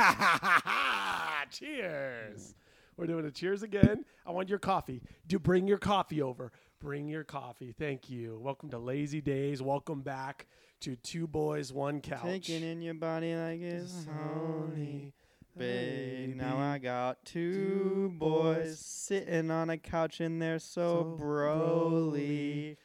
cheers. 1.50 2.54
We're 2.96 3.06
doing 3.06 3.24
a 3.26 3.30
cheers 3.30 3.62
again. 3.62 4.04
I 4.26 4.30
want 4.30 4.48
your 4.48 4.58
coffee. 4.58 5.02
Do 5.26 5.38
bring 5.38 5.66
your 5.66 5.78
coffee 5.78 6.22
over. 6.22 6.52
Bring 6.80 7.08
your 7.08 7.24
coffee. 7.24 7.74
Thank 7.78 8.08
you. 8.10 8.38
Welcome 8.42 8.70
to 8.70 8.78
Lazy 8.78 9.20
Days. 9.20 9.60
Welcome 9.62 10.02
back 10.02 10.46
to 10.80 10.96
Two 10.96 11.26
Boys 11.26 11.72
One 11.72 12.00
Couch. 12.00 12.46
Taking 12.46 12.62
in 12.62 12.82
your 12.82 12.94
body 12.94 13.34
like 13.34 13.60
it's 13.60 14.06
honey. 14.06 15.12
Babe, 15.56 16.36
now 16.36 16.58
I 16.58 16.78
got 16.78 17.24
two 17.24 18.14
boys 18.16 18.78
sitting 18.78 19.50
on 19.50 19.68
a 19.68 19.76
couch 19.76 20.20
and 20.20 20.40
they're 20.40 20.60
so, 20.60 21.16
So 21.18 21.22
broly. 21.22 22.76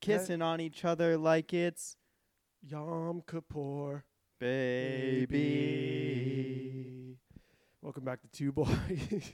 Kissing 0.00 0.42
on 0.42 0.60
each 0.60 0.84
other 0.84 1.16
like 1.16 1.54
it's 1.54 1.96
Yom 2.62 3.22
Kippur. 3.26 4.04
baby. 4.38 6.43
Welcome 7.84 8.02
back 8.04 8.22
to 8.22 8.28
Two 8.28 8.50
Boys. 8.50 8.68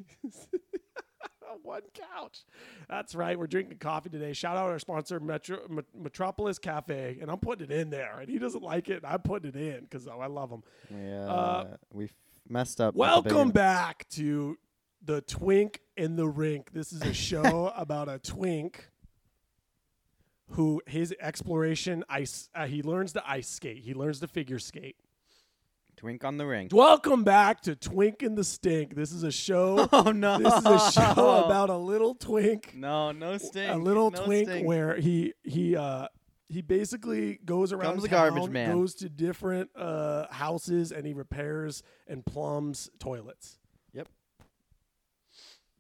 One 1.63 1.83
couch. 1.95 2.45
That's 2.89 3.15
right. 3.15 3.39
We're 3.39 3.47
drinking 3.47 3.79
coffee 3.79 4.09
today. 4.11 4.33
Shout 4.33 4.57
out 4.57 4.71
our 4.71 4.79
sponsor, 4.81 5.21
Metro, 5.21 5.61
Met- 5.69 5.85
Metropolis 5.97 6.59
Cafe. 6.59 7.19
And 7.23 7.31
I'm 7.31 7.39
putting 7.39 7.67
it 7.67 7.71
in 7.71 7.91
there. 7.91 8.19
And 8.19 8.29
he 8.29 8.41
doesn't 8.41 8.63
like 8.65 8.89
it. 8.89 9.05
I'm 9.07 9.21
putting 9.21 9.51
it 9.51 9.57
in 9.57 9.83
because 9.83 10.09
I 10.09 10.27
love 10.27 10.51
him. 10.51 10.63
Yeah, 10.93 11.27
Uh, 11.31 11.67
we 11.93 12.07
f- 12.07 12.11
messed 12.49 12.81
up. 12.81 12.97
Welcome 12.97 13.51
back 13.53 14.09
to 14.11 14.59
the 15.05 15.21
Twink 15.21 15.81
in 15.97 16.17
the 16.17 16.27
Rink. 16.27 16.73
This 16.73 16.93
is 16.93 17.03
a 17.03 17.15
show 17.15 17.73
about 17.77 18.09
a 18.09 18.19
twink 18.19 18.91
who 20.55 20.83
his 20.89 21.15
exploration 21.21 22.03
ice. 22.09 22.49
Uh, 22.53 22.67
he 22.67 22.83
learns 22.83 23.13
to 23.13 23.23
ice 23.31 23.49
skate. 23.49 23.85
He 23.85 23.95
learns 23.95 24.19
to 24.21 24.27
figure 24.27 24.59
skate. 24.59 24.97
Twink 26.01 26.25
on 26.25 26.39
the 26.39 26.47
ring. 26.47 26.71
Welcome 26.73 27.25
back 27.25 27.61
to 27.63 27.77
Twink 27.77 28.23
in 28.23 28.35
the 28.35 28.43
Stink. 28.43 28.95
This 28.95 29.13
is 29.13 29.23
a 29.23 29.31
show. 29.31 29.87
Oh 29.93 30.13
no! 30.13 30.39
This 30.39 30.55
is 30.55 30.65
a 30.65 30.93
show 30.93 31.45
about 31.45 31.69
a 31.69 31.77
little 31.77 32.15
twink, 32.15 32.75
no, 32.75 33.13
no 33.13 33.37
stink. 33.37 33.71
a 33.71 33.77
little 33.77 34.11
no 34.11 34.25
twink 34.25 34.49
stink. 34.49 34.67
where 34.67 34.97
he 34.97 35.35
he 35.43 35.77
uh 35.77 36.09
he 36.49 36.63
basically 36.63 37.39
goes 37.45 37.75
around 37.75 37.97
Becomes 37.97 38.05
a 38.05 38.09
town, 38.09 38.33
garbage 38.35 38.51
man. 38.51 38.75
goes 38.75 38.95
to 38.95 39.11
different 39.11 39.69
uh 39.77 40.25
houses 40.31 40.91
and 40.91 41.07
he 41.07 41.13
repairs 41.13 41.83
and 42.09 42.25
plumbs 42.25 42.89
toilets. 42.99 43.59
Yep. 43.93 44.09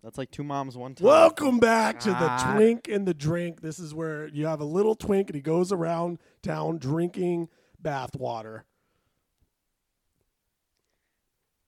That's 0.03 0.19
like 0.19 0.31
two 0.31 0.45
moms 0.45 0.77
one 0.77 0.97
time. 0.97 1.07
Welcome 1.07 1.61
back 1.61 1.99
to 2.01 2.11
the 2.11 2.53
Twink 2.53 2.89
and 2.89 3.09
the 3.09 3.15
Drink. 3.15 3.63
This 3.63 3.79
is 3.79 3.95
where 3.95 4.29
you 4.29 4.45
have 4.45 4.61
a 4.61 4.67
little 4.67 4.95
twink 4.95 5.31
and 5.31 5.35
he 5.35 5.41
goes 5.41 5.73
around 5.73 6.19
town 6.43 6.77
drinking 6.77 7.49
bath 7.81 8.15
water. 8.17 8.67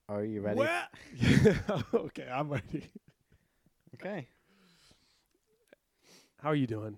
Are 0.09 0.23
you 0.23 0.41
ready? 0.41 0.61
Okay, 1.93 2.27
I'm 2.31 2.49
ready. 2.49 2.89
Okay. 3.95 4.27
How 6.41 6.49
are 6.49 6.55
you 6.55 6.67
doing? 6.67 6.97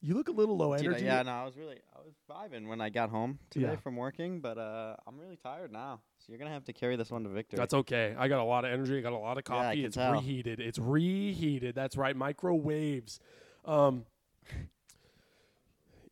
You 0.00 0.14
look 0.14 0.28
a 0.28 0.32
little 0.32 0.56
low 0.56 0.74
Dude, 0.74 0.86
energy. 0.86 1.04
yeah, 1.04 1.20
no, 1.22 1.32
I 1.32 1.44
was 1.44 1.58
really, 1.58 1.76
I 1.94 1.98
was 1.98 2.14
vibing 2.30 2.66
when 2.66 2.80
I 2.80 2.88
got 2.88 3.10
home 3.10 3.38
today 3.50 3.72
Yeah. 3.72 3.76
from 3.76 3.96
working, 3.96 4.40
but 4.40 4.56
uh, 4.56 4.96
I'm 5.06 5.18
really 5.18 5.36
tired 5.36 5.70
now. 5.70 6.00
So 6.18 6.26
you're 6.32 6.38
gonna 6.38 6.50
have 6.52 6.64
to 6.64 6.72
carry 6.72 6.96
this 6.96 7.10
one 7.10 7.22
to 7.24 7.28
victory. 7.28 7.58
That's 7.58 7.74
okay. 7.74 8.14
I 8.18 8.26
got 8.28 8.40
a 8.40 8.44
lot 8.44 8.64
of 8.64 8.72
energy. 8.72 8.96
I 8.96 9.02
got 9.02 9.12
a 9.12 9.18
lot 9.18 9.36
of 9.36 9.44
Yeah, 9.46 9.56
I 9.56 9.62
coffee. 9.64 9.76
can 9.78 9.84
it's 9.86 9.96
tell. 9.96 10.12
reheated. 10.12 10.60
It's 10.60 10.78
reheated. 10.78 11.74
That's 11.74 11.98
right. 11.98 12.16
Microwaves. 12.16 13.20
Um, 13.66 14.06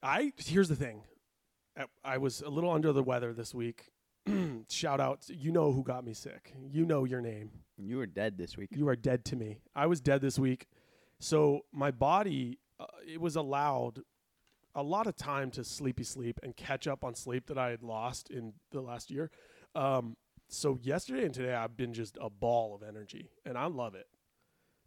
I 0.03 0.33
here's 0.37 0.69
the 0.69 0.77
thing. 0.77 1.01
I, 1.79 1.85
I 2.05 2.19
was 2.19 2.43
a 2.43 2.51
little 2.51 2.71
under 2.71 2.93
the 2.93 3.03
weather 3.03 3.33
this 3.33 3.55
week. 3.55 3.87
Shout 4.69 5.01
out. 5.01 5.29
You 5.29 5.53
know 5.53 5.73
who 5.73 5.83
got 5.83 6.05
me 6.05 6.15
sick. 6.15 6.53
You 6.71 6.85
know 6.85 7.05
your 7.05 7.21
name. 7.21 7.51
you 7.77 7.97
were 7.99 8.07
dead 8.07 8.39
this 8.39 8.57
week. 8.57 8.71
You 8.73 8.89
are 8.89 8.97
dead 8.97 9.25
to 9.27 9.37
me. 9.37 9.59
I 9.75 9.87
was 9.87 10.01
dead 10.01 10.21
this 10.21 10.39
week. 10.39 10.67
So 11.21 11.63
my 11.73 11.91
body, 11.91 12.59
uh, 12.79 12.87
it 13.07 13.21
was 13.21 13.37
allowed 13.37 14.03
a 14.75 14.83
lot 14.83 15.07
of 15.07 15.17
time 15.17 15.51
to 15.53 15.65
sleepy 15.65 16.05
sleep 16.05 16.39
and 16.43 16.57
catch 16.57 16.87
up 16.87 17.05
on 17.05 17.15
sleep 17.15 17.47
that 17.47 17.59
I 17.59 17.71
had 17.71 17.83
lost 17.83 18.31
in 18.31 18.53
the 18.71 18.81
last 18.81 19.11
year. 19.11 19.31
Um, 19.75 20.17
so 20.49 20.79
yesterday 20.83 21.25
and 21.25 21.35
today, 21.35 21.55
I've 21.55 21.77
been 21.77 21.93
just 21.93 22.17
a 22.21 22.31
ball 22.31 22.75
of 22.75 22.83
energy, 22.83 23.31
and 23.45 23.59
I 23.59 23.67
love 23.67 23.95
it. 23.95 24.07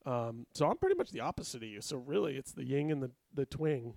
Um, 0.06 0.48
so 0.54 0.68
I'm 0.68 0.78
pretty 0.78 0.96
much 0.96 1.12
the 1.12 1.20
opposite 1.20 1.62
of 1.62 1.70
you. 1.70 1.82
So 1.82 1.98
really, 1.98 2.36
it's 2.36 2.52
the 2.52 2.64
yin 2.64 2.90
and 2.90 3.04
the 3.04 3.12
the 3.34 3.46
twing. 3.46 3.94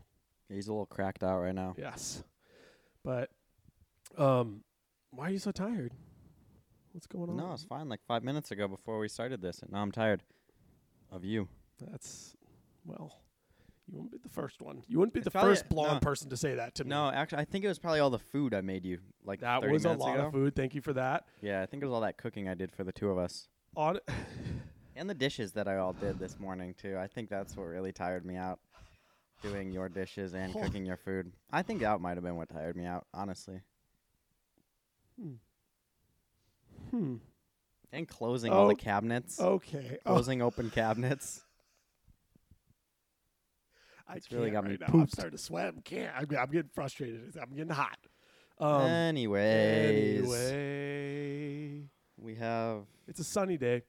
He's 0.49 0.69
a 0.69 0.73
little 0.73 0.87
cracked 0.87 1.23
out 1.23 1.41
right 1.41 1.55
now. 1.55 1.75
Yes, 1.79 2.23
but 3.03 3.31
um, 4.19 4.63
why 5.15 5.29
are 5.29 5.31
you 5.31 5.39
so 5.39 5.53
tired? 5.53 5.93
What's 6.93 7.07
going 7.07 7.29
on? 7.31 7.37
No, 7.37 7.53
it's 7.53 7.65
fine. 7.65 7.89
Like 7.89 8.01
five 8.07 8.23
minutes 8.23 8.51
ago 8.51 8.69
before 8.69 8.99
we 8.99 9.09
started 9.09 9.41
this, 9.43 9.61
and 9.63 9.73
now 9.73 9.83
I'm 9.83 9.93
tired 9.93 10.23
of 11.11 11.25
you. 11.25 11.49
That's 11.81 12.37
well, 12.85 13.21
you 13.89 13.95
wouldn't 13.97 14.13
be 14.13 14.19
the 14.23 14.29
first 14.29 14.63
one. 14.63 14.83
You 14.87 14.99
wouldn't 15.01 15.13
be 15.15 15.19
It's 15.21 15.25
the 15.25 15.31
probably- 15.33 15.53
first 15.53 15.69
blonde 15.69 15.95
no. 15.95 16.01
person 16.01 16.31
to 16.31 16.37
say 16.37 16.55
that 16.55 16.75
to 16.77 16.85
me. 16.85 16.91
No, 16.91 17.11
actually, 17.11 17.39
I 17.43 17.45
think 17.47 17.65
it 17.65 17.69
was 17.69 17.79
probably 17.79 18.01
all 18.01 18.11
the 18.11 18.19
food 18.19 18.55
I 18.55 18.61
made 18.61 18.85
you. 18.85 18.99
Like 19.25 19.41
that 19.41 19.63
30 19.63 19.73
was 19.73 19.85
a 19.85 19.89
minutes 19.89 20.05
lot 20.05 20.15
ago. 20.17 20.27
of 20.27 20.33
food. 20.33 20.55
Thank 20.55 20.75
you 20.75 20.81
for 20.81 20.93
that. 20.93 21.25
Yeah, 21.43 21.63
I 21.63 21.67
think 21.67 21.83
it 21.83 21.87
was 21.87 21.93
all 21.95 22.01
that 22.03 22.17
cooking 22.17 22.49
I 22.49 22.55
did 22.55 22.71
for 22.73 22.85
the 22.85 22.93
two 22.93 23.11
of 23.11 23.19
us, 23.19 23.49
On 23.77 23.99
and 24.97 25.11
the 25.11 25.15
dishes 25.15 25.53
that 25.53 25.67
I 25.67 25.79
all 25.79 25.93
did 25.95 26.19
this 26.21 26.39
morning 26.39 26.75
too. 26.81 26.97
I 26.97 27.09
think 27.09 27.29
that's 27.29 27.57
what 27.57 27.65
really 27.65 27.93
tired 27.93 28.25
me 28.25 28.37
out. 28.37 28.61
Doing 29.43 29.71
your 29.73 29.89
dishes 29.89 30.33
and 30.35 30.53
cooking 30.63 30.87
your 30.87 30.97
food. 30.97 31.33
I 31.53 31.63
think 31.63 31.81
that 31.81 32.01
might 32.01 32.15
have 32.17 32.23
been 32.25 32.37
what 32.37 32.49
tired 32.51 32.77
me 32.77 32.85
out, 32.87 33.07
honestly. 33.13 33.61
Hmm. 35.21 35.35
Hmm. 36.91 37.17
And 37.93 38.09
closing 38.09 38.53
all 38.53 38.67
the 38.69 38.75
Oh, 38.75 38.77
cabinets. 38.77 39.41
Okay. 39.41 39.99
Oh, 40.05 40.13
Closing 40.15 40.43
open 40.43 40.71
cabinets. 40.71 41.41
I 44.07 44.17
it's 44.17 44.31
really 44.31 44.51
got 44.51 44.65
me 44.65 44.71
right 44.71 44.81
now. 44.81 45.01
I'm 45.01 45.09
starting 45.09 45.37
to 45.37 45.43
sweat. 45.43 45.75
I 45.77 45.81
can't. 45.81 46.13
I'm, 46.15 46.27
I'm 46.39 46.51
getting 46.51 46.71
frustrated. 46.75 47.37
I'm 47.41 47.55
getting 47.55 47.73
hot. 47.73 47.97
Um, 48.59 48.83
Anyways, 48.83 50.21
anyway, 50.23 51.83
we 52.19 52.35
have 52.37 52.83
it's 53.09 53.19
a 53.19 53.25
sunny 53.25 53.57
day. 53.57 53.83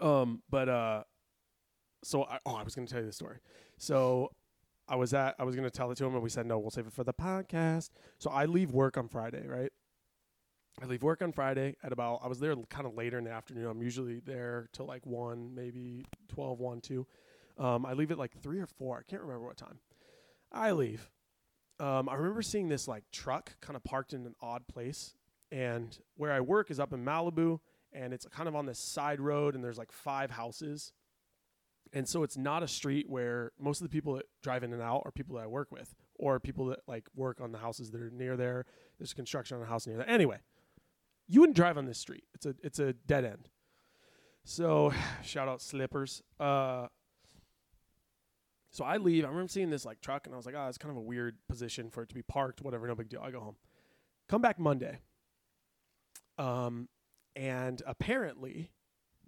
Um, 0.00 0.42
but 0.50 0.68
uh, 0.68 1.04
so 2.04 2.24
I, 2.24 2.38
oh, 2.44 2.54
I 2.56 2.62
was 2.62 2.74
going 2.74 2.86
to 2.86 2.92
tell 2.92 3.00
you 3.00 3.06
the 3.06 3.12
story. 3.12 3.38
So 3.78 4.30
I 4.88 4.96
was 4.96 5.14
at, 5.14 5.36
I 5.38 5.44
was 5.44 5.54
going 5.54 5.64
to 5.64 5.70
tell 5.70 5.90
it 5.90 5.96
to 5.98 6.04
him, 6.04 6.14
and 6.14 6.22
we 6.22 6.28
said 6.30 6.44
no, 6.46 6.58
we'll 6.58 6.70
save 6.70 6.86
it 6.86 6.92
for 6.92 7.04
the 7.04 7.14
podcast. 7.14 7.90
So 8.18 8.30
I 8.30 8.44
leave 8.46 8.72
work 8.72 8.96
on 8.98 9.08
Friday, 9.08 9.46
right? 9.46 9.72
I 10.80 10.86
leave 10.86 11.02
work 11.02 11.22
on 11.22 11.32
Friday 11.32 11.76
at 11.82 11.92
about, 11.92 12.20
I 12.22 12.28
was 12.28 12.38
there 12.38 12.54
kind 12.68 12.86
of 12.86 12.94
later 12.94 13.18
in 13.18 13.24
the 13.24 13.32
afternoon. 13.32 13.66
I'm 13.66 13.82
usually 13.82 14.20
there 14.20 14.68
till 14.72 14.86
like 14.86 15.04
1, 15.06 15.54
maybe 15.54 16.04
12, 16.28 16.60
1, 16.60 16.80
2. 16.80 17.06
Um, 17.58 17.84
I 17.84 17.94
leave 17.94 18.10
at 18.12 18.18
like 18.18 18.40
3 18.40 18.60
or 18.60 18.66
4. 18.66 18.98
I 18.98 19.10
can't 19.10 19.22
remember 19.22 19.46
what 19.46 19.56
time. 19.56 19.78
I 20.52 20.70
leave. 20.72 21.10
Um, 21.80 22.08
I 22.08 22.14
remember 22.14 22.42
seeing 22.42 22.68
this 22.68 22.86
like 22.86 23.04
truck 23.12 23.56
kind 23.60 23.76
of 23.76 23.84
parked 23.84 24.12
in 24.12 24.24
an 24.26 24.34
odd 24.40 24.66
place. 24.68 25.14
And 25.50 25.98
where 26.16 26.32
I 26.32 26.40
work 26.40 26.70
is 26.70 26.78
up 26.78 26.92
in 26.92 27.04
Malibu, 27.04 27.60
and 27.92 28.12
it's 28.12 28.26
kind 28.26 28.48
of 28.48 28.54
on 28.54 28.66
this 28.66 28.78
side 28.78 29.20
road, 29.20 29.54
and 29.54 29.64
there's 29.64 29.78
like 29.78 29.92
five 29.92 30.30
houses. 30.30 30.92
And 31.92 32.06
so 32.06 32.22
it's 32.22 32.36
not 32.36 32.62
a 32.62 32.68
street 32.68 33.08
where 33.08 33.52
most 33.58 33.80
of 33.80 33.84
the 33.84 33.88
people 33.88 34.14
that 34.14 34.26
drive 34.42 34.62
in 34.62 34.74
and 34.74 34.82
out 34.82 35.02
are 35.06 35.10
people 35.10 35.36
that 35.36 35.44
I 35.44 35.46
work 35.46 35.72
with, 35.72 35.94
or 36.16 36.38
people 36.38 36.66
that 36.66 36.80
like 36.86 37.06
work 37.14 37.40
on 37.40 37.50
the 37.50 37.58
houses 37.58 37.90
that 37.92 38.00
are 38.00 38.10
near 38.10 38.36
there. 38.36 38.66
There's 38.98 39.14
construction 39.14 39.56
on 39.56 39.62
a 39.62 39.66
house 39.66 39.86
near 39.86 39.96
there. 39.96 40.08
Anyway, 40.08 40.40
you 41.28 41.40
wouldn't 41.40 41.56
drive 41.56 41.78
on 41.78 41.84
this 41.84 41.98
street. 41.98 42.24
It's 42.34 42.46
a 42.46 42.54
it's 42.62 42.78
a 42.78 42.92
dead 42.92 43.24
end. 43.24 43.48
So 44.44 44.92
shout 45.22 45.48
out 45.48 45.60
slippers. 45.60 46.22
Uh, 46.40 46.86
so 48.70 48.84
I 48.84 48.96
leave. 48.96 49.24
I 49.24 49.28
remember 49.28 49.48
seeing 49.48 49.70
this 49.70 49.84
like 49.84 50.00
truck, 50.00 50.26
and 50.26 50.34
I 50.34 50.36
was 50.36 50.46
like, 50.46 50.54
"Oh, 50.56 50.66
it's 50.68 50.78
kind 50.78 50.90
of 50.90 50.96
a 50.96 51.02
weird 51.02 51.36
position 51.48 51.90
for 51.90 52.02
it 52.02 52.08
to 52.08 52.14
be 52.14 52.22
parked. 52.22 52.62
Whatever, 52.62 52.86
no 52.86 52.94
big 52.94 53.08
deal." 53.08 53.20
I 53.20 53.30
go 53.30 53.40
home. 53.40 53.56
Come 54.28 54.42
back 54.42 54.58
Monday. 54.58 54.98
Um, 56.36 56.88
and 57.34 57.82
apparently, 57.86 58.70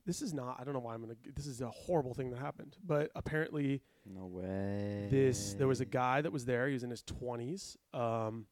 this 0.06 0.22
is 0.22 0.32
not. 0.34 0.58
I 0.60 0.64
don't 0.64 0.74
know 0.74 0.80
why 0.80 0.94
I'm 0.94 1.00
gonna. 1.00 1.16
This 1.34 1.46
is 1.46 1.60
a 1.60 1.70
horrible 1.70 2.14
thing 2.14 2.30
that 2.30 2.38
happened, 2.38 2.76
but 2.84 3.10
apparently, 3.14 3.82
no 4.06 4.26
way. 4.26 5.08
this 5.10 5.54
there 5.54 5.68
was 5.68 5.80
a 5.80 5.86
guy 5.86 6.20
that 6.20 6.32
was 6.32 6.44
there. 6.44 6.66
He 6.66 6.74
was 6.74 6.84
in 6.84 6.90
his 6.90 7.02
twenties. 7.02 7.76
Um, 7.92 8.46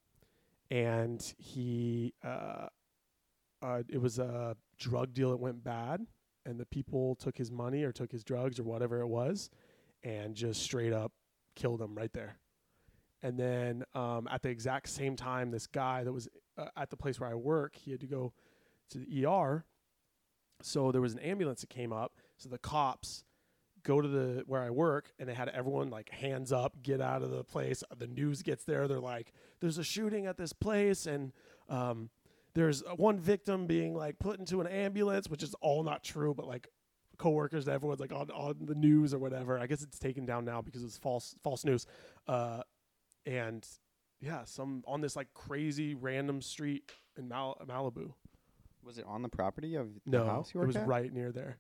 and 0.71 1.23
he 1.39 2.15
uh, 2.25 2.67
uh, 3.63 3.83
it 3.89 4.01
was 4.01 4.19
a 4.19 4.57
drug 4.79 5.15
deal 5.15 5.31
that 5.31 5.39
went 5.39 5.63
bad, 5.65 6.07
and 6.47 6.59
the 6.59 6.67
people 6.67 7.15
took 7.17 7.37
his 7.37 7.51
money 7.51 7.83
or 7.85 7.93
took 7.93 8.13
his 8.13 8.25
drugs 8.25 8.59
or 8.59 8.65
whatever 8.65 9.01
it 9.01 9.09
was, 9.09 9.51
and 10.03 10.35
just 10.35 10.63
straight 10.63 10.93
up 10.93 11.13
killed 11.57 11.81
him 11.81 11.95
right 11.95 12.13
there. 12.13 12.39
And 13.23 13.39
then 13.39 13.85
um, 13.95 14.29
at 14.31 14.43
the 14.43 14.49
exact 14.49 14.89
same 14.89 15.17
time, 15.17 15.51
this 15.51 15.67
guy 15.67 16.05
that 16.05 16.13
was 16.13 16.29
uh, 16.57 16.67
at 16.77 16.91
the 16.91 16.97
place 16.97 17.19
where 17.19 17.29
I 17.29 17.35
work, 17.35 17.75
he 17.75 17.91
had 17.91 18.01
to 18.01 18.07
go 18.07 18.33
to 18.91 18.99
the 18.99 19.27
ER. 19.27 19.65
So 20.63 20.93
there 20.93 21.01
was 21.01 21.15
an 21.15 21.19
ambulance 21.21 21.61
that 21.63 21.71
came 21.71 21.93
up. 21.93 22.13
So 22.37 22.49
the 22.49 22.59
cops 22.59 23.25
go 23.83 24.01
to 24.01 24.09
the 24.09 24.45
where 24.47 24.63
I 24.63 24.71
work, 24.71 25.13
and 25.19 25.29
they 25.29 25.35
had 25.35 25.49
everyone 25.49 25.91
like 25.91 26.11
hands 26.11 26.53
up, 26.53 26.83
get 26.83 27.01
out 27.01 27.23
of 27.23 27.31
the 27.31 27.45
place. 27.45 27.83
The 27.97 28.07
news 28.07 28.43
gets 28.43 28.65
there. 28.65 28.87
They're 28.87 29.01
like, 29.01 29.33
"There's 29.61 29.79
a 29.79 29.85
shooting 29.85 30.27
at 30.27 30.37
this 30.37 30.53
place," 30.53 31.07
and 31.07 31.33
um, 31.69 32.11
there's 32.59 32.83
one 32.97 33.21
victim 33.21 33.67
being 33.67 33.95
like 33.95 34.19
put 34.19 34.39
into 34.41 34.61
an 34.61 34.67
ambulance, 34.67 35.29
which 35.29 35.43
is 35.45 35.55
all 35.61 35.83
not 35.85 36.03
true, 36.03 36.35
but 36.35 36.47
like 36.47 36.67
coworkers 37.17 37.67
and 37.67 37.75
everyone's 37.75 38.01
like 38.01 38.13
on, 38.13 38.31
on 38.31 38.57
the 38.61 38.75
news 38.75 39.15
or 39.15 39.19
whatever. 39.19 39.59
I 39.59 39.67
guess 39.69 39.83
it's 39.83 39.99
taken 39.99 40.27
down 40.27 40.45
now 40.45 40.61
because 40.61 40.83
it's 40.83 40.99
false 40.99 41.37
false 41.45 41.65
news. 41.65 41.87
Uh, 42.27 42.63
and 43.27 43.65
yeah, 44.21 44.45
some 44.45 44.83
on 44.87 45.01
this 45.01 45.15
like 45.15 45.29
crazy 45.35 45.95
random 45.95 46.43
street 46.43 46.91
in 47.17 47.29
Mal- 47.29 47.61
Malibu. 47.69 48.13
Was 48.83 48.99
it 48.99 49.05
on 49.07 49.23
the 49.23 49.29
property 49.29 49.77
of 49.77 49.89
the 50.07 50.19
No, 50.19 50.25
house 50.27 50.53
you 50.53 50.61
it 50.63 50.67
was 50.67 50.77
at? 50.77 50.87
right 50.87 51.13
near 51.13 51.31
there. 51.31 51.59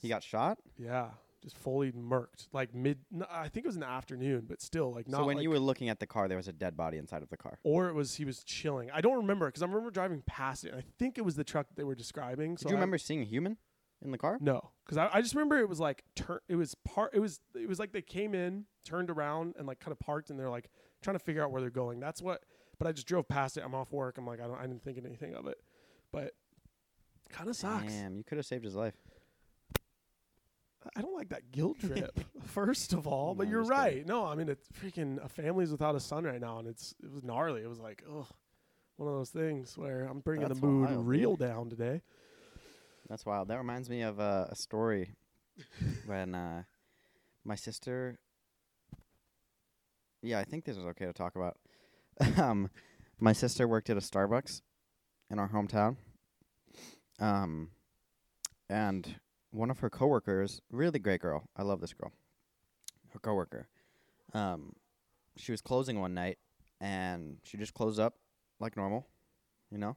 He 0.00 0.08
got 0.08 0.22
shot. 0.22 0.58
Yeah, 0.76 1.08
just 1.42 1.56
fully 1.56 1.92
murked. 1.92 2.48
Like 2.52 2.74
mid, 2.74 2.98
n- 3.12 3.24
I 3.30 3.48
think 3.48 3.64
it 3.64 3.68
was 3.68 3.76
in 3.76 3.80
the 3.80 3.88
afternoon, 3.88 4.46
but 4.48 4.60
still 4.60 4.92
like 4.92 5.08
not 5.08 5.18
so 5.18 5.24
when 5.24 5.36
like 5.36 5.42
you 5.42 5.50
were 5.50 5.58
looking 5.58 5.88
at 5.88 6.00
the 6.00 6.06
car, 6.06 6.28
there 6.28 6.36
was 6.36 6.48
a 6.48 6.52
dead 6.52 6.76
body 6.76 6.98
inside 6.98 7.22
of 7.22 7.28
the 7.30 7.36
car. 7.36 7.58
or 7.62 7.88
it 7.88 7.94
was 7.94 8.14
he 8.16 8.24
was 8.24 8.42
chilling. 8.44 8.90
I 8.90 9.00
don't 9.00 9.16
remember 9.16 9.46
because 9.46 9.62
I 9.62 9.66
remember 9.66 9.90
driving 9.90 10.22
past 10.26 10.64
it. 10.64 10.70
And 10.72 10.78
I 10.78 10.84
think 10.98 11.18
it 11.18 11.22
was 11.24 11.36
the 11.36 11.44
truck 11.44 11.68
that 11.68 11.76
they 11.76 11.84
were 11.84 11.94
describing. 11.94 12.54
Did 12.54 12.60
so 12.62 12.68
you 12.70 12.74
I- 12.74 12.78
remember 12.78 12.98
seeing 12.98 13.20
a 13.20 13.24
human 13.24 13.56
in 14.02 14.10
the 14.10 14.18
car? 14.18 14.38
No, 14.40 14.70
because 14.84 14.96
I, 14.98 15.08
I 15.12 15.20
just 15.22 15.34
remember 15.34 15.58
it 15.58 15.68
was 15.68 15.80
like 15.80 16.04
turn. 16.14 16.38
It 16.48 16.56
was 16.56 16.74
part. 16.84 17.12
It 17.14 17.20
was 17.20 17.40
it 17.54 17.68
was 17.68 17.78
like 17.78 17.92
they 17.92 18.02
came 18.02 18.34
in, 18.34 18.64
turned 18.84 19.10
around, 19.10 19.54
and 19.58 19.66
like 19.66 19.80
kind 19.80 19.92
of 19.92 19.98
parked, 19.98 20.30
and 20.30 20.38
they're 20.38 20.50
like 20.50 20.68
trying 21.02 21.16
to 21.16 21.24
figure 21.24 21.42
out 21.42 21.50
where 21.50 21.60
they're 21.60 21.70
going. 21.70 22.00
That's 22.00 22.22
what. 22.22 22.42
But 22.78 22.86
I 22.86 22.92
just 22.92 23.08
drove 23.08 23.26
past 23.26 23.56
it. 23.56 23.64
I'm 23.64 23.74
off 23.74 23.92
work. 23.92 24.18
I'm 24.18 24.26
like 24.26 24.40
I 24.40 24.46
don't. 24.46 24.58
I 24.58 24.62
didn't 24.66 24.84
think 24.84 24.98
anything 25.04 25.34
of 25.34 25.46
it, 25.48 25.58
but 26.12 26.32
kind 27.28 27.48
of 27.48 27.56
sucks. 27.56 27.92
Damn, 27.92 28.16
you 28.16 28.24
could 28.24 28.38
have 28.38 28.46
saved 28.46 28.64
his 28.64 28.74
life. 28.76 28.94
I 30.96 31.02
don't 31.02 31.14
like 31.14 31.28
that 31.30 31.50
guilt 31.52 31.78
trip. 31.80 32.18
First 32.44 32.92
of 32.92 33.06
all, 33.06 33.28
No, 33.28 33.34
but 33.34 33.48
you're 33.48 33.62
just 33.62 33.70
kidding. 33.72 33.84
right. 33.98 34.06
No, 34.06 34.24
I 34.26 34.34
mean 34.34 34.48
it's 34.48 34.68
freaking 34.68 35.22
a 35.24 35.28
family's 35.28 35.70
without 35.70 35.94
a 35.94 36.00
son 36.00 36.24
right 36.24 36.40
now, 36.40 36.58
and 36.58 36.68
it's 36.68 36.94
it 37.02 37.10
was 37.12 37.22
gnarly. 37.22 37.62
It 37.62 37.68
was 37.68 37.80
like 37.80 38.02
ugh, 38.08 38.26
one 38.96 39.08
of 39.08 39.14
those 39.14 39.30
things 39.30 39.76
where 39.76 40.04
I'm 40.04 40.20
bringing 40.20 40.48
That's 40.48 40.60
the 40.60 40.66
mood 40.66 40.88
wild, 40.90 40.98
dude. 41.00 41.06
real 41.06 41.36
down 41.36 41.68
today. 41.70 42.02
That's 43.08 43.24
wild. 43.26 43.48
That 43.48 43.58
reminds 43.58 43.88
me 43.90 44.02
of 44.02 44.20
uh, 44.20 44.46
a 44.50 44.54
story 44.54 45.14
when 46.06 46.34
uh, 46.34 46.62
my 47.44 47.54
sister. 47.54 48.18
Yeah, 50.22 50.38
I 50.40 50.44
think 50.44 50.64
this 50.64 50.76
is 50.76 50.84
okay 50.84 51.06
to 51.06 51.12
talk 51.12 51.36
about. 51.36 51.56
um, 52.38 52.70
my 53.20 53.32
sister 53.32 53.68
worked 53.68 53.88
at 53.88 53.96
a 53.96 54.00
Starbucks 54.00 54.62
in 55.30 55.38
our 55.38 55.48
hometown. 55.48 55.96
Um, 57.20 57.70
and 58.68 59.16
one 59.50 59.70
of 59.70 59.78
her 59.80 59.90
coworkers, 59.90 60.60
really 60.70 60.98
great 60.98 61.20
girl. 61.20 61.48
I 61.56 61.62
love 61.62 61.80
this 61.80 61.94
girl. 61.94 62.12
Her 63.12 63.18
coworker. 63.18 63.68
Um, 64.34 64.74
she 65.36 65.52
was 65.52 65.60
closing 65.60 66.00
one 66.00 66.14
night, 66.14 66.38
and 66.80 67.38
she 67.44 67.56
just 67.56 67.74
closed 67.74 68.00
up 68.00 68.14
like 68.60 68.76
normal, 68.76 69.06
you 69.70 69.78
know. 69.78 69.96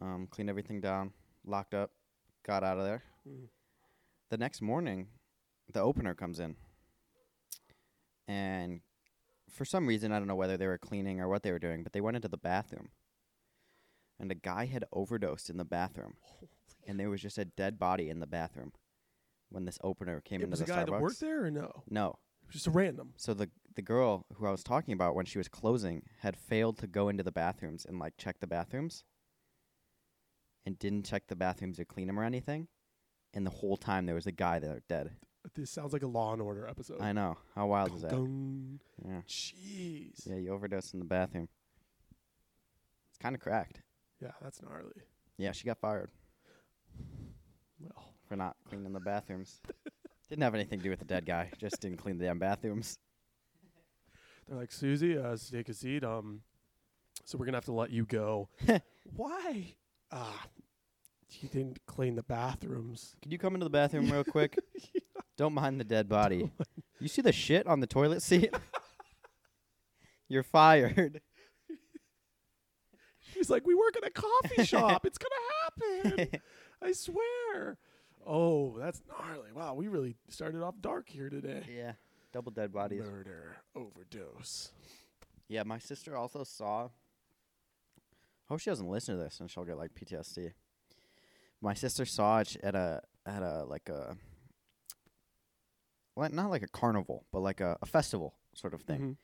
Um, 0.00 0.28
cleaned 0.30 0.50
everything 0.50 0.80
down, 0.80 1.12
locked 1.44 1.74
up, 1.74 1.90
got 2.46 2.62
out 2.62 2.78
of 2.78 2.84
there. 2.84 3.02
Mm. 3.28 3.48
The 4.30 4.36
next 4.36 4.62
morning, 4.62 5.08
the 5.72 5.80
opener 5.80 6.14
comes 6.14 6.38
in. 6.38 6.56
And 8.28 8.80
for 9.50 9.64
some 9.64 9.86
reason, 9.86 10.12
I 10.12 10.18
don't 10.18 10.28
know 10.28 10.36
whether 10.36 10.56
they 10.56 10.66
were 10.66 10.78
cleaning 10.78 11.20
or 11.20 11.28
what 11.28 11.42
they 11.42 11.50
were 11.50 11.58
doing, 11.58 11.82
but 11.82 11.92
they 11.92 12.00
went 12.00 12.16
into 12.16 12.28
the 12.28 12.36
bathroom. 12.36 12.90
And 14.20 14.30
a 14.30 14.34
guy 14.34 14.66
had 14.66 14.84
overdosed 14.92 15.48
in 15.48 15.56
the 15.56 15.64
bathroom. 15.64 16.14
And 16.88 16.98
there 16.98 17.10
was 17.10 17.20
just 17.22 17.38
a 17.38 17.44
dead 17.44 17.78
body 17.78 18.08
in 18.10 18.18
the 18.18 18.26
bathroom 18.26 18.72
when 19.50 19.64
this 19.66 19.78
opener 19.84 20.20
came 20.22 20.40
It 20.40 20.44
into 20.44 20.50
was 20.52 20.58
the 20.60 20.64
a 20.64 20.68
guy 20.68 20.82
Starbucks. 20.82 20.86
that 20.86 21.00
worked 21.00 21.20
there, 21.20 21.44
or 21.44 21.50
no? 21.50 21.84
No. 21.88 22.16
Just 22.50 22.66
a 22.66 22.70
random. 22.70 23.12
So 23.16 23.34
the 23.34 23.50
the 23.74 23.82
girl 23.82 24.24
who 24.34 24.46
I 24.46 24.50
was 24.50 24.64
talking 24.64 24.92
about 24.94 25.14
when 25.14 25.26
she 25.26 25.38
was 25.38 25.46
closing 25.48 26.02
had 26.20 26.36
failed 26.36 26.78
to 26.78 26.86
go 26.88 27.08
into 27.08 27.22
the 27.22 27.30
bathrooms 27.30 27.84
and 27.84 27.98
like 28.00 28.16
check 28.16 28.40
the 28.40 28.46
bathrooms. 28.48 29.04
And 30.66 30.78
didn't 30.78 31.04
check 31.04 31.28
the 31.28 31.36
bathrooms 31.36 31.78
or 31.78 31.84
clean 31.84 32.08
them 32.08 32.18
or 32.18 32.24
anything. 32.24 32.68
And 33.34 33.46
the 33.46 33.50
whole 33.50 33.76
time 33.76 34.06
there 34.06 34.14
was 34.14 34.26
a 34.26 34.32
guy 34.32 34.58
there 34.58 34.80
dead. 34.88 35.12
This 35.54 35.70
sounds 35.70 35.92
like 35.92 36.02
a 36.02 36.06
Law 36.08 36.32
and 36.32 36.42
Order 36.42 36.66
episode. 36.66 37.00
I 37.00 37.12
know. 37.12 37.36
How 37.54 37.66
wild 37.68 37.94
is 37.94 38.02
that? 38.02 38.10
Dun, 38.10 38.80
Yeah. 39.04 39.20
Jeez. 39.28 40.26
Yeah, 40.26 40.36
you 40.36 40.52
overdosed 40.52 40.92
in 40.94 40.98
the 41.00 41.06
bathroom. 41.06 41.48
It's 43.10 43.18
kind 43.18 43.34
of 43.34 43.40
cracked. 43.40 43.82
Yeah, 44.20 44.32
that's 44.42 44.60
gnarly. 44.60 45.02
Yeah, 45.38 45.52
she 45.52 45.64
got 45.64 45.78
fired 45.78 46.10
Well, 47.80 48.14
for 48.28 48.36
not 48.36 48.56
cleaning 48.68 48.92
the 48.92 49.00
bathrooms. 49.00 49.60
Didn't 50.28 50.42
have 50.42 50.54
anything 50.54 50.78
to 50.78 50.84
do 50.84 50.90
with 50.90 50.98
the 50.98 51.04
dead 51.06 51.24
guy. 51.24 51.50
Just 51.58 51.80
didn't 51.80 51.98
clean 51.98 52.18
the 52.18 52.26
damn 52.26 52.38
bathrooms. 52.38 52.98
they're 54.46 54.58
like, 54.58 54.72
Susie, 54.72 55.16
uh, 55.16 55.36
take 55.50 55.68
a 55.68 55.74
seat. 55.74 56.04
Um, 56.04 56.42
so 57.24 57.38
we're 57.38 57.46
gonna 57.46 57.56
have 57.56 57.64
to 57.66 57.72
let 57.72 57.90
you 57.90 58.04
go. 58.04 58.48
Why? 59.16 59.74
Ah, 60.12 60.46
you 61.30 61.48
didn't 61.48 61.84
clean 61.86 62.14
the 62.16 62.22
bathrooms. 62.22 63.16
Can 63.22 63.30
you 63.30 63.38
come 63.38 63.54
into 63.54 63.64
the 63.64 63.70
bathroom 63.70 64.10
real 64.10 64.24
quick? 64.24 64.58
Don't 65.36 65.54
mind 65.54 65.80
the 65.80 65.84
dead 65.84 66.08
body. 66.08 66.50
You 67.00 67.08
see 67.08 67.22
the 67.22 67.32
shit 67.32 67.66
on 67.66 67.80
the 67.80 67.86
toilet 67.86 68.22
seat? 68.22 68.52
You're 70.28 70.42
fired. 70.42 71.20
She's 73.20 73.48
like, 73.48 73.66
we 73.66 73.74
work 73.74 73.96
at 73.96 74.06
a 74.06 74.10
coffee 74.10 74.64
shop. 74.64 75.06
It's 75.06 75.18
gonna 75.18 76.16
happen. 76.16 76.40
I 76.82 76.92
swear. 76.92 77.76
Oh, 78.26 78.76
that's 78.78 79.00
gnarly. 79.08 79.50
Wow, 79.54 79.74
we 79.74 79.88
really 79.88 80.16
started 80.28 80.62
off 80.62 80.74
dark 80.80 81.08
here 81.08 81.28
today. 81.30 81.62
yeah, 81.74 81.92
double 82.32 82.52
dead 82.52 82.72
bodies. 82.72 83.04
Murder, 83.04 83.56
overdose. 83.74 84.72
Yeah, 85.48 85.62
my 85.62 85.78
sister 85.78 86.16
also 86.16 86.44
saw. 86.44 86.84
I 86.86 86.88
Hope 88.48 88.60
she 88.60 88.70
doesn't 88.70 88.88
listen 88.88 89.16
to 89.16 89.22
this 89.22 89.40
and 89.40 89.50
she'll 89.50 89.64
get 89.64 89.76
like 89.78 89.94
PTSD. 89.94 90.52
My 91.60 91.74
sister 91.74 92.04
saw 92.04 92.38
it 92.38 92.56
at 92.62 92.74
a 92.74 93.02
at 93.26 93.42
a 93.42 93.64
like 93.64 93.88
a 93.88 94.16
like 96.16 96.32
not 96.32 96.50
like 96.50 96.62
a 96.62 96.68
carnival, 96.68 97.24
but 97.32 97.40
like 97.40 97.60
a, 97.60 97.76
a 97.82 97.86
festival 97.86 98.34
sort 98.54 98.74
of 98.74 98.82
thing. 98.82 99.00
Mhm. 99.00 99.16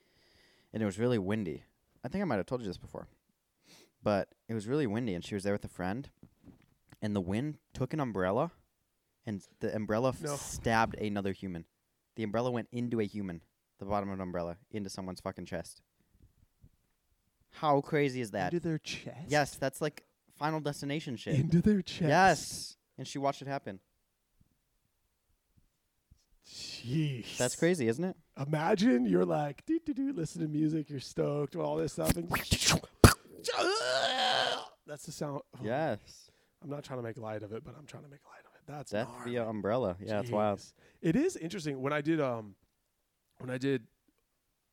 And 0.73 0.83
it 0.83 0.87
was 0.87 0.99
really 0.99 1.19
windy. 1.19 1.65
I 2.05 2.09
think 2.09 2.23
I 2.23 2.25
might 2.25 2.37
have 2.37 2.47
told 2.47 2.61
you 2.61 2.67
this 2.67 2.79
before. 2.79 3.07
But 4.03 4.29
it 4.49 4.55
was 4.55 4.67
really 4.67 4.87
windy 4.87 5.15
and 5.15 5.25
she 5.25 5.35
was 5.35 5.45
there 5.45 5.55
with 5.55 5.65
a 5.65 5.69
friend 5.69 6.11
and 7.03 7.15
the 7.15 7.21
wind 7.21 7.59
took 7.73 7.93
an 7.93 8.01
umbrella 8.01 8.53
and 9.27 9.43
the 9.61 9.75
umbrella 9.75 10.11
f- 10.11 10.23
No. 10.23 10.37
stabbed 10.37 10.95
another 10.97 11.33
human. 11.33 11.65
The 12.17 12.23
umbrella 12.23 12.51
went 12.51 12.69
into 12.73 13.01
a 13.01 13.05
human, 13.05 13.41
the 13.79 13.87
bottom 13.87 14.09
of 14.11 14.15
an 14.15 14.21
umbrella, 14.21 14.57
into 14.71 14.91
someone's 14.91 15.21
fucking 15.21 15.47
chest. 15.47 15.81
How 17.51 17.81
crazy 17.81 18.21
is 18.21 18.31
that? 18.33 18.53
Into 18.53 18.67
their 18.69 18.79
chest. 18.79 19.17
Yes, 19.29 19.57
that's 19.57 19.81
like 19.81 20.05
Final 20.37 20.61
Destination 20.61 21.17
shit. 21.17 21.35
Into 21.37 21.61
their 21.63 21.83
chest. 21.83 22.09
Yes. 22.09 22.77
And 22.99 23.07
she 23.09 23.19
watched 23.19 23.43
it 23.43 23.49
happen. 23.49 23.81
Jeez. 26.47 27.37
That's 27.39 27.57
crazy, 27.57 27.89
isn't 27.89 28.05
it? 28.05 28.17
Imagine 28.39 29.07
you're 29.07 29.25
like, 29.25 29.65
do 29.67 29.79
do 29.85 29.95
doo, 29.95 30.13
listen 30.13 30.43
to 30.43 30.49
music, 30.49 30.91
you're 30.91 31.01
stoked, 31.01 31.57
all 31.57 31.77
this 31.77 31.95
stuff, 31.95 32.15
and 32.17 32.29
that's 34.87 35.07
the 35.07 35.13
sound. 35.13 35.41
oh, 35.55 35.59
Yes. 35.63 36.31
I'm 36.65 36.71
not 36.71 36.83
trying 36.83 36.99
to 36.99 37.03
make 37.03 37.19
light 37.19 37.43
of 37.43 37.53
it, 37.53 37.63
but 37.63 37.75
I'm 37.79 37.85
trying 37.85 38.05
to 38.05 38.09
make 38.09 38.21
light 38.25 38.41
of 38.47 38.55
it. 38.55 38.63
That's 38.67 38.93
gnarly. 38.93 39.33
via 39.33 39.47
umbrella. 39.47 39.97
Yeah, 40.01 40.21
it's 40.21 40.31
wild. 40.31 40.63
It 41.03 41.15
is 41.15 41.37
interesting 41.37 41.83
when 41.83 41.93
I 41.93 42.01
did 42.01 42.21
um 42.21 42.55
when 43.39 43.51
I 43.51 43.59
did 43.59 43.83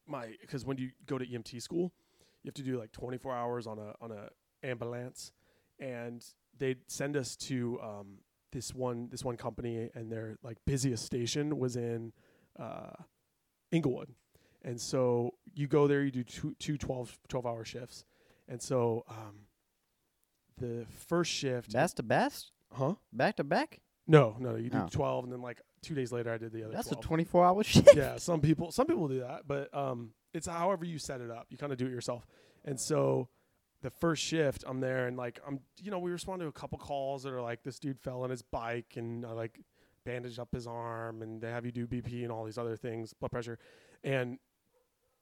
my 0.07 0.27
because 0.39 0.65
when 0.65 0.77
you 0.77 0.91
go 1.05 1.17
to 1.17 1.25
EMT 1.25 1.62
school, 1.62 1.91
you 2.43 2.48
have 2.48 2.53
to 2.55 2.63
do 2.63 2.79
like 2.79 2.93
24 2.93 3.36
hours 3.36 3.67
on 3.67 3.77
a 3.77 3.93
on 4.00 4.12
a 4.12 4.29
ambulance, 4.63 5.33
and 5.79 6.25
they'd 6.57 6.79
send 6.88 7.17
us 7.17 7.36
to 7.36 7.79
um 7.83 8.19
this 8.53 8.74
one 8.74 9.10
this 9.10 9.25
one 9.25 9.36
company, 9.36 9.89
and 9.93 10.10
their 10.10 10.38
like 10.43 10.57
busiest 10.65 11.05
station 11.05 11.60
was 11.60 11.75
in 11.75 12.13
uh 12.57 12.93
Inglewood, 13.71 14.13
and 14.63 14.79
so 14.79 15.33
you 15.53 15.67
go 15.67 15.88
there, 15.88 16.03
you 16.03 16.12
do 16.12 16.24
two 16.24 16.55
two 16.57 16.77
12 16.77 17.17
12 17.27 17.45
hour 17.45 17.65
shifts, 17.65 18.05
and 18.48 18.62
so 18.62 19.03
um 19.10 19.48
the 20.61 20.85
first 21.07 21.31
shift, 21.31 21.73
Best 21.73 21.97
to 21.97 22.03
best? 22.03 22.51
huh? 22.71 22.95
Back 23.11 23.35
to 23.37 23.43
back? 23.43 23.81
No, 24.07 24.35
no, 24.39 24.55
you 24.55 24.69
do 24.69 24.77
Oh. 24.77 24.87
12 24.89 25.25
and 25.25 25.33
then 25.33 25.41
like 25.41 25.61
2 25.83 25.93
days 25.95 26.11
later 26.11 26.31
I 26.31 26.37
did 26.37 26.51
the 26.53 26.63
other 26.63 26.73
That's 26.73 26.87
12. 26.89 27.03
a 27.03 27.07
24 27.07 27.45
hour 27.45 27.63
shift. 27.65 27.95
yeah, 27.95 28.17
some 28.17 28.39
people 28.41 28.71
some 28.71 28.87
people 28.87 29.07
do 29.07 29.19
that, 29.21 29.47
but 29.47 29.73
um 29.75 30.13
it's 30.33 30.47
however 30.47 30.85
you 30.85 30.97
set 30.97 31.19
it 31.21 31.29
up. 31.29 31.47
You 31.49 31.57
kind 31.57 31.71
of 31.73 31.77
do 31.77 31.85
it 31.85 31.91
yourself. 31.91 32.25
And 32.63 32.79
so 32.79 33.27
the 33.81 33.89
first 33.89 34.23
shift 34.23 34.63
I'm 34.67 34.79
there 34.79 35.07
and 35.07 35.17
like 35.17 35.39
I'm 35.47 35.59
you 35.81 35.91
know, 35.91 35.99
we 35.99 36.11
respond 36.11 36.41
to 36.41 36.47
a 36.47 36.51
couple 36.51 36.77
calls 36.77 37.23
that 37.23 37.33
are 37.33 37.41
like 37.41 37.63
this 37.63 37.79
dude 37.79 37.99
fell 37.99 38.21
on 38.23 38.29
his 38.29 38.41
bike 38.41 38.93
and 38.95 39.25
I 39.25 39.31
like 39.31 39.59
bandaged 40.05 40.39
up 40.39 40.49
his 40.53 40.67
arm 40.67 41.21
and 41.21 41.41
they 41.41 41.49
have 41.51 41.65
you 41.65 41.71
do 41.71 41.85
BP 41.87 42.23
and 42.23 42.31
all 42.31 42.43
these 42.45 42.57
other 42.57 42.75
things, 42.77 43.13
blood 43.13 43.31
pressure 43.31 43.59
and 44.03 44.39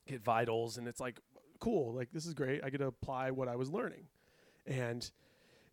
get 0.08 0.22
vitals 0.24 0.77
and 0.77 0.88
it's 0.88 1.00
like 1.00 1.19
cool, 1.60 1.93
like 1.93 2.10
this 2.13 2.25
is 2.25 2.34
great. 2.34 2.63
I 2.63 2.69
get 2.69 2.77
to 2.77 2.88
apply 2.88 3.31
what 3.31 3.48
I 3.50 3.55
was 3.58 3.69
learning. 3.69 4.05
And 4.65 5.10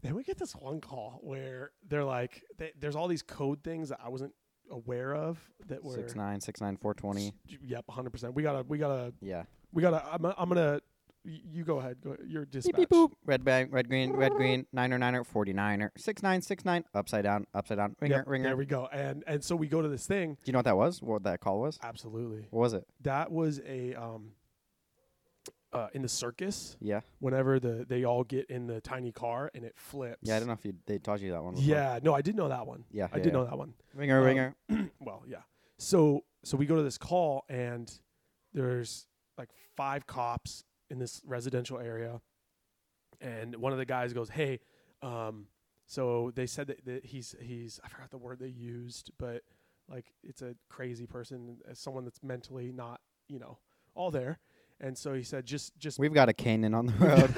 then 0.06 0.14
we 0.14 0.22
get 0.24 0.38
this 0.38 0.52
one 0.54 0.80
call 0.80 1.18
where 1.22 1.70
they're 1.88 2.04
like, 2.04 2.42
they, 2.58 2.72
there's 2.78 2.96
all 2.96 3.08
these 3.08 3.22
code 3.22 3.62
things 3.64 3.88
that 3.90 3.98
I 4.04 4.08
wasn't 4.08 4.32
aware 4.70 5.14
of 5.14 5.38
that 5.68 5.82
were 5.84 5.94
Six 5.94 6.14
nine, 6.14 6.40
six 6.40 6.60
nine, 6.60 6.76
four 6.76 6.94
twenty. 6.94 7.32
Yep, 7.62 7.84
hundred 7.90 8.10
percent. 8.10 8.34
We 8.34 8.42
gotta, 8.42 8.64
we 8.66 8.78
gotta, 8.78 9.12
Yeah. 9.20 9.44
we 9.72 9.82
gotta. 9.82 10.04
I'm, 10.12 10.24
I'm 10.24 10.48
gonna 10.48 10.80
you 11.28 11.64
go 11.64 11.80
ahead. 11.80 11.96
Go. 12.04 12.16
Your 12.24 12.42
Beep, 12.42 12.50
dispatch. 12.52 12.76
beep, 12.76 12.88
boop. 12.88 13.10
Red 13.24 13.44
bag, 13.44 13.72
red 13.72 13.88
green, 13.88 14.12
red 14.12 14.32
green, 14.34 14.64
niner 14.72 14.96
niner, 14.96 15.24
forty 15.24 15.52
niner, 15.52 15.90
six 15.96 16.22
nine 16.22 16.40
six 16.40 16.64
nine, 16.64 16.84
upside 16.94 17.24
down, 17.24 17.46
upside 17.52 17.78
down, 17.78 17.96
ringer 18.00 18.16
Yep, 18.18 18.28
ringer. 18.28 18.48
There 18.50 18.56
we 18.56 18.66
go. 18.66 18.88
And 18.92 19.24
and 19.26 19.42
so 19.42 19.56
we 19.56 19.66
go 19.66 19.82
to 19.82 19.88
this 19.88 20.06
thing. 20.06 20.34
Do 20.34 20.38
you 20.44 20.52
know 20.52 20.60
what 20.60 20.66
that 20.66 20.76
was? 20.76 21.02
What 21.02 21.24
that 21.24 21.40
call 21.40 21.60
was? 21.60 21.80
Absolutely. 21.82 22.46
What 22.50 22.60
was 22.60 22.74
it? 22.74 22.84
That 23.02 23.32
was 23.32 23.60
a 23.66 23.94
um. 23.94 24.32
Uh, 25.76 25.88
in 25.94 26.02
the 26.02 26.08
circus, 26.08 26.76
Yeah, 26.80 27.00
whenever 27.20 27.60
the 27.60 27.84
they 27.88 28.04
all 28.04 28.24
get 28.24 28.46
in 28.50 28.66
the 28.66 28.80
tiny 28.80 29.12
car 29.12 29.50
and 29.54 29.64
it 29.64 29.74
flips. 29.76 30.18
yeah. 30.22 30.36
I 30.36 30.38
don't 30.38 30.48
know 30.48 30.54
if 30.54 30.64
you 30.64 30.74
they 30.86 30.98
taught 30.98 31.20
you 31.20 31.30
that 31.32 31.42
one. 31.42 31.54
Before. 31.54 31.68
Yeah, 31.68 31.98
no, 32.02 32.14
I 32.14 32.22
did 32.22 32.34
know 32.36 32.48
that 32.48 32.66
one. 32.66 32.84
yeah. 32.90 33.08
I 33.12 33.16
yeah, 33.18 33.22
did 33.22 33.26
yeah. 33.32 33.38
know 33.38 33.44
that 33.44 33.58
one. 33.58 33.74
Ringer 33.94 34.18
Um, 34.20 34.24
ringer. 34.24 34.54
well, 35.00 35.22
yeah. 35.26 35.42
So 35.78 36.24
so 36.44 36.56
we 36.56 36.66
go 36.66 36.76
to 36.76 36.82
this 36.82 36.98
call 36.98 37.44
and 37.48 37.92
there's 38.54 39.06
like 39.36 39.50
five 39.76 40.06
cops 40.06 40.64
in 40.88 40.98
this 40.98 41.20
residential 41.26 41.78
area, 41.78 42.20
and 43.20 43.56
one 43.56 43.72
of 43.72 43.78
the 43.78 43.84
guys 43.84 44.12
goes, 44.12 44.30
"Hey, 44.30 44.60
um, 45.02 45.46
so 45.86 46.32
they 46.34 46.46
said 46.46 46.68
that, 46.68 46.84
that 46.86 47.04
he's 47.06 47.34
he's 47.40 47.80
I 47.84 47.88
forgot 47.88 48.10
the 48.10 48.18
word 48.18 48.38
they 48.38 48.48
used, 48.48 49.10
but 49.18 49.42
like 49.88 50.06
it's 50.22 50.42
a 50.42 50.54
crazy 50.68 51.06
person, 51.06 51.58
as 51.68 51.78
someone 51.78 52.04
that's 52.04 52.22
mentally 52.22 52.72
not 52.72 53.00
you 53.28 53.38
know 53.38 53.58
all 53.94 54.10
there." 54.10 54.38
And 54.80 54.96
so 54.96 55.14
he 55.14 55.22
said, 55.22 55.46
"Just 55.46 55.76
just 55.78 55.98
We've 55.98 56.12
got 56.12 56.28
a 56.28 56.32
Kanan 56.32 56.76
on 56.76 56.86
the 56.86 56.92
road. 56.98 57.34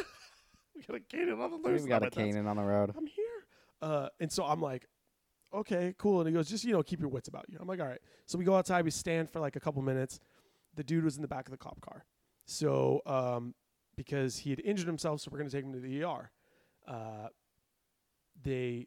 we 0.74 0.82
got 0.82 0.96
a 0.96 1.00
Kanan 1.00 1.40
on 1.40 1.50
the 1.50 1.56
loose. 1.68 1.80
We've 1.82 1.88
got 1.88 2.04
a 2.04 2.10
Kanan 2.10 2.46
on 2.46 2.56
the 2.56 2.62
road. 2.62 2.92
I'm 2.96 3.06
here. 3.06 3.24
Uh, 3.80 4.08
and 4.18 4.30
so 4.30 4.44
I'm 4.44 4.60
like, 4.60 4.86
okay, 5.54 5.94
cool. 5.98 6.20
And 6.20 6.28
he 6.28 6.34
goes, 6.34 6.48
just, 6.48 6.64
you 6.64 6.72
know, 6.72 6.82
keep 6.82 7.00
your 7.00 7.08
wits 7.08 7.28
about 7.28 7.46
you. 7.48 7.58
I'm 7.60 7.68
like, 7.68 7.80
all 7.80 7.86
right. 7.86 8.00
So 8.26 8.38
we 8.38 8.44
go 8.44 8.56
outside, 8.56 8.84
we 8.84 8.90
stand 8.90 9.30
for 9.30 9.40
like 9.40 9.56
a 9.56 9.60
couple 9.60 9.82
minutes. 9.82 10.20
The 10.74 10.84
dude 10.84 11.04
was 11.04 11.16
in 11.16 11.22
the 11.22 11.28
back 11.28 11.46
of 11.46 11.52
the 11.52 11.58
cop 11.58 11.80
car. 11.80 12.04
So, 12.44 13.02
um, 13.06 13.54
because 13.96 14.38
he 14.38 14.50
had 14.50 14.60
injured 14.60 14.86
himself, 14.86 15.20
so 15.20 15.28
we're 15.30 15.38
going 15.38 15.50
to 15.50 15.56
take 15.56 15.64
him 15.64 15.72
to 15.72 15.80
the 15.80 16.02
ER. 16.04 16.30
Uh, 16.86 17.28
they, 18.42 18.86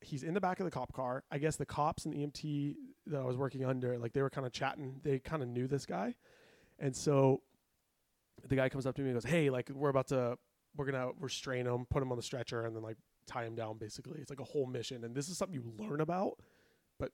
he's 0.00 0.22
in 0.22 0.34
the 0.34 0.40
back 0.40 0.60
of 0.60 0.64
the 0.64 0.70
cop 0.70 0.92
car. 0.92 1.24
I 1.30 1.38
guess 1.38 1.56
the 1.56 1.66
cops 1.66 2.04
and 2.04 2.14
the 2.14 2.18
EMT 2.18 2.76
that 3.06 3.20
I 3.20 3.24
was 3.24 3.36
working 3.36 3.64
under, 3.64 3.98
like 3.98 4.12
they 4.12 4.22
were 4.22 4.30
kind 4.30 4.46
of 4.46 4.52
chatting. 4.52 5.00
They 5.02 5.18
kind 5.18 5.42
of 5.42 5.48
knew 5.48 5.66
this 5.66 5.86
guy. 5.86 6.14
And 6.78 6.94
so 6.94 7.42
the 8.48 8.56
guy 8.56 8.68
comes 8.68 8.86
up 8.86 8.94
to 8.96 9.02
me 9.02 9.08
and 9.10 9.16
goes, 9.16 9.24
hey, 9.30 9.50
like 9.50 9.70
we're 9.70 9.88
about 9.88 10.08
to, 10.08 10.36
we're 10.76 10.90
going 10.90 11.02
to 11.08 11.12
restrain 11.20 11.66
him, 11.66 11.86
put 11.88 12.02
him 12.02 12.10
on 12.12 12.16
the 12.16 12.22
stretcher, 12.22 12.62
and 12.62 12.74
then 12.76 12.82
like 12.82 12.96
tie 13.26 13.44
him 13.44 13.56
down 13.56 13.76
basically 13.76 14.20
it's 14.20 14.30
like 14.30 14.38
a 14.38 14.44
whole 14.44 14.66
mission 14.66 15.02
and 15.02 15.12
this 15.12 15.28
is 15.28 15.36
something 15.36 15.52
you 15.52 15.64
learn 15.84 16.00
about 16.00 16.38
but 16.96 17.10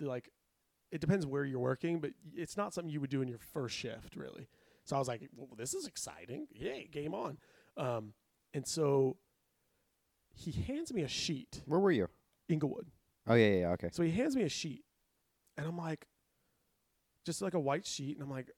like 0.00 0.30
it 0.90 0.98
depends 0.98 1.26
where 1.26 1.44
you're 1.44 1.58
working 1.60 2.00
but 2.00 2.12
it's 2.34 2.56
not 2.56 2.72
something 2.72 2.90
you 2.90 3.02
would 3.02 3.10
do 3.10 3.20
in 3.20 3.28
your 3.28 3.36
first 3.36 3.76
shift 3.76 4.16
really 4.16 4.48
so 4.86 4.96
i 4.96 4.98
was 4.98 5.08
like 5.08 5.28
well 5.36 5.50
this 5.58 5.74
is 5.74 5.86
exciting 5.86 6.46
yay 6.52 6.88
game 6.90 7.12
on 7.12 7.36
um, 7.76 8.14
and 8.54 8.66
so 8.66 9.18
he 10.34 10.52
hands 10.52 10.90
me 10.90 11.02
a 11.02 11.08
sheet 11.08 11.60
Where 11.66 11.78
were 11.80 11.92
you? 11.92 12.08
inglewood 12.48 12.86
Oh 13.26 13.34
yeah, 13.34 13.48
yeah. 13.50 13.68
Okay. 13.72 13.90
so 13.92 14.02
he 14.02 14.10
hands 14.10 14.34
me 14.34 14.44
a 14.44 14.48
sheet 14.48 14.84
and 15.58 15.66
i'm 15.66 15.76
like 15.76 16.06
just 17.26 17.42
like 17.42 17.52
a 17.52 17.60
white 17.60 17.84
sheet 17.86 18.16
and 18.16 18.22
i'm 18.24 18.30
like 18.30 18.50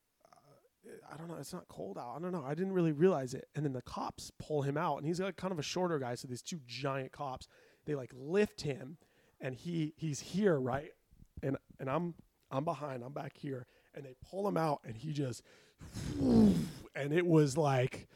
Uh, 0.87 1.13
I 1.13 1.17
don't 1.17 1.29
know. 1.29 1.37
It's 1.39 1.53
not 1.53 1.69
cold 1.69 1.99
out. 1.99 2.15
I 2.17 2.21
don't 2.21 2.33
know. 2.33 2.45
I 2.45 2.55
didn't 2.55 2.73
really 2.73 2.93
realize 2.93 3.35
it. 3.35 3.49
And 3.55 3.65
then 3.65 3.73
the 3.73 3.83
cops 3.83 4.31
pull 4.39 4.63
him 4.63 4.77
out, 4.77 4.99
and 4.99 5.07
he's 5.07 5.21
like 5.21 5.37
kind 5.37 5.53
of 5.53 5.59
a 5.59 5.63
shorter 5.63 5.99
guy. 5.99 6.15
So 6.15 6.29
these 6.29 6.43
two 6.43 6.61
giant 6.67 7.13
cops, 7.13 7.49
they 7.87 7.95
like 7.95 8.11
lift 8.15 8.63
him, 8.63 8.99
and 9.41 9.55
he 9.55 9.95
he's 9.97 10.21
here 10.21 10.59
right, 10.59 10.91
and 11.43 11.57
and 11.79 11.89
I'm 11.91 12.15
I'm 12.51 12.65
behind. 12.65 13.03
I'm 13.03 13.13
back 13.13 13.37
here, 13.37 13.67
and 13.95 14.05
they 14.05 14.15
pull 14.31 14.47
him 14.47 14.57
out, 14.57 14.81
and 14.85 14.97
he 14.97 15.13
just, 15.13 15.43
and 16.21 17.13
it 17.13 17.27
was 17.27 17.57
like 17.57 18.09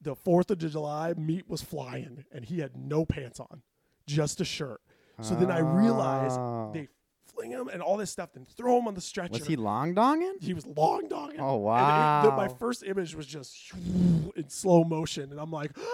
the 0.00 0.14
Fourth 0.14 0.50
of 0.50 0.58
July 0.58 1.14
meat 1.16 1.48
was 1.48 1.62
flying, 1.62 2.24
and 2.32 2.44
he 2.44 2.58
had 2.58 2.76
no 2.76 3.04
pants 3.04 3.38
on, 3.40 3.62
just 4.06 4.40
a 4.40 4.44
shirt. 4.44 4.80
So 5.20 5.34
then 5.36 5.52
I 5.52 5.60
realized 5.60 6.36
they 6.74 6.88
ah. 6.90 7.01
Him 7.50 7.68
and 7.68 7.82
all 7.82 7.96
this 7.96 8.10
stuff, 8.10 8.32
then 8.34 8.46
throw 8.56 8.78
him 8.78 8.86
on 8.88 8.94
the 8.94 9.00
stretcher. 9.00 9.32
was 9.32 9.46
he 9.46 9.56
long 9.56 9.94
donging? 9.94 10.34
He 10.40 10.54
was 10.54 10.66
long 10.66 11.08
donging. 11.08 11.40
Oh, 11.40 11.68
And 11.70 12.24
it- 12.26 12.30
the- 12.30 12.36
my 12.36 12.48
first 12.48 12.82
image 12.84 13.14
was 13.14 13.26
just 13.26 13.72
in 14.36 14.48
slow 14.48 14.84
motion, 14.84 15.30
and 15.32 15.40
I'm 15.40 15.50
like, 15.50 15.72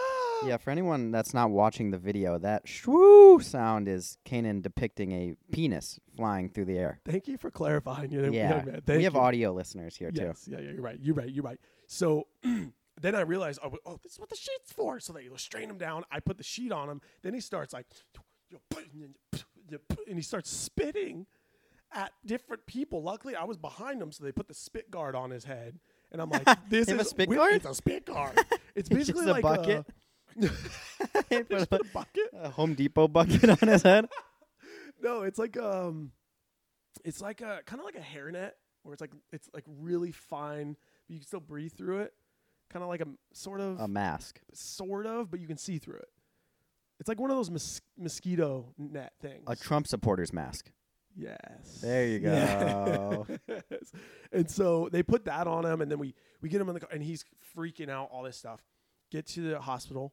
Yeah, 0.45 0.57
for 0.57 0.71
anyone 0.71 1.11
that's 1.11 1.35
not 1.35 1.51
watching 1.51 1.91
the 1.91 1.99
video, 1.99 2.39
that 2.39 2.65
shwoo 2.67 3.43
sound 3.43 3.89
is 3.89 4.19
Kanan 4.25 4.63
depicting 4.63 5.11
a 5.11 5.35
penis 5.51 5.99
flying 6.17 6.49
through 6.49 6.67
the 6.67 6.79
air. 6.79 7.01
Thank 7.05 7.27
you 7.27 7.37
for 7.37 7.51
clarifying. 7.51 8.13
You 8.13 8.33
Yeah, 8.33 8.63
man. 8.65 8.83
Thank 8.87 8.99
we 8.99 9.05
have 9.05 9.15
you. 9.15 9.21
audio 9.21 9.53
listeners 9.53 9.97
here 9.97 10.13
too. 10.13 10.23
Yes, 10.23 10.47
yeah, 10.49 10.61
yeah, 10.61 10.71
you're 10.71 10.83
right. 10.83 10.99
You're 11.01 11.17
right. 11.17 11.29
You're 11.29 11.43
right. 11.43 11.59
So 11.89 12.29
then 12.45 13.15
I 13.17 13.23
realized, 13.23 13.59
oh, 13.65 13.73
oh, 13.85 13.99
this 14.01 14.13
is 14.13 14.21
what 14.21 14.29
the 14.29 14.37
sheet's 14.37 14.73
for. 14.73 15.01
So 15.01 15.13
they 15.13 15.29
strain 15.39 15.69
him 15.71 15.77
down. 15.79 16.05
I 16.09 16.21
put 16.21 16.39
the 16.39 16.45
sheet 16.45 16.71
on 16.71 16.89
him. 16.89 17.01
Then 17.23 17.35
he 17.35 17.41
starts 17.41 17.73
like, 17.73 17.87
and 20.07 20.17
he 20.17 20.23
starts 20.23 20.51
spitting 20.51 21.27
at 21.93 22.13
different 22.27 22.67
people. 22.67 23.03
Luckily, 23.03 23.35
I 23.37 23.45
was 23.45 23.57
behind 23.57 24.01
him, 24.03 24.13
so 24.13 24.25
they 24.25 24.33
put 24.33 24.49
the 24.49 24.55
spit 24.55 24.91
guard 24.91 25.15
on 25.15 25.31
his 25.31 25.45
head. 25.45 25.79
And 26.13 26.21
I'm 26.23 26.31
like, 26.31 26.47
this 26.69 26.89
have 26.89 26.99
a 26.99 27.03
is 27.03 27.09
spit 27.11 27.31
guard? 27.31 27.55
It's 27.55 27.67
a 27.67 27.75
spit 27.75 28.07
guard. 28.07 28.39
It's 28.75 28.89
basically 28.89 29.25
just 29.27 29.39
a 29.39 29.43
bucket? 29.43 29.87
A, 30.41 30.51
They 31.31 31.43
They 31.43 31.43
just 31.57 31.69
put 31.71 31.81
put 31.81 31.81
a 31.81 31.93
bucket. 31.93 32.31
a 32.33 32.51
Home 32.51 32.75
Depot 32.75 33.09
bucket 33.09 33.51
on 33.51 33.69
his 33.69 33.83
head. 33.83 34.07
No, 35.03 35.23
it's 35.23 35.39
like 35.39 35.57
um, 35.59 36.13
it's 37.05 37.21
like 37.21 37.41
a 37.41 37.61
kind 37.67 37.81
of 37.81 37.85
like 37.85 37.97
a 37.97 38.01
hairnet 38.01 38.53
where 38.85 38.93
it's 38.93 39.01
like 39.01 39.11
it's 39.33 39.49
like 39.53 39.65
really 39.67 40.13
fine, 40.13 40.77
but 41.07 41.13
you 41.15 41.19
can 41.19 41.27
still 41.27 41.41
breathe 41.41 41.73
through 41.73 42.01
it. 42.01 42.13
Kind 42.71 42.83
of 42.85 42.89
like 42.89 43.01
a 43.01 43.09
sort 43.33 43.61
of, 43.61 43.81
A 43.81 43.89
mask. 43.89 44.41
sort 44.55 45.07
of, 45.07 45.31
but 45.31 45.41
you 45.41 45.47
can 45.47 45.57
see 45.57 45.79
through 45.79 45.97
it. 45.97 46.09
It's 47.01 47.09
like 47.09 47.19
one 47.19 47.31
of 47.31 47.37
those 47.37 47.51
mos- 47.51 47.81
mosquito 47.97 48.75
net 48.77 49.13
things. 49.21 49.43
A 49.47 49.57
Trump 49.57 49.87
supporter's 49.89 50.33
mask. 50.33 50.71
Yes. 51.19 51.81
There 51.83 52.07
you 52.07 52.21
go. 52.21 53.27
Yes. 53.49 53.93
And 54.31 54.51
so 54.51 54.91
they 54.93 55.03
put 55.03 55.25
that 55.25 55.47
on 55.47 55.65
him, 55.65 55.81
and 55.81 55.91
then 55.91 55.99
we 55.99 56.15
we 56.43 56.51
get 56.51 56.61
him 56.61 56.69
in 56.69 56.75
the 56.75 56.81
car, 56.81 56.91
and 56.93 57.03
he's 57.03 57.25
freaking 57.57 57.89
out, 57.89 58.11
all 58.13 58.23
this 58.23 58.37
stuff. 58.37 58.61
Get 59.11 59.27
to 59.29 59.41
the 59.41 59.59
hospital, 59.59 60.13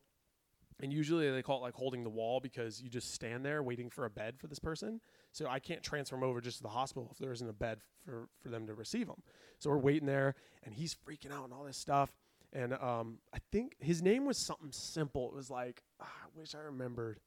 and 0.80 0.92
usually 0.92 1.30
they 1.32 1.42
call 1.42 1.58
it 1.58 1.62
like 1.62 1.74
holding 1.74 2.04
the 2.04 2.10
wall 2.10 2.40
because 2.40 2.82
you 2.82 2.90
just 2.90 3.14
stand 3.14 3.46
there 3.46 3.62
waiting 3.62 3.90
for 3.90 4.06
a 4.06 4.10
bed 4.10 4.36
for 4.38 4.48
this 4.48 4.60
person. 4.60 5.02
So 5.34 5.48
I 5.48 5.60
can't 5.60 5.84
transfer 5.84 6.16
him 6.16 6.24
over 6.24 6.40
just 6.40 6.58
to 6.58 6.64
the 6.64 6.70
hospital 6.70 7.10
if 7.12 7.18
there 7.18 7.34
isn't 7.34 7.48
a 7.48 7.54
bed 7.54 7.80
for 8.06 8.30
for 8.42 8.50
them 8.50 8.68
to 8.68 8.74
receive 8.74 9.08
him. 9.08 9.22
So 9.60 9.70
we're 9.70 9.80
waiting 9.80 10.08
there, 10.08 10.36
and 10.64 10.74
he's 10.74 10.96
freaking 10.96 11.34
out 11.34 11.44
and 11.44 11.54
all 11.54 11.66
this 11.66 11.78
stuff. 11.78 12.12
And 12.54 12.74
um, 12.74 13.18
I 13.34 13.40
think 13.52 13.76
his 13.80 14.02
name 14.02 14.26
was 14.26 14.38
something 14.38 14.72
simple. 14.72 15.28
It 15.28 15.36
was 15.36 15.50
like 15.50 15.84
ah, 16.02 16.06
I 16.06 16.40
wish 16.40 16.56
I 16.56 16.60
remembered, 16.60 17.20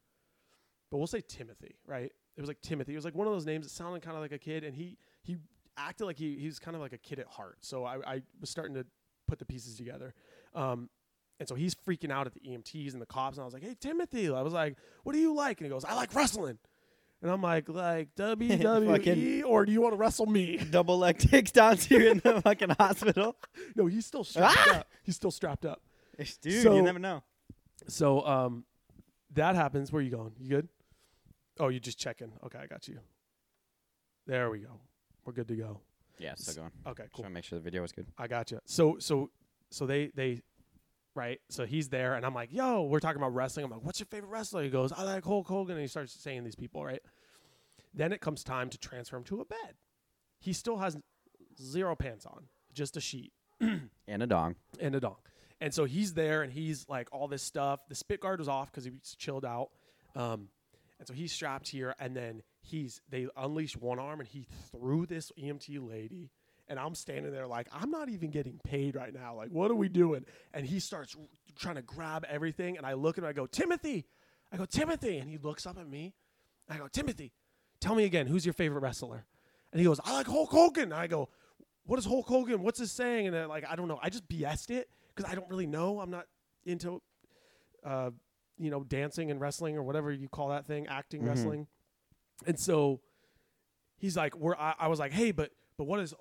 but 0.90 0.96
we'll 0.98 1.06
say 1.06 1.22
Timothy, 1.26 1.76
right? 1.86 2.12
It 2.38 2.40
was 2.40 2.48
like 2.48 2.60
Timothy. 2.62 2.92
It 2.92 2.96
was 2.96 3.04
like 3.04 3.14
one 3.16 3.26
of 3.26 3.32
those 3.34 3.44
names 3.44 3.66
that 3.66 3.70
sounded 3.72 4.00
kind 4.00 4.16
of 4.16 4.22
like 4.22 4.32
a 4.32 4.38
kid, 4.38 4.62
and 4.64 4.74
he 4.74 4.96
he 5.22 5.36
acted 5.76 6.06
like 6.06 6.16
he 6.16 6.36
he 6.38 6.46
was 6.46 6.58
kind 6.60 6.74
of 6.76 6.80
like 6.80 6.92
a 6.92 6.98
kid 6.98 7.18
at 7.18 7.26
heart. 7.26 7.58
So 7.60 7.84
I, 7.84 7.96
I 8.06 8.22
was 8.40 8.48
starting 8.48 8.74
to 8.76 8.86
put 9.26 9.38
the 9.40 9.44
pieces 9.44 9.76
together. 9.76 10.14
Um, 10.54 10.88
and 11.40 11.48
so 11.48 11.54
he's 11.56 11.74
freaking 11.74 12.10
out 12.12 12.26
at 12.26 12.34
the 12.34 12.40
EMTs 12.40 12.92
and 12.94 13.02
the 13.02 13.06
cops, 13.06 13.36
and 13.36 13.42
I 13.42 13.44
was 13.44 13.54
like, 13.54 13.62
"Hey, 13.64 13.74
Timothy!" 13.78 14.30
I 14.30 14.40
was 14.42 14.52
like, 14.52 14.76
"What 15.02 15.12
do 15.14 15.18
you 15.18 15.34
like?" 15.34 15.58
And 15.60 15.66
he 15.66 15.70
goes, 15.70 15.84
"I 15.84 15.94
like 15.94 16.14
wrestling." 16.14 16.58
And 17.20 17.30
I'm 17.32 17.42
like, 17.42 17.68
"Like 17.68 18.14
WWE, 18.16 19.42
or 19.44 19.66
do 19.66 19.72
you 19.72 19.80
want 19.80 19.92
to 19.94 19.96
wrestle 19.98 20.26
me?" 20.26 20.56
Double 20.70 20.96
leg 20.98 21.18
takes 21.18 21.50
down 21.50 21.76
to 21.76 21.94
you 21.98 22.10
in 22.12 22.18
the 22.24 22.40
fucking 22.44 22.70
hospital. 22.78 23.36
no, 23.74 23.86
he's 23.86 24.06
still 24.06 24.22
strapped 24.24 24.56
Ah! 24.68 24.78
up. 24.78 24.88
He's 25.02 25.16
still 25.16 25.32
strapped 25.32 25.66
up. 25.66 25.82
Dude, 26.42 26.62
So- 26.62 26.74
you 26.76 26.82
never 26.82 26.98
know. 27.00 27.22
So 27.88 28.24
um, 28.26 28.64
that 29.34 29.54
happens. 29.56 29.90
Where 29.92 30.02
you 30.02 30.10
going? 30.10 30.32
You 30.38 30.48
good? 30.48 30.68
Oh, 31.60 31.68
you 31.68 31.80
just 31.80 31.98
checking. 31.98 32.32
Okay, 32.44 32.58
I 32.58 32.66
got 32.66 32.86
you. 32.88 32.98
There 34.26 34.50
we 34.50 34.58
go. 34.60 34.80
We're 35.24 35.32
good 35.32 35.48
to 35.48 35.54
go. 35.56 35.80
Yeah, 36.18 36.34
still 36.36 36.54
going. 36.64 36.70
Okay, 36.86 37.04
Just 37.04 37.14
cool. 37.14 37.22
want 37.24 37.32
to 37.32 37.34
make 37.34 37.44
sure 37.44 37.58
the 37.58 37.62
video 37.64 37.82
was 37.82 37.92
good. 37.92 38.06
I 38.18 38.26
got 38.26 38.50
you. 38.50 38.58
So 38.64 38.96
so 38.98 39.30
so 39.70 39.86
they 39.86 40.10
they 40.14 40.42
right. 41.14 41.40
So 41.48 41.64
he's 41.64 41.88
there, 41.88 42.14
and 42.14 42.26
I'm 42.26 42.34
like, 42.34 42.52
yo, 42.52 42.82
we're 42.84 43.00
talking 43.00 43.20
about 43.20 43.34
wrestling. 43.34 43.64
I'm 43.64 43.70
like, 43.70 43.82
what's 43.84 44.00
your 44.00 44.06
favorite 44.06 44.28
wrestler? 44.30 44.62
He 44.62 44.70
goes, 44.70 44.92
I 44.92 45.04
like 45.04 45.24
Hulk 45.24 45.46
Hogan, 45.46 45.76
and 45.76 45.80
he 45.82 45.88
starts 45.88 46.12
saying 46.12 46.44
these 46.44 46.56
people, 46.56 46.84
right? 46.84 47.00
Then 47.94 48.12
it 48.12 48.20
comes 48.20 48.42
time 48.44 48.68
to 48.70 48.78
transfer 48.78 49.16
him 49.16 49.24
to 49.24 49.40
a 49.40 49.44
bed. 49.44 49.74
He 50.40 50.52
still 50.52 50.76
has 50.78 50.96
zero 51.60 51.94
pants 51.96 52.26
on, 52.26 52.44
just 52.74 52.96
a 52.96 53.00
sheet 53.00 53.32
And 53.60 54.22
a 54.22 54.26
dong. 54.26 54.56
and 54.80 54.94
a 54.94 55.00
dong. 55.00 55.16
And 55.60 55.72
so 55.74 55.84
he's 55.84 56.14
there, 56.14 56.42
and 56.42 56.52
he's 56.52 56.88
like 56.88 57.08
all 57.12 57.28
this 57.28 57.42
stuff. 57.42 57.80
The 57.88 57.94
spit 57.94 58.20
guard 58.20 58.38
was 58.40 58.48
off 58.48 58.70
because 58.70 58.84
he 58.84 58.90
was 58.90 59.16
chilled 59.18 59.44
out. 59.44 59.70
Um, 60.14 60.48
and 60.98 61.06
so 61.06 61.14
he's 61.14 61.32
strapped 61.32 61.68
here, 61.68 61.94
and 61.98 62.16
then 62.16 62.42
he's 62.60 63.00
they 63.08 63.28
unleash 63.36 63.76
one 63.76 63.98
arm, 63.98 64.20
and 64.20 64.28
he 64.28 64.46
threw 64.70 65.06
this 65.06 65.32
EMT 65.38 65.88
lady. 65.88 66.30
And 66.70 66.78
I'm 66.78 66.94
standing 66.94 67.32
there 67.32 67.46
like 67.46 67.66
I'm 67.72 67.90
not 67.90 68.10
even 68.10 68.30
getting 68.30 68.60
paid 68.62 68.94
right 68.94 69.14
now. 69.14 69.34
Like, 69.34 69.48
what 69.50 69.70
are 69.70 69.74
we 69.74 69.88
doing? 69.88 70.26
And 70.52 70.66
he 70.66 70.80
starts 70.80 71.16
r- 71.18 71.24
trying 71.56 71.76
to 71.76 71.82
grab 71.82 72.26
everything, 72.28 72.76
and 72.76 72.84
I 72.84 72.92
look 72.92 73.16
at 73.16 73.24
him. 73.24 73.30
I 73.30 73.32
go, 73.32 73.46
Timothy. 73.46 74.06
I 74.52 74.56
go, 74.56 74.64
Timothy, 74.64 75.18
and 75.18 75.28
he 75.30 75.38
looks 75.38 75.66
up 75.66 75.78
at 75.78 75.88
me. 75.88 76.14
I 76.68 76.76
go, 76.76 76.88
Timothy, 76.88 77.32
tell 77.80 77.94
me 77.94 78.04
again, 78.04 78.26
who's 78.26 78.44
your 78.44 78.52
favorite 78.52 78.80
wrestler? 78.80 79.24
And 79.72 79.80
he 79.80 79.84
goes, 79.84 80.00
I 80.04 80.12
like 80.14 80.26
Hulk 80.26 80.50
Hogan. 80.50 80.84
And 80.84 80.94
I 80.94 81.06
go, 81.06 81.28
what 81.84 81.98
is 81.98 82.04
Hulk 82.04 82.26
Hogan? 82.26 82.62
What's 82.62 82.78
his 82.78 82.92
saying? 82.92 83.28
And 83.28 83.48
like, 83.48 83.64
I 83.68 83.76
don't 83.76 83.88
know. 83.88 83.98
I 84.02 84.10
just 84.10 84.28
BS'd 84.28 84.70
it 84.70 84.88
because 85.14 85.30
I 85.30 85.34
don't 85.34 85.48
really 85.48 85.66
know. 85.66 86.00
I'm 86.00 86.10
not 86.10 86.26
into, 86.64 87.02
uh, 87.84 88.10
you 88.58 88.70
know, 88.70 88.82
dancing 88.84 89.30
and 89.30 89.40
wrestling 89.40 89.76
or 89.76 89.82
whatever 89.82 90.10
you 90.12 90.28
call 90.28 90.48
that 90.48 90.66
thing, 90.66 90.86
acting, 90.88 91.22
Mhm. 91.22 91.26
wrestling. 91.28 91.66
And 92.46 92.58
so 92.58 93.00
he's 93.98 94.16
like, 94.16 94.36
we're, 94.36 94.54
I, 94.56 94.74
I 94.78 94.88
was 94.88 94.98
like, 94.98 95.12
hey, 95.12 95.32
but, 95.32 95.50
but 95.76 95.84
what 95.84 96.00
is, 96.00 96.14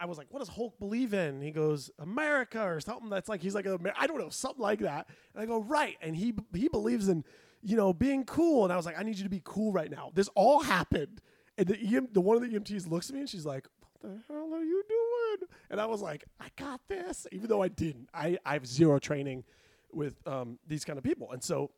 I 0.00 0.06
was 0.06 0.18
like, 0.18 0.28
what 0.30 0.38
does 0.40 0.48
Hulk 0.48 0.78
believe 0.78 1.14
in? 1.14 1.40
He 1.40 1.50
goes, 1.50 1.90
America 1.98 2.62
or 2.62 2.80
something 2.80 3.08
that's 3.10 3.28
like, 3.28 3.40
he's 3.42 3.54
like, 3.54 3.66
Amer- 3.66 3.92
I 3.98 4.06
don't 4.06 4.18
know, 4.18 4.28
something 4.30 4.62
like 4.62 4.80
that. 4.80 5.08
And 5.34 5.42
I 5.42 5.46
go, 5.46 5.60
right. 5.62 5.96
And 6.00 6.14
he, 6.16 6.34
he 6.54 6.68
believes 6.68 7.08
in, 7.08 7.24
you 7.62 7.76
know, 7.76 7.92
being 7.92 8.24
cool. 8.24 8.64
And 8.64 8.72
I 8.72 8.76
was 8.76 8.86
like, 8.86 8.98
I 8.98 9.02
need 9.02 9.16
you 9.18 9.24
to 9.24 9.30
be 9.30 9.42
cool 9.44 9.72
right 9.72 9.90
now. 9.90 10.10
This 10.14 10.28
all 10.34 10.60
happened. 10.62 11.20
And 11.58 11.66
the 11.68 11.76
EM, 11.96 12.08
the 12.12 12.20
one 12.20 12.36
of 12.36 12.42
the 12.42 12.48
EMTs 12.56 12.88
looks 12.88 13.10
at 13.10 13.14
me 13.14 13.20
and 13.20 13.28
she's 13.28 13.44
like, 13.44 13.66
"What 13.82 14.00
the 14.02 14.18
hell 14.28 14.54
are 14.54 14.62
you 14.64 14.82
doing?" 14.88 15.48
And 15.68 15.78
I 15.78 15.84
was 15.84 16.00
like, 16.00 16.24
"I 16.40 16.46
got 16.56 16.80
this," 16.88 17.26
even 17.32 17.48
though 17.50 17.60
I 17.62 17.68
didn't. 17.68 18.08
I, 18.14 18.38
I 18.46 18.54
have 18.54 18.66
zero 18.66 18.98
training 18.98 19.44
with 19.92 20.26
um, 20.26 20.58
these 20.66 20.86
kind 20.86 20.96
of 20.96 21.04
people. 21.04 21.32
And 21.32 21.42
so 21.42 21.70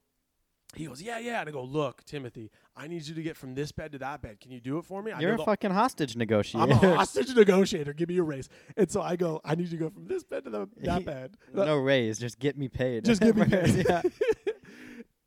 he 0.75 0.87
goes, 0.87 1.03
"Yeah, 1.03 1.19
yeah." 1.19 1.41
And 1.41 1.49
I 1.49 1.53
go, 1.53 1.63
"Look, 1.63 2.05
Timothy, 2.05 2.51
I 2.77 2.87
need 2.89 3.07
you 3.07 3.15
to 3.15 3.23
get 3.23 3.37
from 3.37 3.55
this 3.55 3.73
bed 3.73 3.93
to 3.93 3.99
that 3.99 4.23
bed. 4.23 4.41
Can 4.41 4.51
you 4.51 4.61
do 4.61 4.79
it 4.79 4.85
for 4.85 5.03
me?" 5.03 5.13
I 5.13 5.21
You're 5.21 5.31
know 5.31 5.35
a 5.35 5.39
the- 5.39 5.45
fucking 5.45 5.71
hostage 5.71 6.17
negotiator. 6.17 6.65
I'm 6.65 6.71
a 6.71 6.97
hostage 6.97 7.29
negotiator. 7.37 7.93
Give 7.93 8.09
me 8.09 8.19
a 8.19 8.23
raise. 8.23 8.49
And 8.77 8.91
so 8.91 9.03
I 9.03 9.17
go, 9.17 9.41
"I 9.45 9.55
need 9.55 9.65
you 9.65 9.79
to 9.79 9.85
go 9.85 9.91
from 9.91 10.07
this 10.07 10.25
bed 10.25 10.45
to 10.45 10.51
the, 10.51 10.69
that 10.85 11.05
bed." 11.05 11.37
no 11.53 11.77
raise, 11.77 12.19
just 12.19 12.39
get 12.39 12.57
me 12.57 12.69
paid. 12.69 13.05
Just 13.05 13.21
give 13.21 13.37
me 13.37 13.45
paid. 13.49 13.87
yeah. 13.89 14.03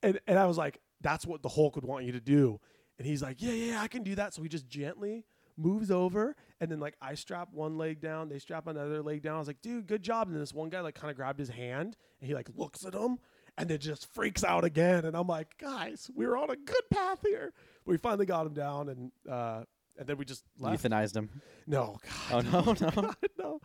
and 0.04 0.20
and 0.28 0.40
I 0.40 0.46
was 0.46 0.58
like, 0.58 0.80
that's 1.02 1.26
what 1.26 1.42
the 1.44 1.50
Hulk 1.50 1.76
would 1.76 1.86
want 1.86 2.06
you 2.06 2.12
to 2.14 2.22
do. 2.22 2.60
And 2.98 3.06
he's 3.08 3.22
like, 3.22 3.42
yeah, 3.42 3.52
yeah, 3.52 3.82
I 3.82 3.88
can 3.88 4.04
do 4.04 4.16
that. 4.16 4.34
So 4.34 4.42
he 4.42 4.50
just 4.50 4.68
gently 4.68 5.26
moves 5.58 5.92
over, 5.92 6.36
and 6.60 6.72
then 6.72 6.80
like 6.80 6.96
I 7.02 7.16
strap 7.16 7.50
one 7.52 7.78
leg 7.78 8.02
down, 8.02 8.30
they 8.30 8.40
strap 8.40 8.68
another 8.68 9.02
leg 9.02 9.22
down. 9.22 9.36
I 9.36 9.40
was 9.40 9.48
like, 9.48 9.62
dude, 9.62 9.86
good 9.88 10.02
job. 10.02 10.28
And 10.28 10.36
then 10.36 10.42
this 10.42 10.54
one 10.54 10.70
guy 10.70 10.82
like 10.82 10.96
kind 10.96 11.12
of 11.12 11.18
grabbed 11.18 11.40
his 11.40 11.50
hand, 11.50 11.96
and 12.20 12.28
he 12.28 12.34
like 12.34 12.50
looks 12.56 12.86
at 12.86 12.94
him, 12.94 13.18
and 13.58 13.70
then 13.70 13.80
just 13.80 14.14
freaks 14.14 14.44
out 14.44 14.64
again. 14.64 15.06
And 15.06 15.16
I'm 15.16 15.28
like, 15.28 15.58
guys, 15.58 16.10
we 16.16 16.26
were 16.28 16.38
on 16.38 16.50
a 16.50 16.56
good 16.56 16.84
path 16.92 17.20
here. 17.26 17.54
We 17.86 17.98
finally 17.98 18.26
got 18.26 18.46
him 18.48 18.54
down, 18.54 18.90
and 18.90 19.12
uh, 19.30 19.64
and 19.98 20.08
then 20.08 20.18
we 20.18 20.26
just 20.26 20.44
left. 20.60 20.84
Euthanized 20.84 21.16
him. 21.16 21.30
No, 21.68 21.98
Oh 22.32 22.42
no, 22.42 22.62
no. 22.62 22.74
God, 23.02 23.16
no. 23.38 23.62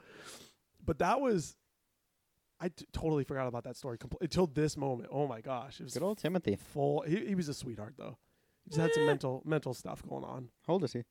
But 0.84 0.98
that 0.98 1.20
was. 1.20 1.56
I 2.62 2.68
t- 2.68 2.84
totally 2.92 3.24
forgot 3.24 3.46
about 3.46 3.64
that 3.64 3.76
story 3.78 3.96
compl- 3.96 4.20
until 4.20 4.46
this 4.46 4.76
moment. 4.76 5.08
Oh 5.10 5.26
my 5.26 5.40
gosh, 5.40 5.80
it 5.80 5.84
was 5.84 5.94
Good 5.94 6.02
old 6.02 6.18
Timothy. 6.18 6.56
full. 6.56 7.02
He, 7.08 7.24
he 7.28 7.34
was 7.34 7.48
a 7.48 7.54
sweetheart 7.54 7.94
though. 7.96 8.18
He 8.64 8.70
just 8.70 8.80
had 8.80 8.92
some 8.92 9.06
mental 9.06 9.42
mental 9.46 9.72
stuff 9.72 10.02
going 10.06 10.24
on. 10.24 10.50
How 10.66 10.74
old 10.74 10.84
is 10.84 10.92
he? 10.92 11.02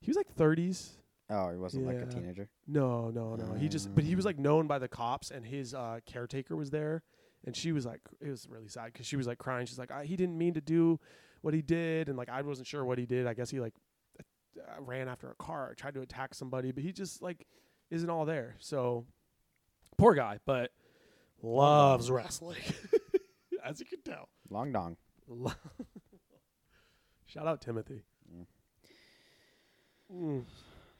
He 0.00 0.10
was 0.10 0.16
like 0.16 0.34
30s. 0.34 0.88
Oh, 1.30 1.50
he 1.50 1.56
wasn't 1.56 1.86
like 1.86 1.96
a 1.96 2.00
Yeah. 2.00 2.04
teenager. 2.06 2.48
No, 2.66 3.08
no, 3.10 3.36
no. 3.36 3.54
He 3.54 3.68
just, 3.68 3.94
but 3.94 4.02
he 4.04 4.14
was 4.16 4.24
like 4.26 4.38
known 4.38 4.66
by 4.66 4.78
the 4.80 4.88
cops, 4.88 5.30
and 5.30 5.46
his 5.46 5.72
uh, 5.74 6.00
caretaker 6.04 6.56
was 6.56 6.70
there, 6.70 7.02
and 7.44 7.54
she 7.54 7.72
was 7.72 7.84
like, 7.84 8.00
it 8.20 8.30
was 8.30 8.48
really 8.48 8.68
sad 8.68 8.86
because 8.92 9.06
she 9.06 9.16
was 9.16 9.26
like 9.26 9.38
crying. 9.38 9.66
She's 9.66 9.78
like, 9.78 9.90
I, 9.90 10.04
he 10.04 10.16
didn't 10.16 10.38
mean 10.38 10.54
to 10.54 10.60
do 10.60 10.98
what 11.42 11.54
he 11.54 11.62
did, 11.62 12.08
and 12.08 12.16
like 12.16 12.28
I 12.28 12.42
wasn't 12.42 12.66
sure 12.66 12.84
what 12.84 12.98
he 12.98 13.06
did. 13.06 13.26
I 13.26 13.34
guess 13.34 13.50
he 13.50 13.60
like 13.60 13.74
uh, 14.58 14.80
ran 14.80 15.08
after 15.08 15.30
a 15.30 15.34
car, 15.34 15.70
or 15.70 15.74
tried 15.74 15.94
to 15.94 16.00
attack 16.00 16.34
somebody, 16.34 16.72
but 16.72 16.82
he 16.82 16.92
just 16.92 17.22
like 17.22 17.46
isn't 17.90 18.08
all 18.08 18.24
there. 18.24 18.56
So 18.58 19.06
poor 19.98 20.14
guy, 20.14 20.38
but 20.46 20.70
loves 21.42 22.10
wrestling, 22.10 22.62
as 23.64 23.80
you 23.80 23.86
can 23.86 24.00
tell. 24.02 24.28
Long 24.48 24.72
dong. 24.72 24.96
Shout 27.26 27.46
out 27.46 27.60
Timothy. 27.60 28.04
Mm. 28.32 28.46
Mm. 30.12 30.44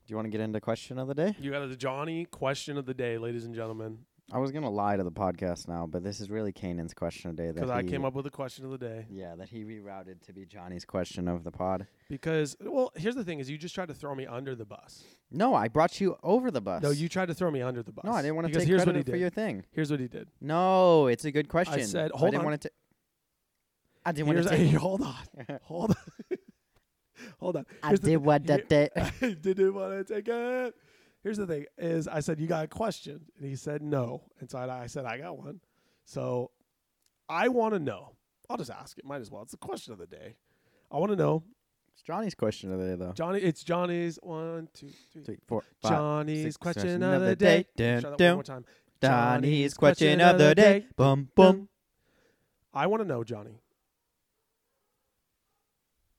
Do 0.06 0.10
you 0.10 0.16
want 0.16 0.26
to 0.26 0.30
get 0.30 0.40
into 0.40 0.60
question 0.60 0.98
of 0.98 1.08
the 1.08 1.14
day? 1.14 1.34
You 1.40 1.50
got 1.52 1.66
the 1.66 1.76
Johnny 1.76 2.26
question 2.26 2.76
of 2.76 2.84
the 2.84 2.92
day, 2.92 3.16
ladies 3.16 3.46
and 3.46 3.54
gentlemen, 3.54 4.00
I 4.32 4.38
was 4.38 4.50
gonna 4.52 4.70
lie 4.70 4.96
to 4.96 5.04
the 5.04 5.12
podcast 5.12 5.68
now, 5.68 5.86
but 5.86 6.02
this 6.02 6.18
is 6.18 6.30
really 6.30 6.50
Kanan's 6.52 6.94
question 6.94 7.28
of 7.30 7.36
the 7.36 7.42
day. 7.42 7.52
because 7.52 7.70
I 7.70 7.82
came 7.82 8.04
up 8.06 8.14
with 8.14 8.24
the 8.24 8.30
question 8.30 8.64
of 8.64 8.70
the 8.70 8.78
day. 8.78 9.06
Yeah, 9.10 9.34
that 9.36 9.50
he 9.50 9.64
rerouted 9.64 10.22
to 10.26 10.32
be 10.32 10.46
Johnny's 10.46 10.84
question 10.86 11.28
of 11.28 11.44
the 11.44 11.50
pod. 11.52 11.86
Because 12.08 12.56
well, 12.60 12.90
here's 12.96 13.14
the 13.14 13.22
thing: 13.24 13.38
is 13.38 13.50
you 13.50 13.58
just 13.58 13.74
tried 13.74 13.88
to 13.88 13.94
throw 13.94 14.14
me 14.14 14.26
under 14.26 14.54
the 14.54 14.64
bus. 14.64 15.04
No, 15.30 15.54
I 15.54 15.68
brought 15.68 16.00
you 16.00 16.16
over 16.22 16.50
the 16.50 16.62
bus. 16.62 16.82
No, 16.82 16.90
you 16.90 17.08
tried 17.08 17.26
to 17.28 17.34
throw 17.34 17.50
me 17.50 17.60
under 17.60 17.82
the 17.82 17.92
bus. 17.92 18.04
No, 18.06 18.12
I 18.12 18.22
didn't 18.22 18.36
want 18.36 18.48
to 18.48 18.58
take 18.58 18.66
here's 18.66 18.82
credit 18.82 18.90
what 19.00 19.06
he 19.06 19.10
for 19.12 19.12
did. 19.16 19.20
your 19.20 19.30
thing. 19.30 19.64
Here's 19.72 19.90
what 19.90 20.00
he 20.00 20.08
did. 20.08 20.28
No, 20.40 21.06
it's 21.06 21.24
a 21.26 21.30
good 21.30 21.48
question. 21.48 21.74
I 21.80 21.82
said, 21.82 22.10
hold 22.12 22.28
I 22.28 22.30
didn't 22.30 22.40
on. 22.40 22.44
want 22.46 22.62
to. 22.62 22.70
I 24.06 24.12
didn't 24.12 24.26
want 24.34 24.42
to. 24.42 24.48
take 24.48 24.72
hold 24.74 25.02
on, 25.02 25.14
hold 25.62 25.90
on, 25.90 26.38
hold 27.40 27.56
on. 27.56 27.66
I 27.82 27.88
Here's 27.88 28.00
the- 28.00 28.10
did 28.12 28.16
what 28.18 28.48
here- 28.48 28.64
that. 28.70 28.92
I 29.22 29.34
didn't 29.34 29.74
want 29.74 30.06
to 30.06 30.14
take 30.14 30.28
it. 30.28 30.74
Here's 31.24 31.38
the 31.38 31.46
thing: 31.46 31.64
is 31.78 32.06
I 32.06 32.20
said 32.20 32.38
you 32.38 32.46
got 32.46 32.64
a 32.64 32.68
question, 32.68 33.22
and 33.38 33.48
he 33.48 33.56
said 33.56 33.82
no, 33.82 34.24
and 34.38 34.50
so 34.50 34.58
I, 34.58 34.82
I 34.82 34.86
said 34.86 35.06
I 35.06 35.18
got 35.18 35.38
one. 35.38 35.60
So 36.04 36.50
I 37.28 37.48
want 37.48 37.72
to 37.74 37.80
know. 37.80 38.14
I'll 38.50 38.58
just 38.58 38.70
ask 38.70 38.98
it. 38.98 39.06
Might 39.06 39.22
as 39.22 39.30
well. 39.30 39.40
It's 39.42 39.52
the 39.52 39.56
question 39.56 39.94
of 39.94 39.98
the 39.98 40.06
day. 40.06 40.36
I 40.92 40.98
want 40.98 41.10
to 41.12 41.16
know, 41.16 41.42
It's 41.94 42.02
Johnny's 42.02 42.34
question 42.34 42.70
of 42.72 42.78
the 42.78 42.88
day, 42.88 42.94
though. 42.96 43.12
Johnny. 43.12 43.40
It's 43.40 43.64
Johnny's 43.64 44.18
one, 44.22 44.68
two, 44.74 44.90
three. 45.12 45.24
Three, 45.24 45.38
four, 45.48 45.62
five. 45.80 45.92
Johnny's 45.92 46.42
six, 46.42 46.56
question 46.58 46.82
question 46.82 47.02
of 47.02 47.22
the 47.22 47.36
day. 47.36 47.66
Dun, 47.74 48.00
Try 48.02 48.10
that 48.10 48.20
one 48.20 48.34
more 48.34 48.42
time. 48.42 48.64
Johnny's 49.02 49.74
question 49.74 50.20
of 50.20 50.38
the 50.38 50.54
day. 50.54 50.86
Boom, 50.96 51.30
boom. 51.34 51.68
I 52.74 52.86
want 52.86 53.02
to 53.02 53.08
know, 53.08 53.24
Johnny, 53.24 53.62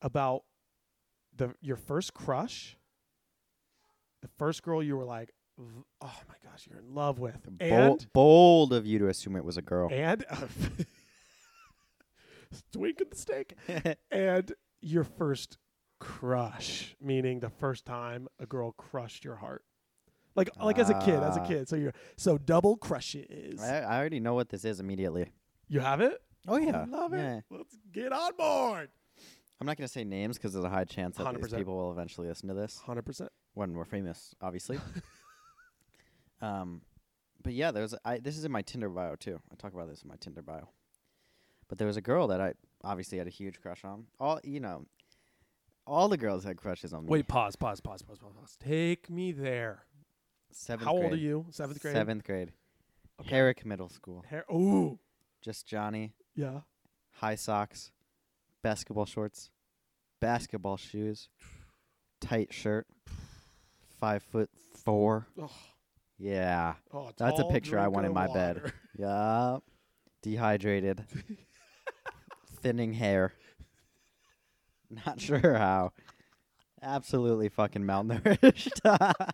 about 0.02 0.44
the 1.36 1.54
your 1.62 1.76
first 1.76 2.14
crush, 2.14 2.76
the 4.26 4.32
first 4.40 4.64
girl 4.64 4.82
you 4.82 4.98
were 4.98 5.06
like, 5.06 5.34
oh 5.60 5.84
my 6.02 6.36
gosh, 6.44 6.68
you're 6.70 6.80
in 6.80 6.94
love 6.96 7.20
with, 7.20 7.38
Bold, 7.60 7.62
and 8.02 8.08
bold 8.14 8.74
of 8.74 8.86
you 8.86 8.98
to 9.00 9.08
assume 9.08 9.36
it 9.36 9.46
was 9.46 9.58
a 9.58 9.62
girl. 9.62 9.88
and 9.92 10.26
twinking 12.74 13.10
the 13.10 13.16
steak, 13.16 13.54
and 14.12 14.52
your 14.82 15.04
first 15.04 15.58
crush, 16.00 16.96
meaning 17.02 17.40
the 17.40 17.50
first 17.50 17.86
time 17.86 18.28
a 18.40 18.46
girl 18.46 18.72
crushed 18.74 19.24
your 19.24 19.36
heart. 19.36 19.64
Like, 20.36 20.50
like 20.62 20.80
as 20.80 20.90
a 20.90 21.00
kid, 21.00 21.22
as 21.24 21.38
a 21.38 21.42
Ah. 21.42 21.46
kid. 21.48 21.70
So 21.70 21.76
you're 21.78 21.94
so 22.18 22.38
double 22.38 22.76
crushes. 22.76 23.62
I, 23.62 23.80
I 23.82 23.98
already 23.98 24.20
know 24.20 24.34
what 24.34 24.50
this 24.50 24.66
is 24.66 24.82
immediately. 24.82 25.32
You 25.70 25.80
have 25.80 26.02
it? 26.02 26.22
Oh 26.48 26.56
I 26.58 26.84
love 26.86 27.14
it. 27.14 27.18
Yeah. 27.20 27.40
Let's 27.50 27.78
get 27.94 28.12
on 28.12 28.32
board. 28.38 28.90
I'm 29.62 29.66
not 29.66 29.78
gonna 29.78 29.88
say 29.88 30.04
names 30.04 30.38
because 30.38 30.52
there's 30.52 30.66
a 30.66 30.70
high 30.70 30.84
chance 30.84 31.16
that 31.18 31.34
these 31.34 31.46
100%. 31.54 31.58
people 31.58 31.78
will 31.78 31.92
eventually 31.94 32.28
listen 32.28 32.50
to 32.50 32.54
this 32.54 32.80
Hundred 32.86 33.04
percent. 33.06 33.32
When 33.56 33.74
we're 33.74 33.86
famous, 33.86 34.36
obviously. 34.42 34.80
um, 36.42 36.82
but 37.44 37.54
yeah, 37.54 37.72
there's 37.72 37.96
I. 38.06 38.20
This 38.20 38.38
is 38.38 38.46
in 38.46 38.52
my 38.52 38.62
Tinder 38.62 38.90
bio 38.90 39.16
too. 39.16 39.40
I 39.52 39.56
talk 39.56 39.74
about 39.74 39.90
this 39.90 40.04
in 40.04 40.10
my 40.10 40.16
Tinder 40.20 40.42
bio. 40.42 40.70
But 41.68 41.80
there 41.80 41.88
was 41.88 41.98
a 41.98 42.02
girl 42.02 42.28
that 42.28 42.40
I 42.40 42.54
obviously 42.84 43.18
had 43.18 43.28
a 43.28 43.32
huge 43.32 43.60
crush 43.60 43.84
on. 43.84 44.06
All 44.20 44.40
you 44.44 44.60
know, 44.60 44.86
all 45.88 46.08
the 46.08 46.18
girls 46.18 46.44
had 46.44 46.58
crushes 46.58 46.94
on 46.94 47.06
me. 47.06 47.10
Wait, 47.10 47.28
pause, 47.28 47.56
pause, 47.56 47.80
pause, 47.80 48.02
pause, 48.02 48.20
pause, 48.20 48.34
pause. 48.40 48.58
Take 48.64 49.10
me 49.10 49.32
there. 49.32 49.84
seventh 50.52 50.86
How 50.86 50.94
grade. 50.94 51.04
old 51.06 51.14
are 51.14 51.18
you? 51.18 51.46
Seventh 51.50 51.82
grade. 51.82 51.96
Seventh 51.96 52.24
grade. 52.24 52.52
Okay. 53.22 53.30
Herrick 53.30 53.66
Middle 53.66 53.90
School. 53.90 54.24
Hair. 54.30 54.46
Ooh. 54.52 55.00
Just 55.42 55.66
Johnny. 55.66 56.14
Yeah. 56.36 56.62
High 57.14 57.36
socks. 57.36 57.92
Basketball 58.62 59.06
shorts. 59.06 59.52
Basketball 60.20 60.78
shoes. 60.78 61.30
Tight 62.20 62.54
shirt. 62.54 62.88
Five 64.06 64.22
foot 64.22 64.52
four. 64.84 65.26
Oh, 65.42 65.50
Yeah. 66.20 66.76
oh, 66.94 67.10
That's 67.18 67.40
a 67.40 67.46
picture 67.46 67.80
I 67.80 67.88
want 67.88 68.06
in 68.06 68.14
my 68.14 68.28
bed. 68.28 68.58
water. 68.58 68.74
Yup. 69.00 69.64
Dehydrated. 70.22 71.04
Thinning 72.62 72.94
hair. 72.94 73.34
Not 75.08 75.20
sure 75.20 75.56
how. 75.56 75.92
Absolutely 76.84 77.50
fucking 77.50 77.82
malnourished. 77.82 78.80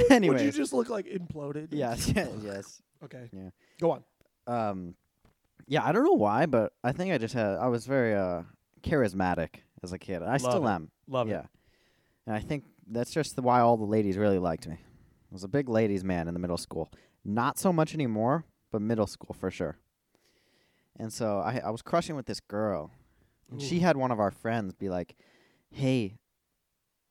Dehydrated. 0.00 0.28
Would 0.30 0.40
you 0.40 0.50
just 0.50 0.72
look 0.72 0.88
like 0.88 1.06
imploded? 1.06 1.68
yes, 1.70 2.12
yes. 2.42 2.82
Okay. 3.04 3.30
Yeah. 3.32 3.50
Go 3.80 3.92
on. 3.92 4.02
Um 4.48 4.96
yeah, 5.68 5.84
I 5.86 5.92
don't 5.92 6.02
know 6.02 6.14
why, 6.14 6.46
but 6.46 6.72
I 6.82 6.90
think 6.90 7.12
I 7.12 7.18
just 7.18 7.34
had 7.34 7.56
I 7.56 7.68
was 7.68 7.86
very 7.86 8.16
uh 8.16 8.42
charismatic 8.82 9.60
as 9.84 9.92
a 9.92 9.98
kid. 9.98 10.24
I 10.24 10.38
still 10.38 10.66
it. 10.66 10.70
am. 10.72 10.90
Love 11.06 11.28
it. 11.28 11.30
yeah. 11.30 11.40
it. 11.42 11.46
And 12.30 12.36
I 12.36 12.40
think 12.42 12.62
that's 12.86 13.10
just 13.10 13.34
the, 13.34 13.42
why 13.42 13.58
all 13.58 13.76
the 13.76 13.82
ladies 13.82 14.16
really 14.16 14.38
liked 14.38 14.68
me. 14.68 14.76
I 14.76 15.32
was 15.32 15.42
a 15.42 15.48
big 15.48 15.68
ladies 15.68 16.04
man 16.04 16.28
in 16.28 16.34
the 16.34 16.38
middle 16.38 16.56
school. 16.56 16.88
Not 17.24 17.58
so 17.58 17.72
much 17.72 17.92
anymore, 17.92 18.44
but 18.70 18.80
middle 18.80 19.08
school 19.08 19.34
for 19.36 19.50
sure. 19.50 19.78
And 20.96 21.12
so 21.12 21.40
I 21.40 21.60
I 21.64 21.70
was 21.70 21.82
crushing 21.82 22.14
with 22.14 22.26
this 22.26 22.38
girl. 22.38 22.92
And 23.50 23.60
she 23.60 23.80
had 23.80 23.96
one 23.96 24.12
of 24.12 24.20
our 24.20 24.30
friends 24.30 24.74
be 24.74 24.88
like, 24.88 25.16
"Hey, 25.70 26.18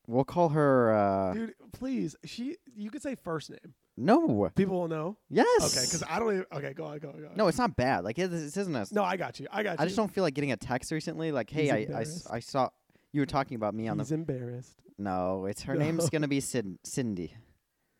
we'll 0.06 0.24
call 0.24 0.48
her 0.50 0.94
uh 0.94 1.34
Dude, 1.34 1.54
please. 1.74 2.16
She. 2.24 2.56
You 2.74 2.90
could 2.90 3.02
say 3.02 3.14
first 3.14 3.50
name. 3.50 3.74
no. 3.98 4.50
People 4.56 4.80
will 4.80 4.88
know. 4.88 5.18
Yes. 5.28 5.76
Okay. 5.76 5.84
Because 5.84 6.02
I 6.08 6.18
don't 6.18 6.32
even. 6.32 6.46
Okay. 6.50 6.72
Go 6.72 6.86
on. 6.86 6.98
Go 6.98 7.10
on. 7.10 7.20
Go 7.20 7.26
on. 7.26 7.36
No, 7.36 7.46
it's 7.48 7.58
not 7.58 7.76
bad. 7.76 8.04
Like 8.04 8.18
it, 8.18 8.30
this 8.30 8.56
isn't 8.56 8.74
a 8.74 8.86
No, 8.90 9.04
I 9.04 9.18
got 9.18 9.38
you. 9.38 9.48
I 9.52 9.62
got 9.62 9.72
you. 9.72 9.82
I 9.82 9.84
just 9.84 9.96
don't 9.96 10.10
feel 10.10 10.24
like 10.24 10.32
getting 10.32 10.52
a 10.52 10.56
text 10.56 10.90
recently 10.92 11.30
like, 11.30 11.50
"Hey, 11.50 11.70
I, 11.70 12.00
I. 12.00 12.04
I 12.36 12.40
saw 12.40 12.70
You 13.12 13.20
were 13.22 13.26
talking 13.26 13.56
about 13.56 13.74
me 13.74 13.88
on 13.88 13.98
He's 13.98 14.08
the. 14.10 14.14
embarrassed. 14.16 14.80
No, 14.98 15.46
it's 15.46 15.62
her 15.62 15.74
name's 15.74 16.10
gonna 16.10 16.28
be 16.28 16.40
Cin- 16.52 16.78
Cindy. 16.84 17.34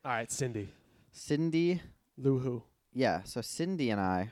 All 0.04 0.12
right, 0.12 0.30
Cindy. 0.30 0.68
Cindy. 1.12 1.80
Lou 2.16 2.38
who? 2.38 2.62
Yeah. 2.92 3.22
So 3.24 3.40
Cindy 3.40 3.90
and 3.90 4.00
I. 4.00 4.30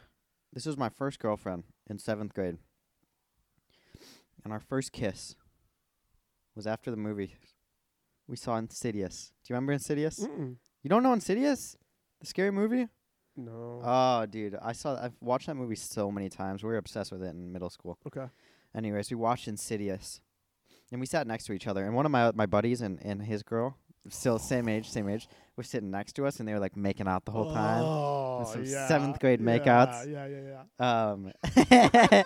This 0.53 0.67
was 0.67 0.77
my 0.77 0.89
first 0.89 1.19
girlfriend 1.19 1.65
in 1.89 1.99
seventh 1.99 2.35
grade. 2.35 2.59
And 4.45 4.53
our 4.53 4.61
first 4.61 4.93
kiss 4.93 5.35
was 6.55 6.67
after 6.67 6.91
the 6.91 6.97
movie 6.97 7.35
we 8.27 8.37
saw 8.37 8.57
Insidious. 8.57 9.33
Do 9.45 9.53
you 9.53 9.55
remember 9.57 9.73
Insidious? 9.73 10.21
Mm-mm. 10.21 10.57
You 10.83 10.91
don't 10.91 11.03
know 11.03 11.13
Insidious? 11.13 11.77
The 12.21 12.27
scary 12.27 12.51
movie? 12.51 12.87
No. 13.37 13.81
Oh, 13.85 14.27
dude, 14.27 14.57
I 14.61 14.73
saw. 14.73 15.01
I've 15.03 15.17
watched 15.21 15.47
that 15.47 15.55
movie 15.55 15.77
so 15.77 16.11
many 16.11 16.29
times. 16.29 16.63
We 16.63 16.69
were 16.71 16.77
obsessed 16.77 17.13
with 17.13 17.23
it 17.23 17.29
in 17.35 17.53
middle 17.53 17.71
school. 17.71 17.99
okay. 18.07 18.27
Anyways, 18.75 19.11
we 19.11 19.17
watched 19.17 19.49
Insidious, 19.49 20.21
and 20.91 21.01
we 21.01 21.07
sat 21.07 21.27
next 21.27 21.45
to 21.45 21.53
each 21.53 21.67
other. 21.67 21.85
And 21.85 21.95
one 21.95 22.07
of 22.07 22.13
my 22.13 22.33
my 22.33 22.47
buddies 22.47 22.81
and 22.81 22.99
and 23.03 23.23
his 23.23 23.43
girl, 23.43 23.77
still 24.09 24.39
same 24.39 24.69
age, 24.69 24.89
same 24.89 25.09
age, 25.09 25.29
was 25.57 25.69
sitting 25.69 25.91
next 25.91 26.15
to 26.15 26.27
us, 26.27 26.41
and 26.41 26.49
they 26.49 26.53
were 26.53 26.61
like 26.61 26.77
making 26.77 27.09
out 27.09 27.25
the 27.25 27.33
whole 27.33 27.53
time. 27.53 27.83
Oh, 27.83 28.49
some 28.51 28.65
yeah. 28.65 28.89
seventh 28.89 29.19
grade 29.21 29.41
yeah, 29.41 29.59
makeouts. 29.59 30.11
Yeah, 30.11 30.27
yeah, 30.27 30.63
yeah. 30.81 31.11
Um, 31.11 32.25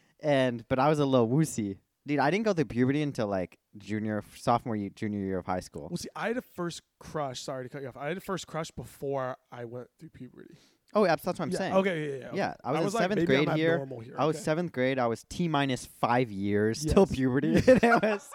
and 0.20 0.66
but 0.68 0.78
I 0.78 0.88
was 0.88 0.98
a 0.98 1.06
little 1.06 1.28
woozy, 1.28 1.78
dude. 2.06 2.18
I 2.18 2.30
didn't 2.30 2.44
go 2.44 2.52
through 2.52 2.66
puberty 2.66 3.02
until 3.02 3.28
like 3.28 3.58
junior, 3.78 4.22
sophomore, 4.36 4.76
year, 4.76 4.90
junior 4.94 5.20
year 5.20 5.38
of 5.38 5.46
high 5.46 5.60
school. 5.60 5.88
Well, 5.90 5.96
see, 5.96 6.08
I 6.14 6.28
had 6.28 6.36
a 6.36 6.42
first 6.42 6.82
crush. 6.98 7.42
Sorry 7.42 7.64
to 7.64 7.68
cut 7.68 7.82
you 7.82 7.88
off. 7.88 7.96
I 7.96 8.08
had 8.08 8.16
a 8.16 8.20
first 8.20 8.46
crush 8.46 8.70
before 8.70 9.36
I 9.50 9.64
went 9.64 9.88
through 9.98 10.10
puberty. 10.10 10.54
Oh, 10.96 11.04
yeah, 11.04 11.14
that's 11.14 11.26
what 11.26 11.40
I'm 11.40 11.50
yeah. 11.50 11.58
saying. 11.58 11.74
Okay, 11.74 12.08
yeah, 12.08 12.16
yeah. 12.16 12.26
okay. 12.28 12.36
Yeah, 12.38 12.54
I 12.64 12.72
was, 12.72 12.78
in 12.78 12.84
like, 12.86 12.92
seventh 13.02 13.20
maybe 13.20 13.36
I'm 13.36 13.44
grade 13.44 13.56
here. 13.58 13.72
abnormal 13.74 14.00
here. 14.00 14.14
I 14.18 14.24
was 14.24 14.36
okay. 14.36 14.44
seventh 14.44 14.72
grade. 14.72 14.98
I 14.98 15.06
was 15.06 15.24
T 15.28 15.46
minus 15.46 15.84
five 15.84 16.30
years 16.30 16.84
till 16.84 17.02
Yes. 17.02 17.12
puberty. 17.14 17.52
it 17.66 18.02
was 18.02 18.30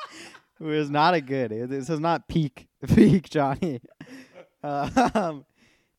it 0.59 0.63
was 0.63 0.89
not 0.91 1.15
a 1.15 1.21
good. 1.21 1.51
It, 1.51 1.69
this 1.71 1.89
is 1.89 1.99
not 1.99 2.27
peak 2.27 2.67
peak 2.95 3.29
Johnny. 3.31 3.81
Um, 4.63 5.43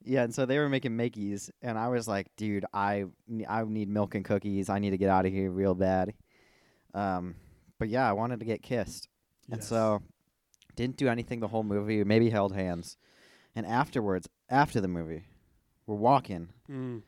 yeah, 0.05 0.23
and 0.23 0.33
so 0.33 0.47
they 0.47 0.59
were 0.59 0.69
making 0.69 0.97
Mickey's, 0.97 1.51
and 1.63 1.77
I 1.77 1.89
was 1.89 2.07
like, 2.07 2.29
dude, 2.37 2.65
I 2.73 3.07
ne- 3.27 3.47
I 3.47 3.65
need 3.65 3.89
milk 3.89 4.15
and 4.15 4.25
cookies. 4.25 4.69
I 4.69 4.79
need 4.79 4.91
to 4.91 4.99
get 4.99 5.09
out 5.09 5.27
of 5.27 5.33
here 5.33 5.51
real 5.51 5.75
bad. 5.75 6.15
Um, 6.95 7.35
but 7.81 7.89
yeah, 7.89 8.09
I 8.09 8.13
wanted 8.13 8.39
to 8.39 8.47
get 8.47 8.63
kissed, 8.63 9.09
and 9.51 9.61
Yes. 9.61 9.69
so 9.69 10.01
didn't 10.77 10.97
do 10.97 11.09
anything 11.09 11.41
the 11.41 11.49
whole 11.49 11.65
movie. 11.65 12.05
Maybe 12.05 12.31
held 12.31 12.55
hands, 12.55 12.97
and 13.57 13.67
afterwards, 13.67 14.29
after 14.49 14.81
the 14.81 14.87
movie, 14.89 15.25
we're 15.87 15.97
walking, 15.97 16.49
Mm. 16.71 17.03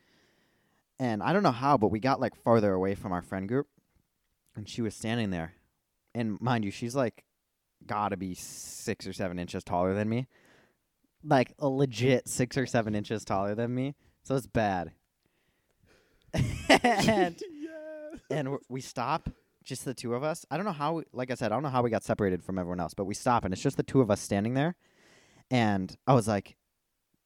and 0.99 1.23
I 1.23 1.33
don't 1.33 1.43
know 1.43 1.53
how, 1.53 1.77
but 1.77 1.89
we 1.89 2.01
got 2.01 2.21
like 2.21 2.35
farther 2.35 2.73
away 2.73 2.95
from 2.95 3.13
our 3.13 3.23
friend 3.23 3.49
group, 3.49 3.69
and 4.57 4.69
she 4.69 4.83
was 4.83 4.95
standing 4.95 5.31
there, 5.31 5.55
and 6.15 6.41
mind 6.41 6.65
you, 6.65 6.71
she's 6.71 6.95
like, 6.97 7.25
gotta 7.87 8.17
be 8.17 8.35
six 8.35 9.07
or 9.07 9.13
seven 9.13 9.39
inches 9.39 9.63
taller 9.65 9.95
than 9.95 10.09
me, 10.09 10.27
like 11.23 11.53
a 11.59 11.69
legit 11.69 12.29
six 12.29 12.57
or 12.57 12.67
seven 12.67 12.95
inches 12.95 13.25
taller 13.25 13.55
than 13.55 13.75
me. 13.75 13.95
So 14.23 14.35
it's 14.37 14.47
bad. 14.47 14.93
and 16.69 17.41
and 18.31 18.59
we 18.69 18.81
stop, 18.81 19.29
just 19.63 19.85
the 19.85 19.95
two 19.95 20.15
of 20.15 20.23
us. 20.23 20.45
I 20.51 20.57
don't 20.57 20.67
know 20.67 20.73
how. 20.73 20.95
we- 20.95 21.05
Like 21.13 21.31
I 21.31 21.35
said, 21.35 21.53
I 21.53 21.57
don't 21.57 21.63
know 21.63 21.69
how 21.69 21.83
we 21.83 21.91
got 21.91 22.03
separated 22.05 22.43
from 22.43 22.59
everyone 22.59 22.81
else, 22.81 22.95
but 22.95 23.05
we 23.05 23.15
stop, 23.15 23.45
and 23.45 23.53
it's 23.53 23.63
just 23.63 23.77
the 23.77 23.83
two 23.83 24.01
of 24.01 24.11
us 24.11 24.21
standing 24.21 24.55
there. 24.55 24.77
And 25.51 25.95
I 26.07 26.15
was 26.15 26.27
like, 26.27 26.57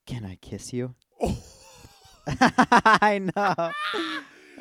"Can 0.06 0.24
I 0.24 0.36
kiss 0.36 0.72
you?" 0.72 0.94
I 2.26 3.20
know. 3.34 3.72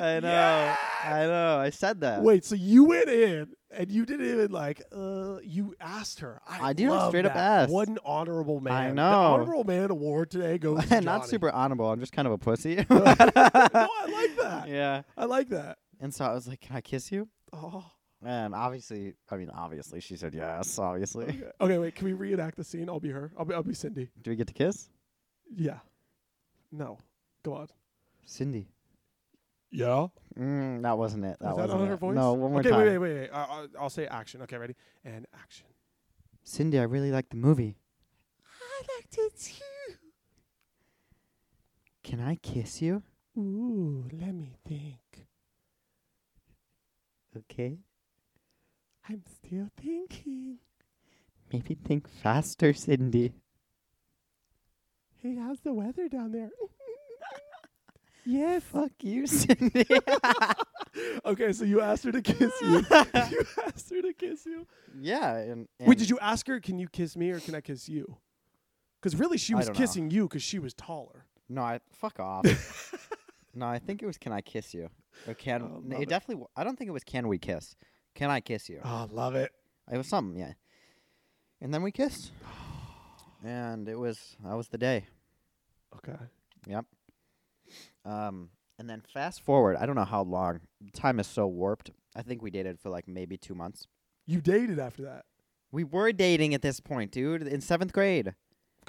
I 0.00 0.20
know. 0.20 0.74
I 1.04 1.26
know. 1.26 1.58
I 1.58 1.70
said 1.70 2.00
that. 2.00 2.22
Wait, 2.22 2.44
so 2.44 2.54
you 2.54 2.84
went 2.84 3.08
in 3.08 3.48
and 3.70 3.90
you 3.90 4.06
didn't 4.06 4.26
even 4.26 4.50
like 4.50 4.82
uh 4.92 5.38
you 5.42 5.74
asked 5.80 6.20
her. 6.20 6.40
I, 6.48 6.68
I 6.68 6.72
did, 6.72 6.90
I 6.90 7.08
straight 7.08 7.26
up 7.26 7.34
that. 7.34 7.62
asked. 7.62 7.72
What 7.72 7.88
an 7.88 7.98
honorable 8.04 8.60
man. 8.60 8.90
The 8.90 8.94
know. 8.94 9.10
honorable 9.10 9.64
man 9.64 9.90
award 9.90 10.30
today 10.30 10.58
goes 10.58 10.86
to 10.86 11.00
Not 11.00 11.26
super 11.26 11.50
honorable. 11.50 11.90
I'm 11.90 12.00
just 12.00 12.12
kind 12.12 12.26
of 12.26 12.32
a 12.32 12.38
pussy. 12.38 12.76
no, 12.90 13.04
I 13.04 14.08
like 14.12 14.36
that. 14.36 14.64
yeah. 14.68 15.02
I 15.16 15.24
like 15.24 15.48
that. 15.50 15.78
And 16.00 16.14
so 16.14 16.24
I 16.24 16.32
was 16.32 16.46
like, 16.46 16.60
"Can 16.60 16.76
I 16.76 16.80
kiss 16.80 17.10
you?" 17.10 17.28
Oh. 17.52 17.84
And 18.24 18.54
obviously, 18.54 19.14
I 19.30 19.36
mean, 19.36 19.50
obviously, 19.50 20.00
she 20.00 20.16
said 20.16 20.34
yes. 20.34 20.78
Obviously. 20.78 21.26
Okay. 21.26 21.42
okay, 21.60 21.78
wait, 21.78 21.94
can 21.94 22.06
we 22.06 22.12
reenact 22.14 22.56
the 22.56 22.64
scene? 22.64 22.88
I'll 22.88 23.00
be 23.00 23.10
her. 23.10 23.32
I'll 23.38 23.44
be 23.44 23.54
I'll 23.54 23.62
be 23.62 23.74
Cindy. 23.74 24.08
Do 24.22 24.30
we 24.30 24.36
get 24.36 24.48
to 24.48 24.54
kiss? 24.54 24.90
Yeah. 25.54 25.78
No. 26.70 26.98
Go 27.42 27.54
on. 27.54 27.68
Cindy. 28.24 28.68
Yeah. 29.70 30.06
Mm, 30.38 30.82
that 30.82 30.96
wasn't 30.96 31.24
it. 31.24 31.36
That 31.40 31.48
Was 31.48 31.56
that 31.56 31.62
wasn't 31.64 31.80
on 31.82 31.88
her 31.88 31.94
it. 31.94 32.00
voice? 32.00 32.14
No, 32.16 32.32
one 32.34 32.50
more 32.52 32.60
okay, 32.60 32.70
time. 32.70 32.78
wait, 32.80 32.98
wait, 32.98 32.98
wait, 32.98 33.20
wait. 33.20 33.30
I- 33.32 33.44
I'll, 33.44 33.66
I'll 33.80 33.90
say 33.90 34.06
action. 34.06 34.42
Okay, 34.42 34.56
ready? 34.56 34.74
And 35.04 35.26
action. 35.40 35.66
Cindy, 36.44 36.78
I 36.78 36.84
really 36.84 37.10
like 37.10 37.28
the 37.28 37.36
movie. 37.36 37.76
I 38.44 38.82
liked 38.96 39.16
it 39.18 39.38
too. 39.38 39.94
Can 42.02 42.20
I 42.20 42.36
kiss 42.36 42.80
you? 42.80 43.02
Ooh, 43.36 44.04
let 44.12 44.34
me 44.34 44.52
think. 44.66 45.26
Okay. 47.36 47.78
I'm 49.08 49.22
still 49.26 49.68
thinking. 49.76 50.58
Maybe 51.52 51.74
think 51.74 52.08
faster, 52.08 52.72
Cindy. 52.72 53.32
Hey, 55.28 55.34
how's 55.36 55.60
the 55.60 55.74
weather 55.74 56.08
down 56.08 56.32
there? 56.32 56.48
yeah, 58.24 58.60
Fuck 58.60 58.92
you, 59.02 59.26
Cindy. 59.26 59.84
Okay, 61.24 61.52
so 61.52 61.64
you 61.64 61.80
asked 61.82 62.02
her 62.04 62.10
to 62.12 62.22
kiss 62.22 62.52
you. 62.62 62.78
you 62.90 63.44
asked 63.66 63.90
her 63.90 64.00
to 64.02 64.12
kiss 64.14 64.46
you. 64.46 64.66
yeah. 64.98 65.36
And, 65.36 65.68
and 65.78 65.88
Wait, 65.88 65.98
did 65.98 66.08
you 66.10 66.18
ask 66.18 66.46
her, 66.48 66.58
can 66.60 66.78
you 66.78 66.88
kiss 66.88 67.14
me 67.16 67.30
or 67.30 67.40
can 67.40 67.54
I 67.54 67.60
kiss 67.60 67.88
you? 67.88 68.16
Because 69.00 69.16
really, 69.18 69.36
she 69.36 69.52
I 69.52 69.58
was 69.58 69.66
don't 69.66 69.74
know. 69.76 69.78
kissing 69.80 70.10
you 70.10 70.22
because 70.26 70.42
she 70.42 70.58
was 70.58 70.72
taller. 70.74 71.26
No, 71.48 71.60
I 71.62 71.80
fuck 71.92 72.18
off. 72.18 72.44
no, 73.54 73.66
I 73.66 73.78
think 73.78 74.02
it 74.02 74.06
was 74.06 74.16
"Can 74.18 74.32
I 74.32 74.40
kiss 74.40 74.72
you?" 74.74 74.88
Or 75.26 75.34
can 75.34 75.62
Oh, 75.62 75.66
n- 75.66 75.90
love 75.90 76.00
it, 76.00 76.02
it. 76.04 76.08
definitely? 76.08 76.34
w- 76.36 76.48
I 76.56 76.64
don't 76.64 76.76
think 76.76 76.88
it 76.88 76.92
was 76.92 77.04
"Can 77.04 77.28
we 77.28 77.38
kiss?" 77.38 77.76
Can 78.14 78.30
I 78.30 78.40
kiss 78.40 78.68
you? 78.68 78.80
Oh, 78.84 79.08
love 79.12 79.34
it. 79.36 79.52
It 79.92 79.98
was 79.98 80.08
something, 80.08 80.38
yeah. 80.40 80.54
And 81.60 81.72
then 81.72 81.82
we 81.82 81.92
kissed, 81.92 82.32
and 83.44 83.88
it 83.88 83.96
was 83.98 84.36
that 84.42 84.54
was 84.56 84.68
the 84.68 84.78
day. 84.78 85.04
Okay. 85.96 86.16
Yep. 86.66 86.84
Um, 88.04 88.50
and 88.78 88.88
then 88.88 89.00
fast 89.12 89.42
forward. 89.42 89.76
I 89.76 89.86
don't 89.86 89.96
know 89.96 90.04
how 90.04 90.22
long. 90.22 90.60
Time 90.92 91.18
is 91.20 91.26
so 91.26 91.46
warped. 91.46 91.90
I 92.14 92.22
think 92.22 92.42
we 92.42 92.50
dated 92.50 92.78
for 92.80 92.90
like 92.90 93.08
maybe 93.08 93.36
two 93.36 93.54
months. 93.54 93.86
You 94.26 94.40
dated 94.40 94.78
after 94.78 95.02
that. 95.02 95.24
We 95.70 95.84
were 95.84 96.12
dating 96.12 96.54
at 96.54 96.62
this 96.62 96.80
point, 96.80 97.10
dude. 97.12 97.42
In 97.42 97.60
seventh 97.60 97.92
grade. 97.92 98.34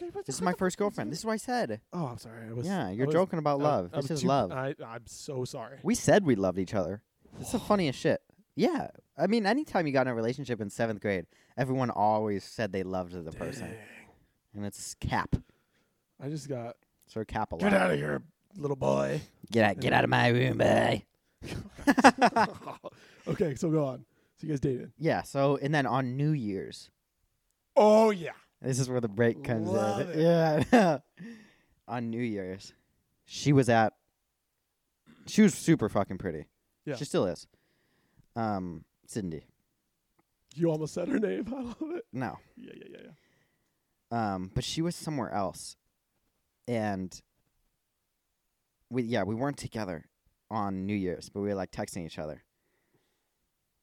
Okay, 0.01 0.11
This 0.25 0.35
is 0.35 0.41
my 0.41 0.53
first 0.53 0.77
girlfriend. 0.77 1.11
This 1.11 1.19
is 1.19 1.25
what 1.25 1.33
I 1.33 1.37
said. 1.37 1.81
Oh, 1.91 2.05
I'm 2.05 2.17
sorry. 2.17 2.47
I 2.49 2.53
was. 2.53 2.65
yeah, 2.65 2.89
you're 2.89 3.07
was- 3.07 3.13
joking 3.13 3.39
about 3.39 3.59
I- 3.59 3.63
love. 3.63 3.89
I 3.93 4.01
this 4.01 4.11
is 4.11 4.21
too- 4.21 4.27
love. 4.27 4.51
I, 4.51 4.75
I'm 4.85 5.05
so 5.07 5.43
sorry. 5.43 5.77
We 5.83 5.95
said 5.95 6.25
we 6.25 6.35
loved 6.35 6.57
each 6.59 6.73
other. 6.73 7.01
It's 7.39 7.51
the 7.51 7.59
funniest 7.71 7.99
shit. 7.99 8.21
Yeah. 8.55 8.87
I 9.17 9.27
mean, 9.27 9.45
anytime 9.45 9.87
you 9.87 9.93
got 9.93 10.07
in 10.07 10.11
a 10.11 10.15
relationship 10.15 10.61
in 10.61 10.69
seventh 10.69 11.01
grade, 11.01 11.25
everyone 11.57 11.89
always 11.89 12.43
said 12.45 12.71
they 12.71 12.83
loved 12.83 13.11
the 13.13 13.31
person. 13.31 13.73
And 14.55 14.65
it's 14.65 14.93
cap. 14.95 15.35
I 16.21 16.29
just 16.29 16.47
got. 16.47 16.75
So 17.09 17.23
cap. 17.25 17.51
Get 17.59 17.73
out 17.73 17.91
of 17.91 17.97
here, 17.97 18.21
little 18.55 18.75
boy. 18.77 19.19
Get 19.51 19.65
out, 19.65 19.79
get 19.79 19.93
out 19.93 20.03
of 20.03 20.09
my 20.11 20.27
room, 20.29 20.57
boy. 20.59 21.03
okay, 23.27 23.55
so 23.55 23.69
go 23.71 23.85
on. 23.85 24.05
So 24.37 24.45
you 24.47 24.49
guys 24.53 24.59
dated. 24.59 24.91
Yeah, 24.97 25.23
so, 25.23 25.57
and 25.61 25.73
then 25.73 25.85
on 25.85 26.15
New 26.15 26.31
Year's, 26.31 26.89
Oh 27.75 28.11
yeah. 28.11 28.33
this 28.61 28.79
is 28.79 28.87
where 28.89 29.01
the 29.01 29.07
break 29.07 29.43
comes 29.43 29.67
Love 29.69 30.01
in. 30.01 30.19
it. 30.19 30.67
Yeah. 30.71 30.97
on 31.87 32.09
New 32.11 32.21
Year's, 32.21 32.73
she 33.25 33.53
was 33.53 33.69
at, 33.69 33.93
she 35.25 35.41
was 35.41 35.53
super 35.55 35.89
fucking 35.89 36.19
pretty. 36.19 36.45
Yeah. 36.85 36.95
She 36.95 37.05
still 37.05 37.25
is. 37.25 37.47
Um, 38.35 38.85
Cindy. 39.07 39.43
You 40.55 40.69
almost 40.71 40.93
said 40.93 41.07
her 41.07 41.19
name. 41.19 41.45
I 41.57 41.61
love 41.61 41.75
it. 41.95 42.05
No. 42.13 42.37
Yeah, 42.55 42.73
yeah, 42.75 42.85
yeah, 42.91 42.97
yeah. 44.11 44.33
Um, 44.35 44.51
but 44.53 44.63
she 44.63 44.81
was 44.81 44.95
somewhere 44.95 45.31
else, 45.33 45.75
and 46.69 47.19
we 48.91 49.01
yeah 49.03 49.23
we 49.23 49.33
weren't 49.33 49.57
together 49.57 50.05
on 50.51 50.85
New 50.85 50.93
Year's, 50.95 51.29
but 51.29 51.41
we 51.41 51.49
were 51.49 51.55
like 51.55 51.71
texting 51.71 52.05
each 52.05 52.19
other. 52.19 52.43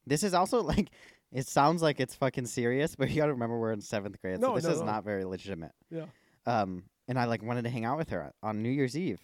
This 0.06 0.22
is 0.22 0.32
also 0.32 0.62
like 0.74 0.90
it 1.32 1.48
sounds 1.48 1.82
like 1.82 2.00
it's 2.00 2.14
fucking 2.14 2.46
serious, 2.46 2.94
but 2.94 3.10
you 3.10 3.16
gotta 3.16 3.32
remember 3.32 3.58
we're 3.58 3.72
in 3.72 3.80
seventh 3.80 4.20
grade, 4.22 4.40
so 4.40 4.54
this 4.54 4.64
no, 4.64 4.70
is 4.70 4.80
no. 4.80 4.86
not 4.86 5.04
very 5.04 5.24
legitimate. 5.24 5.72
Yeah. 5.90 6.06
Um, 6.46 6.84
and 7.08 7.18
I 7.18 7.24
like 7.24 7.42
wanted 7.42 7.62
to 7.62 7.70
hang 7.70 7.84
out 7.84 7.98
with 7.98 8.10
her 8.10 8.32
on 8.42 8.62
New 8.62 8.70
Year's 8.70 8.96
Eve. 8.96 9.20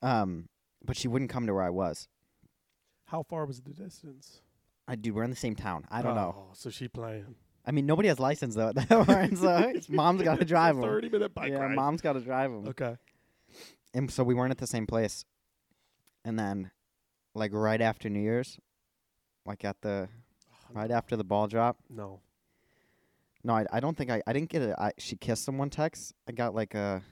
Um, 0.00 0.48
but 0.84 0.96
she 0.96 1.08
wouldn't 1.08 1.30
come 1.30 1.46
to 1.48 1.54
where 1.54 1.64
I 1.64 1.70
was. 1.70 2.08
How 3.06 3.24
far 3.24 3.44
was 3.44 3.60
the 3.60 3.74
distance? 3.74 4.42
I 4.86 4.94
dude, 4.94 5.14
we're 5.14 5.24
in 5.24 5.30
the 5.30 5.36
same 5.36 5.56
town. 5.56 5.86
I 5.90 6.02
don't 6.02 6.14
know. 6.14 6.34
Oh, 6.36 6.50
so 6.54 6.70
she 6.70 6.86
playing. 6.86 7.34
I 7.70 7.72
mean, 7.72 7.86
nobody 7.86 8.08
has 8.08 8.18
license 8.18 8.56
though 8.56 8.70
at 8.70 8.74
that 8.74 8.88
point, 9.06 9.38
so 9.38 9.56
it's 9.72 9.88
mom's 9.88 10.22
got 10.22 10.40
to 10.40 10.44
drive 10.44 10.74
them. 10.74 10.84
Thirty 10.84 11.08
minute 11.08 11.32
bike 11.32 11.52
Yeah, 11.52 11.60
ride. 11.60 11.76
mom's 11.76 12.00
got 12.00 12.14
to 12.14 12.20
drive 12.20 12.50
them. 12.50 12.66
Okay. 12.66 12.96
and 13.94 14.10
so 14.10 14.24
we 14.24 14.34
weren't 14.34 14.50
at 14.50 14.58
the 14.58 14.66
same 14.66 14.88
place. 14.88 15.24
And 16.24 16.36
then, 16.36 16.72
like 17.32 17.52
right 17.54 17.80
after 17.80 18.08
New 18.10 18.18
Year's, 18.18 18.58
like 19.46 19.64
at 19.64 19.80
the 19.82 20.08
oh, 20.52 20.56
right 20.74 20.90
after 20.90 21.16
the 21.16 21.22
ball 21.22 21.46
drop. 21.46 21.76
No. 21.88 22.18
No, 23.44 23.54
I, 23.54 23.66
I 23.72 23.78
don't 23.78 23.96
think 23.96 24.10
I 24.10 24.20
I 24.26 24.32
didn't 24.32 24.48
get 24.48 24.62
a 24.62 24.74
I, 24.82 24.90
she 24.98 25.14
kissed 25.14 25.44
someone 25.44 25.70
text. 25.70 26.12
I 26.28 26.32
got 26.32 26.56
like 26.56 26.74
a 26.74 27.02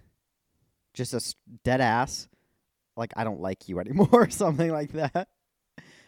just 0.92 1.14
a 1.14 1.20
dead 1.62 1.80
ass 1.80 2.28
like 2.96 3.12
I 3.16 3.22
don't 3.22 3.40
like 3.40 3.68
you 3.68 3.78
anymore 3.78 4.08
or 4.12 4.28
something 4.28 4.72
like 4.72 4.90
that. 4.94 5.28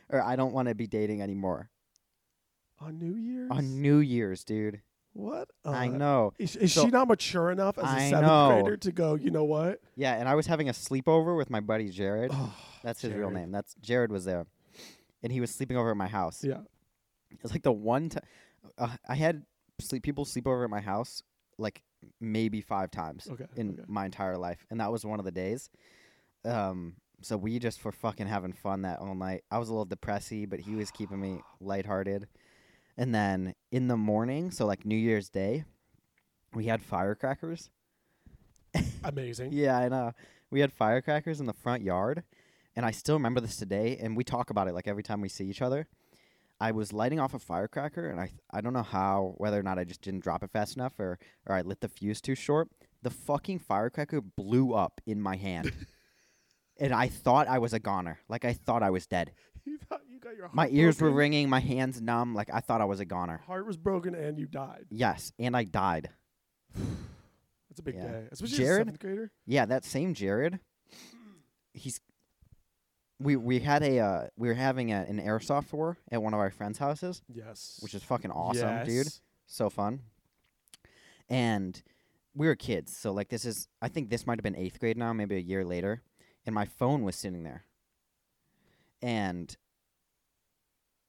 Or 0.08 0.20
I 0.20 0.34
don't 0.34 0.52
want 0.52 0.66
to 0.66 0.74
be 0.74 0.88
dating 0.88 1.22
anymore. 1.22 1.70
On 2.80 2.98
New 2.98 3.16
Year's. 3.16 3.50
On 3.50 3.82
New 3.82 3.98
Year's, 3.98 4.44
dude. 4.44 4.80
what? 5.12 5.48
I 5.64 5.88
Uh, 5.88 5.90
know. 5.90 6.32
Is, 6.38 6.54
is 6.56 6.72
So- 6.72 6.84
she 6.84 6.90
not 6.90 7.08
mature 7.08 7.50
enough 7.50 7.76
as 7.78 7.84
a 7.84 7.88
I 7.88 8.10
seventh 8.10 8.26
know. 8.28 8.60
grader 8.62 8.76
to 8.78 8.92
go? 8.92 9.14
You 9.16 9.30
know 9.30 9.44
what? 9.44 9.80
Yeah, 9.96 10.14
and 10.14 10.28
I 10.28 10.34
was 10.36 10.46
having 10.46 10.68
a 10.68 10.72
sleepover 10.72 11.36
with 11.36 11.50
my 11.50 11.60
buddy 11.60 11.88
Jared. 11.90 12.30
Oh, 12.32 12.54
That's 12.84 13.02
his 13.02 13.12
real 13.12 13.30
name. 13.30 13.50
That's 13.50 13.74
Jared 13.82 14.12
was 14.12 14.24
there. 14.24 14.46
And 15.22 15.32
he 15.32 15.40
was 15.40 15.50
sleeping 15.50 15.76
over 15.76 15.90
at 15.90 15.96
my 15.96 16.06
house. 16.08 16.42
Yeah. 16.44 16.60
It's 17.42 17.52
like 17.52 17.62
the 17.62 17.72
one 17.72 18.08
time 18.08 18.22
uh, 18.78 18.96
I 19.08 19.14
had 19.16 19.44
sleep 19.80 20.02
people 20.02 20.24
sleep 20.24 20.46
over 20.46 20.64
at 20.64 20.70
my 20.70 20.80
house 20.80 21.22
like 21.58 21.82
maybe 22.20 22.60
five 22.60 22.90
times 22.90 23.28
Okay. 23.30 23.44
in 23.56 23.70
okay. 23.72 23.82
my 23.88 24.04
entire 24.06 24.38
life, 24.38 24.64
and 24.70 24.80
that 24.80 24.90
was 24.92 25.04
one 25.04 25.18
of 25.18 25.24
the 25.24 25.30
days. 25.30 25.68
Um, 26.44 26.94
so 27.20 27.36
we 27.36 27.58
just 27.58 27.80
for 27.80 27.92
fucking 27.92 28.26
having 28.26 28.52
fun 28.52 28.82
that 28.82 28.98
all 29.00 29.14
night. 29.14 29.42
I 29.50 29.58
was 29.58 29.68
a 29.68 29.72
little 29.72 29.86
depressy, 29.86 30.48
but 30.48 30.60
he 30.60 30.74
was 30.74 30.90
keeping 30.90 31.20
me 31.20 31.40
lighthearted. 31.60 32.28
And 32.96 33.14
then 33.14 33.54
in 33.70 33.88
the 33.88 33.96
morning, 33.96 34.50
so 34.50 34.66
like 34.66 34.84
New 34.84 34.96
Year's 34.96 35.28
Day, 35.28 35.64
we 36.54 36.66
had 36.66 36.82
firecrackers. 36.82 37.70
Amazing. 39.04 39.52
Yeah, 39.52 39.78
I 39.78 39.88
know. 39.88 40.12
We 40.50 40.60
had 40.60 40.72
firecrackers 40.72 41.40
in 41.40 41.46
the 41.46 41.52
front 41.52 41.82
yard, 41.82 42.24
and 42.74 42.84
I 42.84 42.90
still 42.90 43.14
remember 43.14 43.40
this 43.40 43.56
today. 43.56 43.98
And 44.00 44.16
we 44.16 44.24
talk 44.24 44.50
about 44.50 44.68
it 44.68 44.74
like 44.74 44.88
every 44.88 45.02
time 45.02 45.20
we 45.20 45.28
see 45.28 45.46
each 45.46 45.62
other. 45.62 45.86
I 46.62 46.72
was 46.72 46.92
lighting 46.92 47.18
off 47.18 47.32
a 47.32 47.38
firecracker, 47.38 48.06
and 48.10 48.20
I 48.20 48.26
th- 48.26 48.40
I 48.50 48.60
don't 48.60 48.74
know 48.74 48.82
how 48.82 49.34
whether 49.38 49.58
or 49.58 49.62
not 49.62 49.78
I 49.78 49.84
just 49.84 50.02
didn't 50.02 50.20
drop 50.22 50.42
it 50.42 50.50
fast 50.50 50.76
enough 50.76 50.92
or 50.98 51.18
or 51.46 51.54
I 51.54 51.62
lit 51.62 51.80
the 51.80 51.88
fuse 51.88 52.20
too 52.20 52.34
short. 52.34 52.68
The 53.02 53.10
fucking 53.10 53.60
firecracker 53.60 54.20
blew 54.20 54.74
up 54.74 55.00
in 55.06 55.22
my 55.22 55.36
hand, 55.36 55.72
and 56.78 56.92
I 56.92 57.08
thought 57.08 57.48
I 57.48 57.58
was 57.58 57.72
a 57.72 57.78
goner. 57.78 58.18
Like 58.28 58.44
I 58.44 58.52
thought 58.52 58.82
I 58.82 58.90
was 58.90 59.06
dead. 59.06 59.32
you 60.30 60.36
thought 60.36 60.36
you 60.36 60.42
got 60.42 60.54
your 60.54 60.54
My 60.54 60.68
ears 60.70 61.00
were 61.00 61.10
ringing, 61.10 61.48
my 61.48 61.60
hands 61.60 62.00
numb. 62.00 62.34
Like 62.34 62.50
I 62.52 62.60
thought 62.60 62.80
I 62.80 62.84
was 62.84 63.00
a 63.00 63.04
goner. 63.04 63.38
Heart 63.46 63.66
was 63.66 63.76
broken 63.76 64.14
and 64.14 64.38
you 64.38 64.46
died. 64.46 64.86
Yes, 64.90 65.32
and 65.38 65.56
I 65.56 65.64
died. 65.64 66.10
That's 66.74 67.78
a 67.80 67.82
big 67.82 67.96
Yeah. 67.96 68.06
day, 68.06 68.28
especially 68.32 68.56
Jared? 68.58 68.80
seventh 68.80 68.98
grader. 68.98 69.30
Yeah, 69.46 69.66
that 69.66 69.84
same 69.84 70.14
Jared. 70.14 70.60
He's 71.72 72.00
we 73.18 73.36
we 73.36 73.60
had 73.60 73.82
a 73.82 73.98
uh, 73.98 74.26
we 74.36 74.48
were 74.48 74.54
having 74.54 74.92
a, 74.92 75.02
an 75.08 75.20
airsoft 75.20 75.72
war 75.72 75.98
at 76.10 76.22
one 76.22 76.34
of 76.34 76.40
our 76.40 76.50
friends' 76.50 76.78
houses, 76.78 77.22
Yes. 77.28 77.78
which 77.80 77.94
is 77.94 78.02
fucking 78.02 78.30
awesome, 78.30 78.84
dude. 78.86 79.08
So 79.46 79.68
fun. 79.70 80.00
And 81.28 81.80
we 82.34 82.46
were 82.46 82.56
kids, 82.56 82.96
so 82.96 83.12
like 83.12 83.28
this 83.28 83.44
is 83.44 83.68
I 83.82 83.88
think 83.88 84.10
this 84.10 84.26
might 84.26 84.38
have 84.38 84.42
been 84.42 84.56
eighth 84.56 84.80
grade 84.80 84.96
now, 84.96 85.12
maybe 85.12 85.36
a 85.36 85.40
year 85.40 85.64
later, 85.64 86.02
and 86.46 86.54
my 86.54 86.64
phone 86.64 87.04
was 87.04 87.14
sitting 87.16 87.42
there. 87.44 87.64
And 89.02 89.56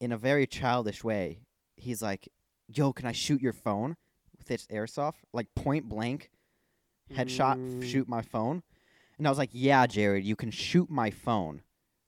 in 0.02 0.12
a 0.12 0.18
very 0.18 0.46
childish 0.46 1.04
way, 1.04 1.40
he's 1.78 2.02
like, 2.02 2.28
"Yo, 2.68 2.92
can 2.92 3.06
I 3.06 3.14
shoot 3.14 3.42
your 3.42 3.54
phone 3.54 3.96
with 4.38 4.48
this 4.48 4.68
airsoft? 4.68 5.24
Like 5.32 5.48
point 5.56 5.88
blank, 5.88 6.30
headshot, 7.14 7.58
Mm. 7.58 7.84
shoot 7.84 8.10
my 8.10 8.22
phone?" 8.22 8.64
And 9.18 9.28
I 9.28 9.30
was 9.32 9.38
like, 9.38 9.52
"Yeah, 9.54 9.86
Jared, 9.88 10.26
you 10.26 10.36
can 10.36 10.52
shoot 10.52 10.90
my 10.90 11.12
phone," 11.12 11.62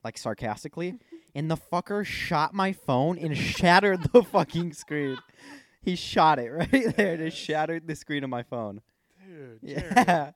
like 0.03 0.17
sarcastically. 0.17 0.99
and 1.35 1.49
the 1.49 1.57
fucker 1.57 2.05
shot 2.05 2.53
my 2.53 2.73
phone 2.73 3.17
and 3.17 3.37
shattered 3.37 4.03
the 4.11 4.23
fucking 4.31 4.73
screen. 4.73 5.17
He 5.81 5.95
shot 5.95 6.39
it 6.39 6.49
right 6.51 6.95
there, 6.97 7.17
just 7.17 7.37
shattered 7.37 7.87
the 7.87 7.95
screen 7.95 8.23
of 8.23 8.29
my 8.29 8.43
phone. 8.43 8.81
Dude. 9.25 9.59
Jared. 9.63 9.93
Yeah. 9.95 10.31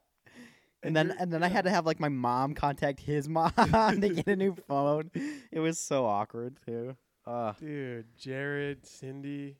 And 0.84 0.96
then 0.96 1.12
and 1.20 1.34
then 1.34 1.42
I 1.44 1.48
had 1.48 1.64
to 1.66 1.72
have 1.72 1.86
like 1.88 2.00
my 2.00 2.10
mom 2.10 2.54
contact 2.54 3.00
his 3.00 3.28
mom 3.28 3.52
to 3.56 4.10
get 4.14 4.28
a 4.28 4.36
new 4.36 4.56
phone. 4.68 5.10
It 5.52 5.60
was 5.60 5.80
so 5.80 6.06
awkward 6.06 6.58
too. 6.66 6.96
Uh, 7.28 7.52
Dude, 7.60 8.06
Jared, 8.18 8.86
Cindy. 8.86 9.58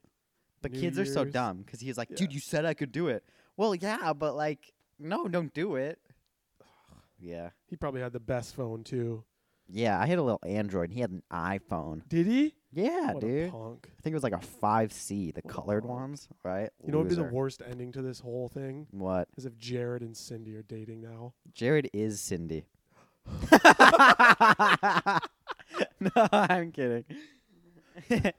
but 0.62 0.72
New 0.72 0.80
kids 0.80 0.98
are 0.98 1.06
so 1.06 1.26
dumb 1.26 1.58
because 1.64 1.82
he's 1.82 1.98
like, 1.98 2.10
Yeah. 2.12 2.16
dude, 2.16 2.34
you 2.34 2.40
said 2.40 2.64
I 2.66 2.74
could 2.74 2.92
do 2.94 3.10
it. 3.10 3.24
Well, 3.58 3.76
yeah, 3.76 4.14
but 4.14 4.36
like, 4.36 4.74
no, 4.98 5.28
don't 5.28 5.54
do 5.54 5.76
it. 5.76 6.00
Yeah, 7.20 7.50
He 7.66 7.76
probably 7.76 8.00
had 8.02 8.14
the 8.14 8.20
best 8.20 8.56
phone 8.56 8.84
too. 8.84 9.24
yeah. 9.68 10.00
I 10.00 10.06
had 10.06 10.18
a 10.20 10.22
little 10.24 10.40
Android. 10.46 10.92
He 10.92 11.02
had 11.02 11.10
an 11.12 11.24
iPhone. 11.32 12.08
Did 12.08 12.26
he? 12.28 12.54
Yeah, 12.72 13.14
what 13.14 13.22
dude. 13.22 13.50
punk. 13.52 13.90
I 13.98 14.02
think 14.02 14.12
it 14.12 14.16
was 14.16 14.24
like 14.24 14.34
a 14.34 14.40
five 14.40 14.94
C, 14.94 15.32
the 15.32 15.42
What 15.44 15.52
colored 15.54 15.84
ones, 15.84 16.28
right? 16.44 16.70
You 16.86 16.92
know 16.92 17.00
what 17.00 17.08
would 17.08 17.18
be 17.18 17.22
the 17.22 17.24
worst 17.24 17.64
ending 17.68 17.92
to 17.94 18.02
this 18.04 18.20
whole 18.20 18.50
thing? 18.50 18.86
What? 18.92 19.28
Is 19.36 19.46
if 19.48 19.58
Jared 19.58 20.04
and 20.04 20.16
Cindy 20.16 20.56
are 20.56 20.62
dating 20.62 21.02
now. 21.02 21.34
Jared 21.54 21.90
is 21.92 22.20
Cindy. 22.22 22.66
no, 26.00 26.12
I'm 26.32 26.72
kidding. 26.72 27.04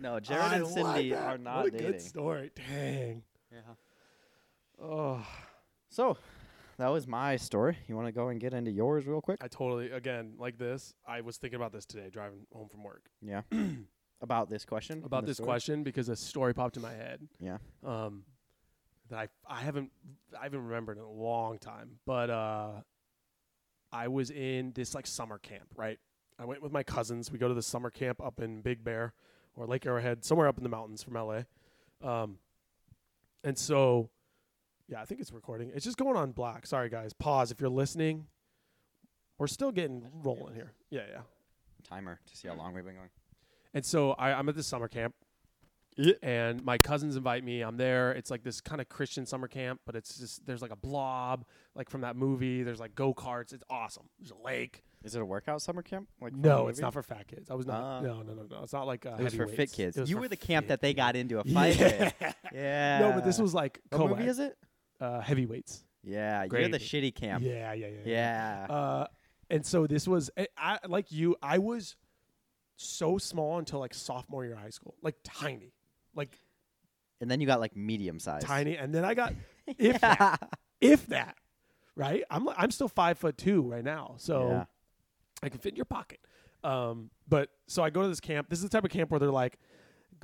no, 0.00 0.20
Jared 0.20 0.42
I 0.44 0.56
and 0.56 0.66
Cindy 0.66 1.10
that. 1.10 1.22
are 1.22 1.38
not 1.38 1.56
what 1.64 1.66
a 1.66 1.70
dating. 1.70 1.86
good 1.92 2.00
story. 2.02 2.50
Dang. 2.54 3.22
Yeah. 3.52 3.58
Oh, 4.82 5.24
So, 5.88 6.16
that 6.78 6.88
was 6.88 7.06
my 7.06 7.36
story. 7.36 7.78
You 7.86 7.94
want 7.94 8.08
to 8.08 8.12
go 8.12 8.28
and 8.28 8.40
get 8.40 8.52
into 8.52 8.70
yours 8.72 9.06
real 9.06 9.20
quick? 9.20 9.38
I 9.40 9.48
totally 9.48 9.90
again 9.92 10.34
like 10.38 10.58
this. 10.58 10.94
I 11.06 11.20
was 11.20 11.36
thinking 11.36 11.56
about 11.56 11.72
this 11.72 11.86
today 11.86 12.10
driving 12.10 12.46
home 12.52 12.68
from 12.68 12.82
work 12.82 13.04
Yeah. 13.22 13.42
About 14.20 14.48
this 14.48 14.64
question? 14.64 15.02
about 15.04 15.26
this 15.26 15.36
story? 15.36 15.46
question 15.46 15.82
because 15.82 16.08
a 16.08 16.16
story 16.16 16.54
popped 16.54 16.76
in 16.76 16.82
my 16.82 16.92
head. 16.94 17.20
Yeah. 17.40 17.58
Um, 17.84 18.22
that 19.10 19.18
I 19.18 19.28
I 19.46 19.60
haven't 19.60 19.90
I 20.38 20.44
haven't 20.44 20.64
remembered 20.64 20.96
in 20.96 21.04
a 21.04 21.10
long 21.10 21.58
time, 21.58 21.98
but 22.06 22.30
uh, 22.30 22.70
I 23.92 24.08
was 24.08 24.30
in 24.30 24.72
this 24.72 24.94
like 24.94 25.06
summer 25.06 25.36
camp. 25.38 25.66
Right. 25.76 25.98
I 26.38 26.44
went 26.44 26.62
with 26.62 26.72
my 26.72 26.82
cousins. 26.82 27.30
We 27.30 27.38
go 27.38 27.48
to 27.48 27.54
the 27.54 27.62
summer 27.62 27.90
camp 27.90 28.20
up 28.20 28.40
in 28.40 28.60
Big 28.60 28.84
Bear 28.84 29.14
or 29.56 29.66
Lake 29.66 29.86
Arrowhead, 29.86 30.24
somewhere 30.24 30.48
up 30.48 30.58
in 30.58 30.64
the 30.64 30.68
mountains 30.68 31.02
from 31.02 31.14
LA. 31.14 31.42
Um, 32.02 32.38
and 33.44 33.56
so, 33.56 34.10
yeah, 34.88 35.00
I 35.00 35.04
think 35.04 35.20
it's 35.20 35.32
recording. 35.32 35.70
It's 35.74 35.84
just 35.84 35.96
going 35.96 36.16
on 36.16 36.32
black. 36.32 36.66
Sorry, 36.66 36.88
guys. 36.88 37.12
Pause 37.12 37.52
if 37.52 37.60
you're 37.60 37.70
listening. 37.70 38.26
We're 39.38 39.46
still 39.46 39.72
getting 39.72 40.08
rolling 40.12 40.54
here. 40.54 40.72
Yeah, 40.90 41.02
yeah. 41.10 41.20
Timer 41.88 42.20
to 42.26 42.36
see 42.36 42.48
how 42.48 42.54
long 42.54 42.74
we've 42.74 42.84
been 42.84 42.94
going. 42.94 43.10
And 43.74 43.84
so 43.84 44.12
I, 44.12 44.32
I'm 44.32 44.48
at 44.48 44.54
this 44.54 44.66
summer 44.66 44.88
camp, 44.88 45.14
and 46.22 46.64
my 46.64 46.78
cousins 46.78 47.16
invite 47.16 47.44
me. 47.44 47.62
I'm 47.62 47.76
there. 47.76 48.12
It's 48.12 48.30
like 48.30 48.42
this 48.42 48.60
kind 48.60 48.80
of 48.80 48.88
Christian 48.88 49.26
summer 49.26 49.48
camp, 49.48 49.80
but 49.84 49.96
it's 49.96 50.18
just 50.18 50.46
there's 50.46 50.62
like 50.62 50.70
a 50.70 50.76
blob, 50.76 51.44
like 51.74 51.90
from 51.90 52.02
that 52.02 52.16
movie. 52.16 52.62
There's 52.62 52.80
like 52.80 52.94
go 52.94 53.12
karts. 53.12 53.52
It's 53.52 53.64
awesome. 53.68 54.04
There's 54.18 54.30
a 54.30 54.44
lake. 54.44 54.84
Is 55.04 55.14
it 55.14 55.20
a 55.20 55.24
workout 55.24 55.60
summer 55.62 55.82
camp? 55.82 56.08
Like 56.20 56.34
No, 56.34 56.68
it's 56.68 56.80
not 56.80 56.92
for 56.94 57.02
fat 57.02 57.28
kids. 57.28 57.50
I 57.50 57.54
was 57.54 57.66
not. 57.66 57.82
Ah. 57.82 58.00
no, 58.00 58.22
no, 58.22 58.32
no, 58.34 58.42
no. 58.50 58.62
It's 58.62 58.72
not 58.72 58.86
like 58.86 59.04
uh, 59.06 59.16
It 59.18 59.24
was 59.24 59.34
for 59.34 59.46
fit 59.46 59.70
kids. 59.70 59.98
You 60.08 60.18
were 60.18 60.28
the 60.28 60.36
camp 60.36 60.68
that 60.68 60.80
they 60.80 60.94
got 60.94 61.14
into 61.14 61.38
a 61.38 61.44
fight 61.54 61.76
Yeah. 61.78 62.10
with. 62.20 62.34
Yeah. 62.52 62.98
no, 63.00 63.12
but 63.12 63.24
this 63.24 63.38
was 63.38 63.52
like 63.54 63.80
What 63.90 63.98
co-ed. 63.98 64.10
movie 64.10 64.26
is 64.28 64.38
it? 64.38 64.56
Uh, 65.00 65.20
heavyweights. 65.20 65.84
Yeah, 66.02 66.44
you're 66.44 66.68
the 66.68 66.78
shitty 66.78 67.14
camp. 67.14 67.44
Yeah, 67.44 67.72
yeah, 67.72 67.86
yeah, 68.04 68.66
Yeah. 68.68 68.74
Uh, 68.74 69.06
and 69.50 69.64
so 69.64 69.86
this 69.86 70.06
was 70.08 70.30
I, 70.38 70.46
I 70.56 70.78
like 70.86 71.12
you. 71.12 71.36
I 71.42 71.58
was 71.58 71.96
so 72.76 73.18
small 73.18 73.58
until 73.58 73.78
like 73.80 73.94
sophomore 73.94 74.44
year 74.44 74.54
of 74.54 74.58
high 74.60 74.70
school, 74.70 74.94
like 75.02 75.16
tiny, 75.22 75.72
like 76.14 76.38
and 77.20 77.30
then 77.30 77.40
you 77.40 77.46
got 77.46 77.60
like 77.60 77.76
medium 77.76 78.18
size. 78.18 78.42
tiny, 78.42 78.76
and 78.76 78.94
then 78.94 79.04
I 79.04 79.14
got 79.14 79.34
if 79.78 80.00
that, 80.00 80.58
if 80.80 81.06
that, 81.08 81.36
right? 81.94 82.22
I'm 82.30 82.48
I'm 82.50 82.70
still 82.70 82.88
five 82.88 83.18
foot 83.18 83.36
two 83.38 83.62
right 83.62 83.84
now, 83.84 84.14
so 84.18 84.48
Yeah. 84.48 84.64
I 85.42 85.48
can 85.48 85.58
fit 85.58 85.70
in 85.72 85.76
your 85.76 85.84
pocket. 85.84 86.20
Um, 86.62 87.10
but 87.28 87.50
so 87.66 87.82
I 87.82 87.90
go 87.90 88.02
to 88.02 88.08
this 88.08 88.20
camp. 88.20 88.48
This 88.48 88.58
is 88.60 88.62
the 88.64 88.68
type 88.70 88.84
of 88.84 88.90
camp 88.90 89.10
where 89.10 89.20
they're 89.20 89.30
like, 89.30 89.58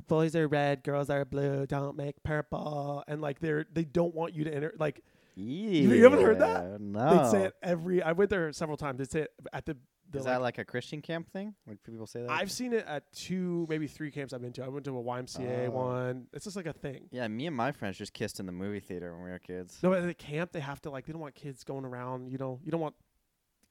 boys 0.07 0.35
are 0.35 0.47
red, 0.47 0.83
girls 0.83 1.09
are 1.09 1.23
blue, 1.25 1.65
don't 1.67 1.95
make 1.95 2.21
purple, 2.23 3.03
and 3.07 3.21
like 3.21 3.39
they're 3.39 3.65
they 3.71 3.83
don't 3.83 4.15
want 4.15 4.33
you 4.33 4.43
to 4.45 4.53
enter. 4.53 4.73
Like 4.79 5.01
you 5.35 6.03
haven't 6.03 6.21
heard 6.21 6.39
that? 6.39 6.81
No. 6.81 7.17
they'd 7.23 7.29
say 7.31 7.43
it 7.45 7.53
every. 7.61 8.01
I 8.01 8.11
went 8.13 8.29
there 8.29 8.51
several 8.53 8.77
times. 8.77 8.97
They'd 8.97 9.11
say 9.11 9.19
it 9.21 9.31
at 9.53 9.65
the. 9.65 9.77
the 10.09 10.19
Is 10.19 10.25
like, 10.25 10.33
that 10.33 10.41
like 10.41 10.57
a 10.57 10.65
Christian 10.65 11.01
camp 11.01 11.31
thing? 11.31 11.53
Like 11.67 11.81
people 11.83 12.05
say 12.07 12.21
that? 12.21 12.29
I've 12.31 12.51
seen 12.51 12.73
it 12.73 12.85
at 12.87 13.11
two, 13.13 13.65
maybe 13.69 13.87
three 13.87 14.11
camps 14.11 14.33
I've 14.33 14.41
been 14.41 14.51
to. 14.53 14.63
I 14.63 14.67
went 14.67 14.85
to 14.85 14.97
a 14.97 15.03
YMCA 15.03 15.67
Oh. 15.67 15.71
one. 15.71 16.27
It's 16.33 16.43
just 16.45 16.55
like 16.57 16.65
a 16.65 16.73
thing. 16.73 17.07
yeah, 17.11 17.27
me 17.27 17.45
and 17.47 17.55
my 17.55 17.71
friends 17.71 17.97
just 17.97 18.13
kissed 18.13 18.39
in 18.39 18.45
the 18.45 18.51
movie 18.51 18.79
theater 18.79 19.13
when 19.13 19.23
we 19.23 19.29
were 19.29 19.39
kids. 19.39 19.77
No, 19.83 19.93
at 19.93 20.03
the 20.05 20.13
camp 20.13 20.51
they 20.53 20.59
have 20.59 20.81
to 20.81 20.89
like 20.89 21.05
they 21.05 21.13
don't 21.13 21.21
want 21.21 21.35
kids 21.35 21.63
going 21.63 21.85
around. 21.85 22.29
You 22.31 22.37
know, 22.37 22.59
you 22.63 22.71
don't 22.71 22.81
want 22.81 22.95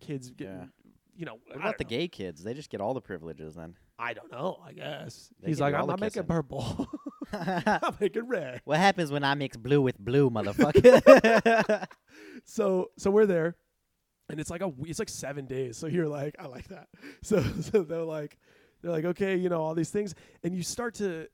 kids 0.00 0.30
getting. 0.30 0.54
Yeah. 0.54 0.64
You 1.16 1.26
know, 1.26 1.38
What 1.46 1.56
about 1.56 1.78
the 1.78 1.84
know. 1.84 1.90
gay 1.90 2.08
kids? 2.08 2.42
They 2.42 2.54
just 2.54 2.70
get 2.70 2.80
all 2.80 2.94
the 2.94 3.00
privileges 3.00 3.54
then. 3.54 3.76
I 3.98 4.14
don't 4.14 4.30
know. 4.32 4.58
I 4.64 4.72
guess 4.72 5.28
They 5.40 5.48
he's 5.48 5.60
like, 5.60 5.74
I'm 5.74 5.86
not 5.86 6.00
making 6.00 6.24
purple. 6.24 6.88
I'm 7.32 7.96
making 8.00 8.26
red. 8.26 8.60
what 8.64 8.78
happens 8.78 9.12
when 9.12 9.22
I 9.24 9.34
mix 9.34 9.56
blue 9.56 9.80
with 9.82 9.98
blue, 9.98 10.30
motherfucker? 10.36 11.86
So 12.44 12.90
so 12.96 13.10
we're 13.10 13.26
there, 13.26 13.56
and 14.30 14.40
it's 14.40 14.50
like 14.50 14.62
a 14.62 14.72
it's 14.86 14.98
like 14.98 15.08
seven 15.10 15.46
days. 15.46 15.76
So 15.76 15.86
you're 15.86 16.08
like, 16.08 16.36
I 16.38 16.46
like 16.46 16.68
that. 16.68 16.88
So 17.22 17.42
so 17.60 17.82
they're 17.82 18.02
like, 18.02 18.38
they're 18.82 18.90
like, 18.92 19.04
okay, 19.04 19.36
you 19.36 19.48
know, 19.48 19.60
all 19.60 19.74
these 19.74 19.90
things, 19.90 20.14
and 20.42 20.54
you 20.54 20.62
start 20.62 20.94
to 20.94 21.28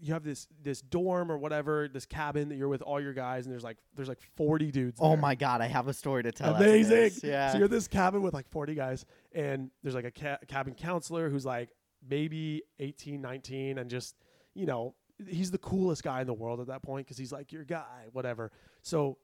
you 0.00 0.12
have 0.14 0.24
this 0.24 0.46
this 0.62 0.80
dorm 0.80 1.30
or 1.30 1.38
whatever, 1.38 1.88
this 1.88 2.06
cabin 2.06 2.48
that 2.48 2.56
you're 2.56 2.68
with 2.68 2.82
all 2.82 3.00
your 3.00 3.12
guys, 3.12 3.44
and 3.44 3.52
there's 3.52 3.64
like 3.64 3.76
there's 3.94 4.08
like 4.08 4.20
40 4.36 4.70
dudes. 4.70 4.98
Oh 5.00 5.10
there. 5.10 5.18
my 5.18 5.34
god, 5.34 5.60
I 5.60 5.66
have 5.66 5.88
a 5.88 5.92
story 5.92 6.22
to 6.22 6.32
tell. 6.32 6.54
Amazing. 6.54 7.12
Yeah. 7.22 7.52
So 7.52 7.58
you're 7.58 7.68
this 7.68 7.88
cabin 7.88 8.22
with 8.22 8.34
like 8.34 8.48
40 8.48 8.74
guys, 8.74 9.04
and 9.32 9.70
there's 9.82 9.94
like 9.94 10.06
a 10.06 10.10
ca- 10.10 10.38
cabin 10.48 10.74
counselor 10.74 11.28
who's 11.28 11.44
like 11.44 11.70
maybe 12.08 12.62
18, 12.78 13.20
19, 13.20 13.78
and 13.78 13.90
just, 13.90 14.16
you 14.54 14.64
know, 14.66 14.94
he's 15.28 15.50
the 15.50 15.58
coolest 15.58 16.02
guy 16.02 16.20
in 16.20 16.26
the 16.26 16.34
world 16.34 16.60
at 16.60 16.68
that 16.68 16.82
point 16.82 17.06
because 17.06 17.18
he's 17.18 17.32
like 17.32 17.52
your 17.52 17.64
guy, 17.64 18.06
whatever. 18.12 18.50
So 18.82 19.18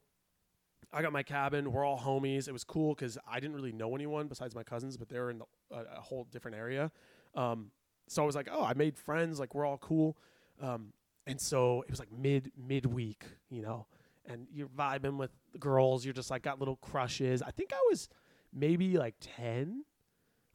I 0.93 1.01
got 1.01 1.11
my 1.11 1.23
cabin. 1.23 1.71
We're 1.71 1.85
all 1.85 1.99
homies. 1.99 2.47
It 2.47 2.51
was 2.51 2.63
cool 2.63 2.93
because 2.93 3.17
I 3.27 3.39
didn't 3.39 3.55
really 3.55 3.71
know 3.71 3.95
anyone 3.95 4.27
besides 4.27 4.55
my 4.55 4.63
cousins, 4.63 4.95
but 4.97 5.09
they 5.09 5.19
were 5.19 5.31
in 5.31 5.41
a, 5.71 5.75
a 5.97 6.01
whole 6.01 6.27
different 6.31 6.55
area. 6.55 6.91
Um, 7.35 7.71
so 8.07 8.23
I 8.23 8.25
was 8.25 8.35
like, 8.35 8.47
oh, 8.51 8.63
I 8.63 8.73
made 8.73 8.97
friends. 8.97 9.39
Like 9.39 9.53
we're 9.53 9.65
all 9.65 9.77
cool. 9.77 10.17
Um, 10.61 10.93
and 11.25 11.39
so 11.39 11.83
it 11.83 11.91
was 11.91 11.99
like 11.99 12.11
mid 12.11 12.51
midweek, 12.57 13.23
you 13.49 13.61
know, 13.61 13.85
and 14.25 14.47
you're 14.51 14.69
vibing 14.69 15.17
with 15.17 15.31
the 15.51 15.59
girls. 15.59 16.05
You're 16.05 16.13
just 16.13 16.31
like 16.31 16.41
got 16.41 16.59
little 16.59 16.77
crushes. 16.77 17.41
I 17.41 17.51
think 17.51 17.73
I 17.73 17.79
was 17.89 18.09
maybe 18.53 18.97
like 18.97 19.15
ten. 19.19 19.83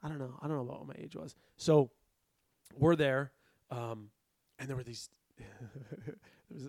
I 0.02 0.08
don't 0.08 0.18
know. 0.18 0.38
I 0.40 0.48
don't 0.48 0.56
know 0.56 0.64
what 0.64 0.86
my 0.86 0.94
age 0.98 1.14
was. 1.14 1.34
So 1.56 1.90
we're 2.76 2.96
there, 2.96 3.32
um, 3.70 4.08
and 4.58 4.68
there 4.68 4.76
were 4.76 4.84
these. 4.84 5.08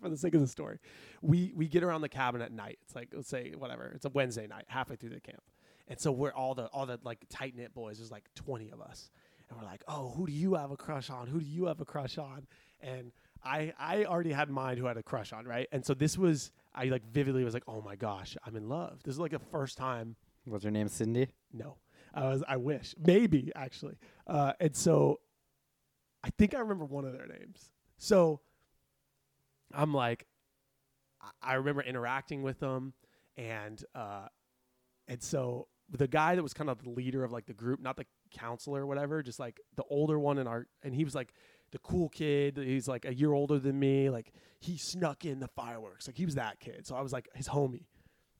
for 0.00 0.08
the 0.08 0.16
sake 0.16 0.34
of 0.34 0.40
the 0.40 0.46
story, 0.46 0.78
we 1.20 1.52
we 1.54 1.66
get 1.68 1.82
around 1.82 2.00
the 2.00 2.08
cabin 2.08 2.40
at 2.40 2.52
night. 2.52 2.78
It's 2.82 2.94
like 2.94 3.08
let's 3.12 3.28
say 3.28 3.52
whatever. 3.56 3.92
It's 3.94 4.04
a 4.04 4.10
Wednesday 4.10 4.46
night, 4.46 4.64
halfway 4.68 4.96
through 4.96 5.10
the 5.10 5.20
camp, 5.20 5.42
and 5.88 5.98
so 5.98 6.12
we're 6.12 6.32
all 6.32 6.54
the 6.54 6.66
all 6.66 6.86
the 6.86 7.00
like 7.02 7.24
tight 7.28 7.56
knit 7.56 7.74
boys. 7.74 7.98
There's 7.98 8.12
like 8.12 8.24
twenty 8.34 8.70
of 8.70 8.80
us, 8.80 9.10
and 9.48 9.58
we're 9.58 9.64
like, 9.64 9.82
oh, 9.88 10.10
who 10.16 10.26
do 10.26 10.32
you 10.32 10.54
have 10.54 10.70
a 10.70 10.76
crush 10.76 11.10
on? 11.10 11.26
Who 11.28 11.40
do 11.40 11.46
you 11.46 11.66
have 11.66 11.80
a 11.80 11.84
crush 11.84 12.18
on? 12.18 12.46
And 12.80 13.12
I 13.44 13.72
I 13.78 14.04
already 14.04 14.32
had 14.32 14.50
mine 14.50 14.76
who 14.76 14.86
had 14.86 14.96
a 14.96 15.02
crush 15.02 15.32
on, 15.32 15.44
right? 15.46 15.68
And 15.72 15.84
so 15.84 15.94
this 15.94 16.16
was 16.18 16.50
I 16.74 16.84
like 16.86 17.04
vividly 17.12 17.44
was 17.44 17.54
like, 17.54 17.64
oh 17.68 17.80
my 17.82 17.96
gosh, 17.96 18.36
I'm 18.44 18.56
in 18.56 18.68
love. 18.68 19.02
This 19.04 19.14
is 19.14 19.18
like 19.20 19.30
the 19.32 19.38
first 19.38 19.76
time 19.78 20.16
Was 20.46 20.62
her 20.64 20.70
name 20.70 20.88
Cindy? 20.88 21.28
no, 21.52 21.76
I 22.14 22.24
was. 22.28 22.42
I 22.48 22.56
wish 22.56 22.94
maybe 22.98 23.52
actually. 23.54 23.96
Uh, 24.26 24.52
and 24.60 24.74
so, 24.74 25.20
I 26.24 26.30
think 26.30 26.54
I 26.54 26.58
remember 26.58 26.84
one 26.84 27.04
of 27.04 27.12
their 27.12 27.26
names. 27.26 27.70
So, 27.98 28.40
I'm 29.72 29.92
like, 29.94 30.26
I- 31.20 31.30
I 31.42 31.54
remember 31.54 31.82
interacting 31.82 32.42
with 32.42 32.58
them, 32.60 32.92
and 33.36 33.82
uh, 33.94 34.28
and 35.08 35.22
so 35.22 35.68
the 35.90 36.08
guy 36.08 36.34
that 36.34 36.42
was 36.42 36.52
kind 36.52 36.68
of 36.68 36.82
the 36.82 36.90
leader 36.90 37.22
of 37.24 37.32
like 37.32 37.46
the 37.46 37.54
group, 37.54 37.80
not 37.80 37.96
the 37.96 38.06
counselor 38.36 38.82
or 38.82 38.86
whatever, 38.86 39.22
just 39.22 39.38
like 39.38 39.60
the 39.76 39.84
older 39.90 40.18
one 40.18 40.38
in 40.38 40.46
our, 40.46 40.66
and 40.82 40.94
he 40.94 41.04
was 41.04 41.14
like 41.14 41.32
the 41.72 41.78
cool 41.78 42.08
kid. 42.08 42.56
He's 42.56 42.88
like 42.88 43.04
a 43.04 43.14
year 43.14 43.32
older 43.32 43.58
than 43.58 43.78
me. 43.78 44.10
Like 44.10 44.32
he 44.60 44.76
snuck 44.76 45.24
in 45.24 45.40
the 45.40 45.48
fireworks. 45.48 46.06
Like 46.06 46.16
he 46.16 46.24
was 46.24 46.34
that 46.36 46.60
kid. 46.60 46.86
So 46.86 46.96
I 46.96 47.00
was 47.00 47.12
like 47.12 47.28
his 47.34 47.48
homie, 47.48 47.84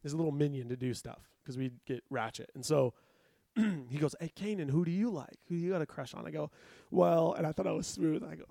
his 0.03 0.15
little 0.15 0.33
minion 0.33 0.69
to 0.69 0.77
do 0.77 0.95
stuff 0.95 1.29
because 1.43 1.57
we'd 1.59 1.79
get 1.87 2.03
ratchet. 2.11 2.51
And 2.55 2.65
so 2.65 2.95
he 3.57 3.99
goes, 3.99 4.15
"Hey, 4.21 4.33
Kanan, 4.37 4.71
who 4.71 4.85
do 4.85 4.91
you 4.91 5.11
like? 5.11 5.39
Who 5.49 5.55
you 5.55 5.71
got 5.71 5.83
a 5.83 5.87
crush 5.87 6.15
on?" 6.15 6.27
I 6.27 6.31
go, 6.31 6.51
"Well," 6.91 7.35
and 7.35 7.47
I 7.47 7.53
thought 7.53 7.67
I 7.67 7.73
was 7.73 7.87
smooth. 7.87 8.23
I 8.23 8.37
go, 8.37 8.45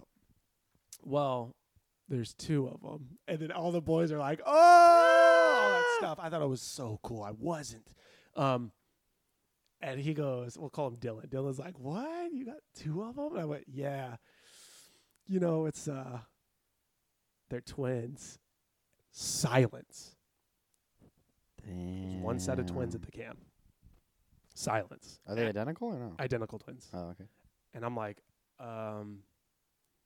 "Well, 1.03 1.55
there's 2.09 2.33
two 2.33 2.67
of 2.67 2.81
them," 2.81 3.17
and 3.27 3.39
then 3.39 3.51
all 3.51 3.71
the 3.71 3.81
boys 3.81 4.11
are 4.11 4.19
like, 4.19 4.41
"Oh!" 4.45 5.61
all 5.65 5.69
that 5.69 5.85
stuff. 5.97 6.19
I 6.21 6.29
thought 6.29 6.41
it 6.41 6.49
was 6.49 6.61
so 6.61 6.99
cool. 7.03 7.23
I 7.23 7.31
wasn't. 7.31 7.87
Um, 8.35 8.71
and 9.81 9.99
he 9.99 10.13
goes, 10.13 10.57
"We'll 10.57 10.69
call 10.69 10.87
him 10.89 10.97
Dylan." 10.97 11.27
Dylan's 11.29 11.59
like, 11.59 11.77
"What? 11.79 12.31
You 12.33 12.45
got 12.45 12.57
two 12.75 13.03
of 13.03 13.15
them?" 13.15 13.31
And 13.33 13.41
I 13.41 13.45
went, 13.45 13.65
"Yeah." 13.67 14.15
You 15.27 15.39
know, 15.39 15.65
it's 15.65 15.87
uh, 15.87 16.19
they're 17.49 17.61
twins. 17.61 18.39
Silence. 19.11 20.15
There's 21.63 22.21
one 22.21 22.39
set 22.39 22.59
of 22.59 22.65
twins 22.67 22.93
at 22.95 23.01
the 23.01 23.11
camp. 23.11 23.39
Silence. 24.53 25.19
Are 25.27 25.35
they 25.35 25.45
A- 25.45 25.49
identical 25.49 25.87
or 25.89 25.97
no? 25.99 26.15
identical 26.19 26.59
twins? 26.59 26.89
oh, 26.93 27.09
okay. 27.09 27.25
And 27.73 27.83
I'm 27.83 27.95
like, 27.95 28.21
um, 28.59 29.19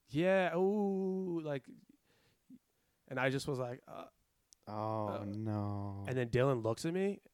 yeah, 0.10 0.56
ooh, 0.56 1.42
like, 1.44 1.64
and 3.10 3.20
I 3.20 3.30
just 3.30 3.48
was 3.48 3.60
like, 3.60 3.82
uh, 3.88 4.06
Oh 4.68 5.08
Uh, 5.08 5.26
no. 5.28 6.06
and 6.08 6.16
then 6.18 6.30
Dylan 6.30 6.64
looks 6.64 6.86
at 6.86 6.94
me, 6.94 7.20
and 7.26 7.29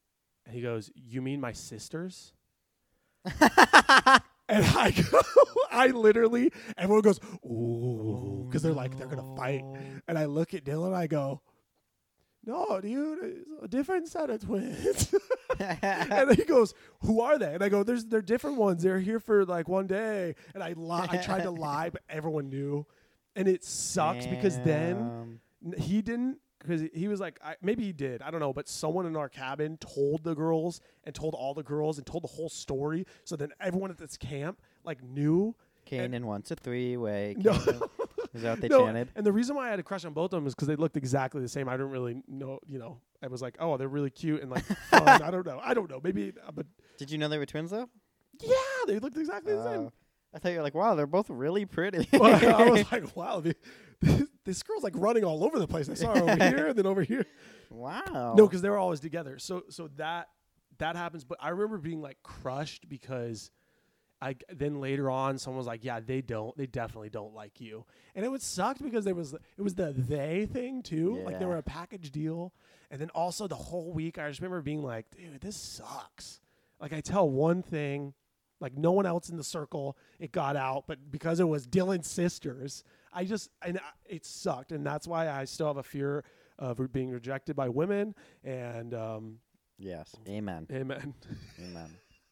he 0.49 0.61
goes, 0.61 0.91
"You 0.95 1.21
mean 1.21 1.39
my 1.41 1.53
sisters?" 1.53 2.33
And 4.47 4.63
I 4.63 4.91
go, 4.91 5.21
I 5.71 5.87
literally, 5.87 6.51
everyone 6.77 7.01
goes, 7.01 7.19
ooh, 7.45 8.45
because 8.47 8.61
they're 8.61 8.73
like, 8.73 8.95
they're 8.97 9.07
going 9.07 9.17
to 9.17 9.35
fight. 9.35 9.63
And 10.07 10.17
I 10.17 10.25
look 10.25 10.53
at 10.53 10.63
Dylan, 10.63 10.93
I 10.93 11.07
go, 11.07 11.41
no, 12.45 12.79
dude, 12.79 13.19
it's 13.23 13.63
a 13.63 13.67
different 13.67 14.07
set 14.07 14.29
of 14.29 14.41
twins. 14.41 15.13
and 15.59 16.31
he 16.35 16.43
goes, 16.43 16.75
"Who 16.99 17.21
are 17.21 17.39
they?" 17.39 17.55
And 17.55 17.63
I 17.63 17.69
go, 17.69 17.81
"There's 17.81 18.05
they're 18.05 18.21
different 18.21 18.57
ones. 18.57 18.83
They're 18.83 18.99
here 18.99 19.19
for 19.19 19.45
like 19.45 19.67
one 19.67 19.87
day." 19.87 20.35
And 20.53 20.61
I 20.61 20.73
li- 20.77 21.07
I 21.09 21.17
tried 21.17 21.41
to 21.41 21.49
lie, 21.49 21.89
but 21.89 22.03
everyone 22.07 22.49
knew, 22.49 22.85
and 23.35 23.47
it 23.47 23.63
sucked 23.63 24.29
because 24.29 24.59
then 24.59 25.39
he 25.77 26.03
didn't 26.03 26.37
because 26.65 26.87
he 26.93 27.07
was 27.07 27.19
like 27.19 27.39
I, 27.43 27.55
maybe 27.61 27.83
he 27.83 27.91
did 27.93 28.21
I 28.21 28.31
don't 28.31 28.39
know, 28.39 28.53
but 28.53 28.67
someone 28.67 29.05
in 29.05 29.15
our 29.15 29.29
cabin 29.29 29.77
told 29.77 30.23
the 30.23 30.35
girls 30.35 30.81
and 31.03 31.13
told 31.13 31.33
all 31.33 31.53
the 31.53 31.63
girls 31.63 31.97
and 31.97 32.05
told 32.05 32.23
the 32.23 32.27
whole 32.27 32.49
story. 32.49 33.05
So 33.23 33.35
then 33.35 33.49
everyone 33.59 33.91
at 33.91 33.97
this 33.97 34.17
camp 34.17 34.61
like 34.83 35.03
knew. 35.03 35.55
Kanan 35.89 36.23
wants 36.25 36.49
a 36.51 36.55
three 36.55 36.97
way. 36.97 37.35
No. 37.39 37.51
Is 38.33 38.41
that 38.41 38.49
what 38.51 38.61
they 38.61 38.67
No, 38.67 38.85
chanted? 38.85 39.09
And 39.15 39.25
the 39.25 39.31
reason 39.31 39.55
why 39.55 39.67
I 39.67 39.69
had 39.69 39.79
a 39.79 39.83
crush 39.83 40.03
on 40.03 40.11
both 40.13 40.33
of 40.33 40.37
them 40.41 40.45
is 40.47 40.53
because 40.53 40.67
they 40.67 40.75
looked 40.75 40.97
exactly 40.97 41.41
the 41.41 41.47
same. 41.47 41.69
I 41.69 41.73
didn't 41.73 41.91
really 41.91 42.21
know, 42.27 42.59
you 42.67 42.79
know. 42.79 42.99
I 43.23 43.27
was 43.27 43.41
like, 43.41 43.55
oh, 43.59 43.77
they're 43.77 43.87
really 43.87 44.09
cute 44.09 44.41
and 44.41 44.51
like 44.51 44.65
fun. 44.89 45.07
I 45.07 45.31
don't 45.31 45.45
know. 45.45 45.61
I 45.63 45.73
don't 45.73 45.89
know. 45.89 46.01
Maybe, 46.03 46.33
uh, 46.45 46.51
but 46.51 46.65
Did 46.97 47.11
you 47.11 47.17
know 47.17 47.29
they 47.29 47.37
were 47.37 47.45
twins 47.45 47.71
though? 47.71 47.87
yeah, 48.41 48.55
they 48.87 48.99
looked 48.99 49.15
exactly 49.17 49.53
the 49.53 49.63
same. 49.63 49.79
Oh. 49.81 49.91
I 50.33 50.39
thought 50.39 50.49
you 50.49 50.57
were 50.57 50.63
like, 50.63 50.75
wow, 50.75 50.95
they're 50.95 51.07
both 51.07 51.29
really 51.29 51.65
pretty. 51.65 52.09
Well, 52.19 52.55
I 52.55 52.69
was 52.69 52.91
like, 52.91 53.15
wow, 53.15 53.39
the, 53.39 53.55
this 54.45 54.63
girl's 54.63 54.83
like 54.83 54.93
running 54.95 55.23
all 55.23 55.43
over 55.43 55.59
the 55.59 55.67
place. 55.67 55.89
I 55.89 55.95
saw 55.95 56.15
her 56.15 56.21
over 56.23 56.43
here 56.49 56.67
and 56.67 56.77
then 56.77 56.85
over 56.85 57.01
here. 57.01 57.25
wow. 57.69 58.33
No, 58.37 58.47
because 58.47 58.61
they 58.61 58.69
were 58.69 58.77
always 58.77 58.99
together. 58.99 59.37
So 59.39 59.63
so 59.69 59.89
that 59.97 60.29
that 60.77 60.95
happens. 60.95 61.23
But 61.23 61.37
I 61.41 61.49
remember 61.49 61.77
being 61.77 62.01
like 62.01 62.17
crushed 62.23 62.87
because 62.87 63.51
I 64.21 64.35
then 64.49 64.79
later 64.79 65.09
on 65.09 65.37
someone 65.37 65.57
was 65.57 65.67
like, 65.67 65.83
yeah, 65.83 65.99
they 65.99 66.21
don't, 66.21 66.55
they 66.57 66.67
definitely 66.67 67.09
don't 67.09 67.33
like 67.33 67.59
you, 67.59 67.85
and 68.15 68.23
it 68.23 68.29
was 68.29 68.43
sucked 68.43 68.81
because 68.81 69.03
there 69.05 69.15
was 69.15 69.33
it 69.33 69.61
was 69.61 69.75
the 69.75 69.93
they 69.95 70.45
thing 70.45 70.81
too. 70.81 71.17
Yeah. 71.19 71.25
Like 71.25 71.39
they 71.39 71.45
were 71.45 71.57
a 71.57 71.63
package 71.63 72.11
deal, 72.11 72.53
and 72.89 73.01
then 73.01 73.09
also 73.09 73.47
the 73.47 73.55
whole 73.55 73.91
week 73.91 74.17
I 74.17 74.27
just 74.29 74.39
remember 74.39 74.61
being 74.61 74.83
like, 74.83 75.05
dude, 75.11 75.41
this 75.41 75.57
sucks. 75.57 76.39
Like 76.79 76.93
I 76.93 77.01
tell 77.01 77.29
one 77.29 77.61
thing. 77.61 78.13
Like 78.61 78.77
no 78.77 78.93
one 78.93 79.05
else 79.05 79.29
in 79.29 79.35
the 79.35 79.43
circle, 79.43 79.97
it 80.17 80.31
got 80.31 80.55
out, 80.55 80.85
but 80.87 81.11
because 81.11 81.41
it 81.41 81.43
was 81.43 81.67
Dylan's 81.67 82.07
sisters, 82.07 82.85
I 83.15 83.23
just 83.25 83.49
and 83.63 83.77
I- 83.79 83.81
it 84.05 84.25
sucked, 84.25 84.71
and 84.71 84.85
that's 84.85 85.07
why 85.07 85.29
I 85.29 85.45
still 85.45 85.67
have 85.67 85.77
a 85.77 85.83
fear 85.83 86.23
of 86.59 86.91
being 86.91 87.09
rejected 87.09 87.55
by 87.55 87.69
women. 87.69 88.13
And 88.43 88.93
um, 88.93 89.39
Yes. 89.77 90.15
Amen. 90.27 90.67
amen. 90.71 91.13
Amen. 91.59 91.89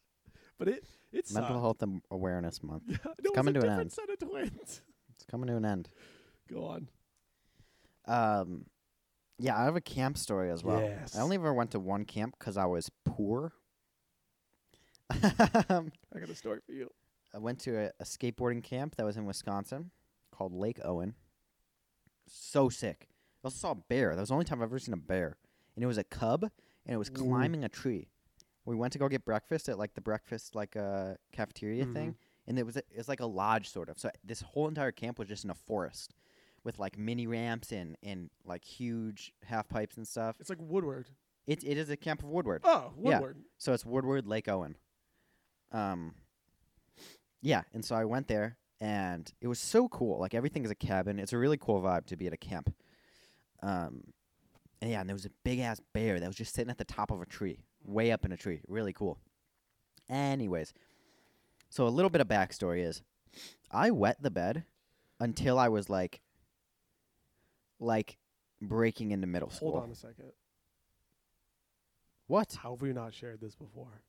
but 0.58 0.68
it 0.68 0.84
it 1.12 1.28
sucked. 1.28 1.42
Mental 1.44 1.62
Health 1.62 1.82
Am- 1.84 2.02
Awareness 2.12 2.62
Month. 2.62 2.84
Yeah, 2.90 2.98
no, 3.06 3.12
it 3.18 3.24
was 3.24 3.32
coming 3.36 3.54
to 3.56 3.62
an 3.62 3.80
end. 3.80 3.92
set 3.92 4.10
of 4.10 4.20
twins. 4.20 4.82
It's 5.16 5.26
coming 5.30 5.48
to 5.48 5.56
an 5.56 5.66
end. 5.66 5.90
Go 6.52 6.66
on. 6.66 6.88
Um, 8.06 8.66
yeah, 9.40 9.58
I 9.60 9.64
have 9.64 9.76
a 9.76 9.82
camp 9.82 10.18
story 10.18 10.52
as 10.52 10.64
well. 10.64 10.82
Yes. 10.82 11.16
I 11.18 11.22
only 11.22 11.36
ever 11.38 11.54
went 11.54 11.72
to 11.72 11.80
one 11.80 12.04
camp 12.06 12.36
because 12.38 12.58
I 12.58 12.66
was 12.66 12.90
poor. 13.06 13.54
I 15.10 15.20
got 15.70 16.30
a 16.30 16.36
story 16.36 16.60
for 16.66 16.72
you. 16.74 16.90
I 17.34 17.40
went 17.40 17.60
to 17.62 17.78
a, 17.78 17.92
a 18.00 18.04
skateboarding 18.04 18.64
camp 18.64 18.96
that 18.98 19.06
was 19.06 19.18
in 19.18 19.26
Wisconsin 19.26 19.92
called 20.34 20.54
Lake 20.54 20.80
Owen. 20.84 21.16
So 22.28 22.70
sick. 22.70 23.08
I 23.44 23.48
also 23.48 23.58
saw 23.58 23.72
a 23.72 23.76
bear. 23.76 24.16
That 24.16 24.22
was 24.22 24.30
the 24.30 24.34
only 24.36 24.46
time 24.46 24.60
I've 24.62 24.70
ever 24.70 24.80
seen 24.80 24.94
a 24.94 24.98
bear. 24.98 25.38
And 25.76 25.84
it 25.84 25.88
was 25.88 25.98
a 25.98 26.04
cub 26.04 26.44
and 26.44 26.94
it 26.94 26.98
was 26.98 27.10
climbing 27.10 27.64
a 27.64 27.70
tree. 27.70 28.10
We 28.66 28.76
went 28.76 28.94
to 28.94 29.00
go 29.00 29.10
get 29.10 29.26
breakfast 29.26 29.68
at 29.70 29.78
like 29.78 29.94
the 29.94 30.02
breakfast 30.02 30.56
like 30.56 30.76
uh, 30.78 31.16
cafeteria 31.32 31.86
Mhm. 31.86 31.94
thing. 31.94 32.16
And 32.48 32.58
it 32.60 32.66
was 32.66 32.76
a, 32.76 32.80
it 32.80 32.98
was 32.98 33.08
like 33.10 33.20
a 33.22 33.26
lodge 33.26 33.70
sort 33.70 33.90
of. 33.90 33.98
So 34.00 34.10
this 34.24 34.42
whole 34.42 34.68
entire 34.68 34.92
camp 34.92 35.20
was 35.20 35.28
just 35.28 35.44
in 35.44 35.50
a 35.50 35.56
forest 35.56 36.14
with 36.64 36.80
like 36.80 36.98
mini 36.98 37.28
ramps 37.28 37.72
and, 37.72 37.98
and 38.04 38.30
like 38.46 38.64
huge 38.64 39.34
half 39.44 39.68
pipes 39.68 39.98
and 39.98 40.08
stuff. 40.08 40.38
It's 40.40 40.50
like 40.50 40.60
Woodward. 40.62 41.08
It 41.46 41.64
it 41.66 41.78
is 41.78 41.90
a 41.90 41.98
camp 41.98 42.24
of 42.24 42.30
Woodward. 42.30 42.62
Oh, 42.64 42.94
Yeah. 42.98 43.20
Woodward. 43.20 43.38
So 43.58 43.74
it's 43.74 43.86
Woodward 43.86 44.26
Lake 44.28 44.48
Owen. 44.48 44.78
Um 45.72 46.16
Yeah, 47.42 47.64
and 47.74 47.84
so 47.84 47.96
I 47.96 48.06
went 48.06 48.28
there 48.30 48.58
and 48.84 49.32
it 49.40 49.48
was 49.48 49.60
so 49.60 49.88
cool. 49.88 50.20
Like 50.20 50.34
everything 50.34 50.66
is 50.66 50.72
a 50.72 50.76
cabin. 50.76 51.18
It's 51.18 51.32
a 51.32 51.38
really 51.38 51.58
cool 51.58 51.82
vibe 51.82 52.06
to 52.08 52.18
be 52.18 52.28
at 52.28 52.34
a 52.34 52.38
camp. 52.38 52.74
Um 53.62 54.04
and 54.82 54.92
yeah, 54.92 55.00
and 55.00 55.10
there 55.10 55.16
was 55.16 55.26
a 55.26 55.30
big 55.46 55.60
ass 55.60 55.80
bear 55.94 56.20
that 56.20 56.28
was 56.28 56.36
just 56.36 56.54
sitting 56.54 56.70
at 56.70 56.78
the 56.78 56.84
top 56.84 57.10
of 57.10 57.22
a 57.22 57.26
tree, 57.26 57.64
way 57.86 58.12
up 58.12 58.26
in 58.26 58.34
a 58.34 58.38
tree. 58.38 58.60
Really 58.68 58.92
cool. 58.92 59.18
Anyways, 60.10 60.74
So 61.70 61.88
a 61.88 61.90
little 61.90 62.10
bit 62.10 62.20
of 62.20 62.28
backstory 62.28 62.84
is, 62.86 63.02
I 63.72 63.92
wet 63.92 64.18
the 64.22 64.30
bed 64.30 64.66
until 65.22 65.58
I 65.58 65.70
was 65.70 65.90
like, 65.90 66.20
like 67.80 68.18
breaking 68.62 69.12
into 69.12 69.28
middle 69.28 69.50
school. 69.50 69.72
Hold 69.72 69.84
on 69.84 69.92
a 69.92 69.96
second. 69.96 70.34
What? 72.28 72.58
How 72.62 72.72
have 72.72 72.82
we 72.82 72.92
not 72.92 73.14
shared 73.14 73.40
this 73.40 73.56
before? 73.56 74.02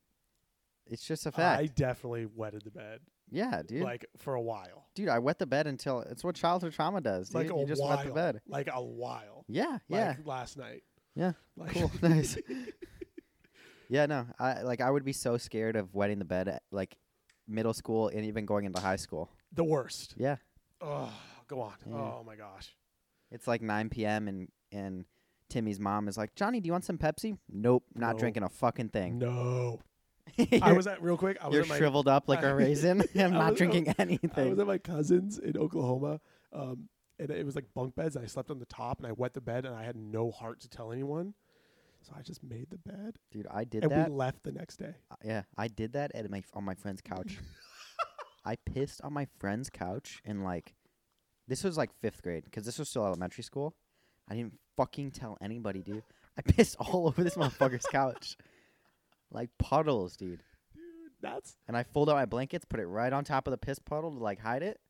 It's 0.87 1.05
just 1.05 1.27
a 1.27 1.33
fact. 1.33 1.61
I 1.61 1.67
definitely 1.67 2.27
wetted 2.27 2.63
the 2.65 2.71
bed, 2.71 3.01
yeah, 3.31 3.63
dude. 3.67 3.83
like 3.83 4.05
for 4.19 4.35
a 4.35 4.41
while, 4.43 4.87
dude, 4.95 5.09
I 5.09 5.19
wet 5.19 5.39
the 5.39 5.47
bed 5.47 5.67
until 5.67 6.01
it's 6.01 6.23
what 6.23 6.35
childhood 6.35 6.73
trauma 6.75 7.01
does. 7.01 7.29
Dude. 7.31 7.35
like 7.47 7.51
a 7.51 7.59
you 7.59 7.67
just 7.67 7.81
while, 7.83 7.97
wet 7.97 8.07
the 8.07 8.13
bed. 8.13 8.41
like 8.47 8.69
a 8.73 8.83
while. 8.83 9.45
Yeah, 9.49 9.79
yeah, 9.89 10.09
Like 10.19 10.27
last 10.27 10.57
night. 10.59 10.83
Yeah. 11.15 11.33
Like, 11.57 11.73
cool, 11.73 11.91
nice. 12.03 12.37
yeah, 13.89 14.07
no, 14.07 14.27
I 14.39 14.63
like 14.63 14.81
I 14.81 14.91
would 14.91 15.05
be 15.05 15.13
so 15.13 15.37
scared 15.39 15.77
of 15.77 15.95
wetting 15.95 16.19
the 16.19 16.25
bed 16.25 16.49
at 16.49 16.63
like 16.71 16.97
middle 17.47 17.75
school 17.75 18.09
and 18.09 18.25
even 18.25 18.47
going 18.47 18.65
into 18.65 18.81
high 18.81 18.97
school. 18.97 19.31
the 19.53 19.65
worst. 19.65 20.15
Yeah, 20.17 20.37
Oh, 20.81 21.13
go 21.49 21.61
on. 21.61 21.75
Yeah. 21.87 21.95
Oh 21.95 22.23
my 22.27 22.37
gosh. 22.37 22.75
it's 23.31 23.47
like 23.47 23.63
9 23.63 23.89
p.m. 23.91 24.29
and 24.29 24.49
and 24.73 25.05
Timmy's 25.49 25.79
mom 25.79 26.09
is 26.09 26.17
like, 26.17 26.35
Johnny, 26.35 26.61
do 26.61 26.67
you 26.67 26.73
want 26.73 26.85
some 26.85 26.99
Pepsi? 26.99 27.37
Nope, 27.49 27.85
not 27.95 28.15
No. 28.15 28.19
drinking 28.19 28.43
a 28.43 28.49
fucking 28.49 28.89
thing. 28.89 29.19
No. 29.19 29.81
I 30.63 30.73
was 30.73 30.87
at 30.87 31.03
real 31.03 31.17
quick. 31.17 31.39
I 31.41 31.47
was 31.47 31.55
You're 31.55 31.63
at 31.63 31.69
my, 31.69 31.77
shriveled 31.79 32.09
up 32.09 32.29
like 32.29 32.43
a 32.43 32.55
raisin. 32.57 33.03
I'm 33.19 33.33
not 33.33 33.51
was- 33.53 33.59
drinking 33.59 33.89
I 33.91 33.95
anything. 33.99 34.51
was 34.51 34.59
at 34.59 34.67
my 34.67 34.79
cousin's 34.79 35.39
in 35.39 35.57
Oklahoma, 35.57 36.21
um, 36.53 36.89
and 37.19 37.31
it 37.31 37.45
was 37.47 37.55
like 37.55 37.67
bunk 37.75 37.95
beds. 37.95 38.17
And 38.17 38.25
I 38.25 38.29
slept 38.29 38.51
on 38.51 38.59
the 38.59 38.67
top, 38.67 38.99
and 38.99 39.07
I 39.07 39.13
wet 39.13 39.35
the 39.35 39.41
bed, 39.41 39.65
and 39.65 39.75
I 39.75 39.85
had 39.85 39.97
no 39.97 40.31
heart 40.31 40.61
to 40.61 40.69
tell 40.69 40.93
anyone, 40.93 41.35
so 42.03 42.13
I 42.19 42.23
just 42.23 42.43
made 42.43 42.69
the 42.71 42.79
bed, 42.79 43.17
Dude, 43.31 43.47
I 43.51 43.65
did 43.65 43.83
and 43.85 43.93
that. 43.93 44.07
And 44.07 44.13
we 44.15 44.19
left 44.19 44.43
the 44.43 44.53
next 44.53 44.77
day. 44.77 44.95
Uh, 45.11 45.17
yeah, 45.25 45.43
I 45.57 45.69
did 45.69 45.93
that 45.95 46.13
at 46.15 46.29
my 46.31 46.43
on 46.53 46.65
my 46.65 46.75
friend's 46.75 47.01
couch. 47.01 47.39
I 48.45 48.57
pissed 48.57 49.01
on 49.03 49.13
my 49.15 49.27
friend's 49.39 49.71
couch 49.71 50.21
and 50.25 50.45
like, 50.45 50.75
this 51.49 51.65
was 51.65 51.79
like 51.79 51.91
fifth 52.03 52.23
grade 52.23 52.45
because 52.45 52.67
this 52.67 52.79
was 52.79 52.91
still 52.91 53.07
elementary 53.07 53.43
school. 53.43 53.75
I 54.29 54.35
didn't 54.35 54.59
fucking 54.77 55.13
tell 55.13 55.39
anybody, 55.41 55.81
dude. 55.83 56.03
I 56.37 56.43
pissed 56.43 56.77
all 56.79 57.07
over 57.07 57.23
this 57.25 57.37
motherfucker's 57.37 57.87
couch, 57.87 58.37
like 59.35 59.51
puddles, 59.59 60.17
dude. 60.17 60.43
Dude, 60.75 61.13
that's 61.21 61.57
And 61.69 61.77
I 61.77 61.83
fold 61.83 62.09
out 62.09 62.15
my 62.15 62.25
blankets, 62.25 62.65
put 62.65 62.81
it 62.81 62.87
right 62.87 63.13
on 63.13 63.25
top 63.25 63.47
of 63.47 63.51
the 63.51 63.59
piss 63.59 63.79
puddle 63.79 64.11
to 64.13 64.19
like 64.19 64.41
hide 64.41 64.63
it. 64.63 64.81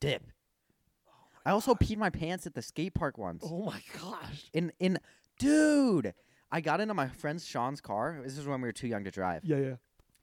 Dip. 0.00 0.22
Oh 1.08 1.12
I 1.44 1.50
also 1.50 1.74
peed 1.74 1.96
my 1.96 2.10
pants 2.10 2.46
at 2.46 2.54
the 2.54 2.62
skate 2.62 2.94
park 2.94 3.18
once. 3.18 3.44
oh 3.44 3.64
my 3.64 3.80
gosh. 4.00 4.48
In 4.52 4.70
in, 4.78 4.98
dude. 5.38 6.14
I 6.52 6.60
got 6.60 6.80
into 6.80 6.94
my 6.94 7.08
friend 7.08 7.42
Sean's 7.42 7.80
car. 7.80 8.20
This 8.22 8.38
is 8.38 8.46
when 8.46 8.60
we 8.60 8.68
were 8.68 8.72
too 8.72 8.86
young 8.86 9.02
to 9.04 9.10
drive. 9.10 9.44
Yeah, 9.44 9.56
yeah. 9.56 9.74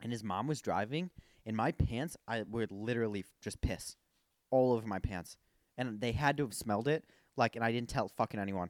and 0.02 0.12
his 0.12 0.24
mom 0.24 0.48
was 0.48 0.62
driving, 0.62 1.10
and 1.46 1.56
my 1.58 1.74
pants, 1.74 2.16
I 2.30 2.44
would 2.44 2.72
literally 2.72 3.20
f- 3.20 3.26
just 3.42 3.60
piss 3.60 3.98
all 4.50 4.72
over 4.72 4.88
my 4.88 5.00
pants, 5.00 5.36
and 5.78 6.00
they 6.00 6.14
had 6.14 6.38
to 6.38 6.44
have 6.44 6.54
smelled 6.54 6.88
it. 6.88 7.04
Like, 7.36 7.58
and 7.58 7.66
I 7.66 7.72
didn't 7.74 7.90
tell 7.90 8.08
fucking 8.08 8.40
anyone. 8.40 8.70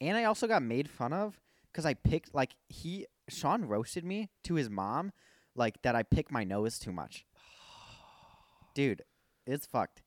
And 0.00 0.16
I 0.16 0.24
also 0.24 0.46
got 0.46 0.62
made 0.62 0.88
fun 0.88 1.12
of 1.12 1.38
because 1.70 1.84
I 1.84 1.94
picked 1.94 2.34
like 2.34 2.54
he 2.68 3.06
Sean 3.32 3.64
roasted 3.64 4.04
me 4.04 4.30
to 4.44 4.54
his 4.54 4.68
mom, 4.70 5.12
like 5.54 5.80
that 5.82 5.94
I 5.94 6.02
pick 6.02 6.30
my 6.30 6.44
nose 6.44 6.78
too 6.78 6.92
much. 6.92 7.24
Dude, 8.74 9.02
it's 9.46 9.66
fucked. 9.66 10.02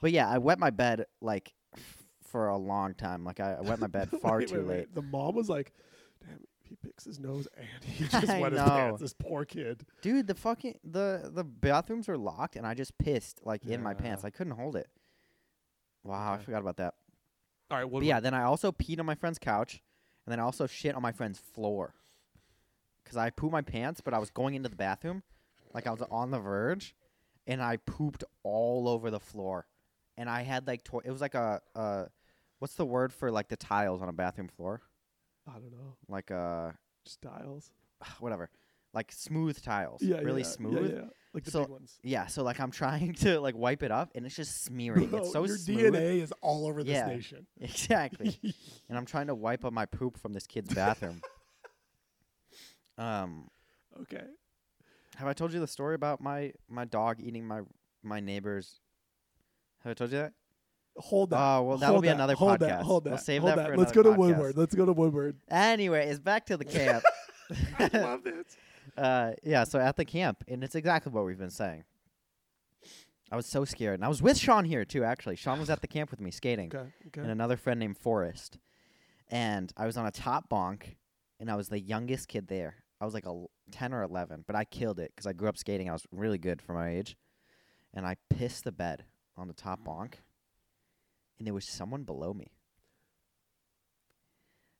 But 0.00 0.12
yeah, 0.12 0.28
I 0.28 0.38
wet 0.38 0.58
my 0.58 0.70
bed 0.70 1.06
like 1.20 1.54
f- 1.76 2.02
for 2.22 2.48
a 2.48 2.56
long 2.56 2.94
time. 2.94 3.24
Like 3.24 3.40
I, 3.40 3.54
I 3.54 3.60
wet 3.62 3.78
my 3.78 3.86
bed 3.86 4.10
far 4.22 4.38
Wait, 4.38 4.48
too 4.48 4.56
wait, 4.58 4.66
wait. 4.66 4.76
late. 4.78 4.94
The 4.94 5.02
mom 5.02 5.34
was 5.34 5.48
like, 5.48 5.72
"Damn, 6.26 6.40
he 6.62 6.76
picks 6.76 7.04
his 7.04 7.18
nose 7.18 7.46
and 7.56 7.84
he 7.84 8.04
just 8.08 8.28
I 8.28 8.40
wet 8.40 8.52
his 8.52 8.60
know. 8.60 8.66
pants." 8.68 9.00
This 9.00 9.12
poor 9.14 9.44
kid. 9.44 9.86
Dude, 10.02 10.26
the 10.26 10.34
fucking 10.34 10.78
the 10.84 11.30
the 11.32 11.44
bathrooms 11.44 12.08
were 12.08 12.18
locked, 12.18 12.56
and 12.56 12.66
I 12.66 12.74
just 12.74 12.98
pissed 12.98 13.40
like 13.44 13.64
in 13.64 13.82
my 13.82 13.94
pants. 13.94 14.24
I 14.24 14.30
couldn't 14.30 14.54
hold 14.54 14.76
it. 14.76 14.88
Wow, 16.02 16.32
I 16.32 16.34
Okay. 16.34 16.44
forgot 16.44 16.60
about 16.62 16.78
that. 16.78 16.94
All 17.70 17.76
right. 17.78 17.84
Well, 17.84 18.00
But 18.00 18.06
yeah, 18.06 18.20
then 18.20 18.34
I 18.34 18.42
also 18.42 18.72
peed 18.72 18.98
on 18.98 19.06
my 19.06 19.14
friend's 19.14 19.38
couch, 19.38 19.80
and 20.26 20.32
then 20.32 20.40
I 20.40 20.42
also 20.42 20.66
shit 20.66 20.94
on 20.94 21.02
my 21.02 21.12
friend's 21.12 21.38
floor. 21.38 21.94
Cause 23.10 23.16
I 23.16 23.30
pooped 23.30 23.50
my 23.52 23.60
pants, 23.62 24.00
but 24.00 24.14
I 24.14 24.18
was 24.18 24.30
going 24.30 24.54
into 24.54 24.68
the 24.68 24.76
bathroom, 24.76 25.24
like 25.74 25.86
I 25.88 25.90
was 25.90 26.00
on 26.12 26.30
the 26.30 26.38
verge, 26.38 26.94
and 27.46 27.60
I 27.60 27.76
pooped 27.78 28.22
all 28.44 28.88
over 28.88 29.10
the 29.10 29.18
floor, 29.18 29.66
and 30.16 30.30
I 30.30 30.42
had 30.42 30.66
like 30.68 30.84
to- 30.84 31.00
it 31.04 31.10
was 31.10 31.20
like 31.20 31.34
a 31.34 31.60
uh, 31.74 32.04
what's 32.60 32.74
the 32.76 32.86
word 32.86 33.12
for 33.12 33.32
like 33.32 33.48
the 33.48 33.56
tiles 33.56 34.00
on 34.00 34.08
a 34.08 34.12
bathroom 34.12 34.46
floor? 34.46 34.80
I 35.48 35.54
don't 35.54 35.72
know. 35.72 35.96
Like 36.08 36.30
uh, 36.30 36.70
Styles. 37.04 37.72
whatever, 38.20 38.48
like 38.94 39.10
smooth 39.10 39.60
tiles, 39.60 40.02
Yeah, 40.02 40.18
really 40.18 40.42
yeah, 40.42 40.46
yeah, 40.46 40.52
smooth. 40.52 40.92
Yeah, 40.94 41.04
like 41.34 41.42
the 41.44 41.50
So- 41.50 41.62
big 41.62 41.70
ones. 41.70 41.98
Yeah, 42.04 42.26
so 42.26 42.44
like 42.44 42.60
I'm 42.60 42.70
trying 42.82 43.14
to 43.14 43.40
like 43.40 43.56
wipe 43.56 43.82
it 43.82 43.90
up 43.90 44.12
and 44.14 44.24
it's 44.24 44.36
just 44.36 44.62
smearing. 44.62 45.08
Bro, 45.08 45.18
it's 45.22 45.32
so 45.32 45.44
your 45.46 45.56
smooth. 45.56 45.94
DNA 45.94 46.22
is 46.22 46.32
all 46.42 46.64
over 46.66 46.84
this 46.84 46.92
Yeah. 46.92 47.06
nation. 47.06 47.46
Exactly. 47.60 48.38
and 48.88 48.96
I'm 48.96 49.04
trying 49.06 49.26
to 49.26 49.34
wipe 49.34 49.64
up 49.64 49.72
my 49.72 49.86
poop 49.86 50.16
from 50.16 50.32
this 50.32 50.46
kid's 50.46 50.72
bathroom. 50.72 51.22
Um, 53.00 53.48
okay. 54.02 54.24
have 55.16 55.26
I 55.28 55.32
told 55.32 55.52
you 55.52 55.60
the 55.60 55.66
story 55.66 55.94
about 55.94 56.20
my 56.20 56.52
my 56.68 56.84
dog 56.84 57.18
eating 57.20 57.46
my 57.46 57.62
my 58.02 58.20
neighbor's? 58.20 58.80
Have 59.82 59.92
I 59.92 59.94
told 59.94 60.12
you 60.12 60.18
that? 60.18 60.32
Hold 60.96 61.30
that. 61.30 61.38
Oh, 61.38 61.62
well, 61.62 61.78
that'll 61.78 62.00
be 62.00 62.08
that, 62.08 62.14
another 62.14 62.34
hold 62.34 62.58
That, 62.60 62.80
podcast. 62.80 62.82
hold 62.82 63.04
We'll 63.06 63.16
save 63.18 63.42
hold 63.42 63.56
that 63.56 63.68
for 63.68 63.76
Let's 63.76 63.92
go 63.92 64.02
to 64.02 64.10
podcast. 64.10 64.16
Woodward. 64.18 64.56
Let's 64.56 64.74
go 64.74 64.84
to 64.84 64.92
Woodward. 64.92 65.36
Anyway, 65.48 66.06
it's 66.06 66.18
back 66.18 66.46
to 66.46 66.56
the 66.56 66.64
camp. 66.66 67.02
I 67.78 67.90
love 67.94 68.26
it. 68.26 68.46
uh, 68.98 69.32
yeah, 69.42 69.64
so 69.64 69.78
at 69.78 69.96
the 69.96 70.04
camp, 70.04 70.44
and 70.48 70.62
it's 70.62 70.74
exactly 70.74 71.10
what 71.12 71.24
we've 71.24 71.38
been 71.38 71.50
saying. 71.50 71.84
I 73.32 73.36
was 73.36 73.46
so 73.46 73.64
scared, 73.64 73.94
and 73.94 74.04
I 74.04 74.08
was 74.08 74.20
with 74.20 74.36
Sean 74.36 74.64
here 74.64 74.84
too. 74.84 75.04
Actually, 75.04 75.36
Sean 75.36 75.60
was 75.60 75.70
at 75.70 75.80
the 75.80 75.86
camp 75.86 76.10
with 76.10 76.20
me 76.20 76.30
skating. 76.30 76.66
Okay. 76.74 76.88
Okay. 77.06 77.20
and 77.20 77.30
another 77.30 77.56
friend 77.56 77.78
named 77.78 77.96
Forrest. 77.96 78.58
And 79.28 79.72
I 79.76 79.86
was 79.86 79.96
on 79.96 80.04
a 80.06 80.10
top 80.10 80.48
bunk, 80.48 80.96
and 81.38 81.48
I 81.48 81.54
was 81.54 81.68
the 81.68 81.78
youngest 81.78 82.26
kid 82.26 82.48
there. 82.48 82.74
I 83.00 83.04
was 83.04 83.14
like 83.14 83.26
a 83.26 83.44
10 83.72 83.94
or 83.94 84.02
11, 84.02 84.44
but 84.46 84.54
I 84.54 84.64
killed 84.64 84.98
it 85.00 85.12
because 85.14 85.26
I 85.26 85.32
grew 85.32 85.48
up 85.48 85.56
skating. 85.56 85.88
I 85.88 85.92
was 85.92 86.04
really 86.12 86.38
good 86.38 86.60
for 86.60 86.74
my 86.74 86.90
age. 86.90 87.16
And 87.94 88.06
I 88.06 88.16
pissed 88.28 88.64
the 88.64 88.72
bed 88.72 89.04
on 89.36 89.48
the 89.48 89.54
top 89.54 89.82
bunk, 89.82 90.20
and 91.38 91.46
there 91.46 91.54
was 91.54 91.66
someone 91.66 92.04
below 92.04 92.32
me. 92.32 92.52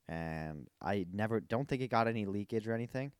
And 0.07 0.67
I 0.81 1.05
never, 1.11 1.39
don't 1.39 1.67
think 1.67 1.81
it 1.81 1.89
got 1.89 2.07
any 2.07 2.25
leakage 2.25 2.67
or 2.67 2.73
anything, 2.73 3.11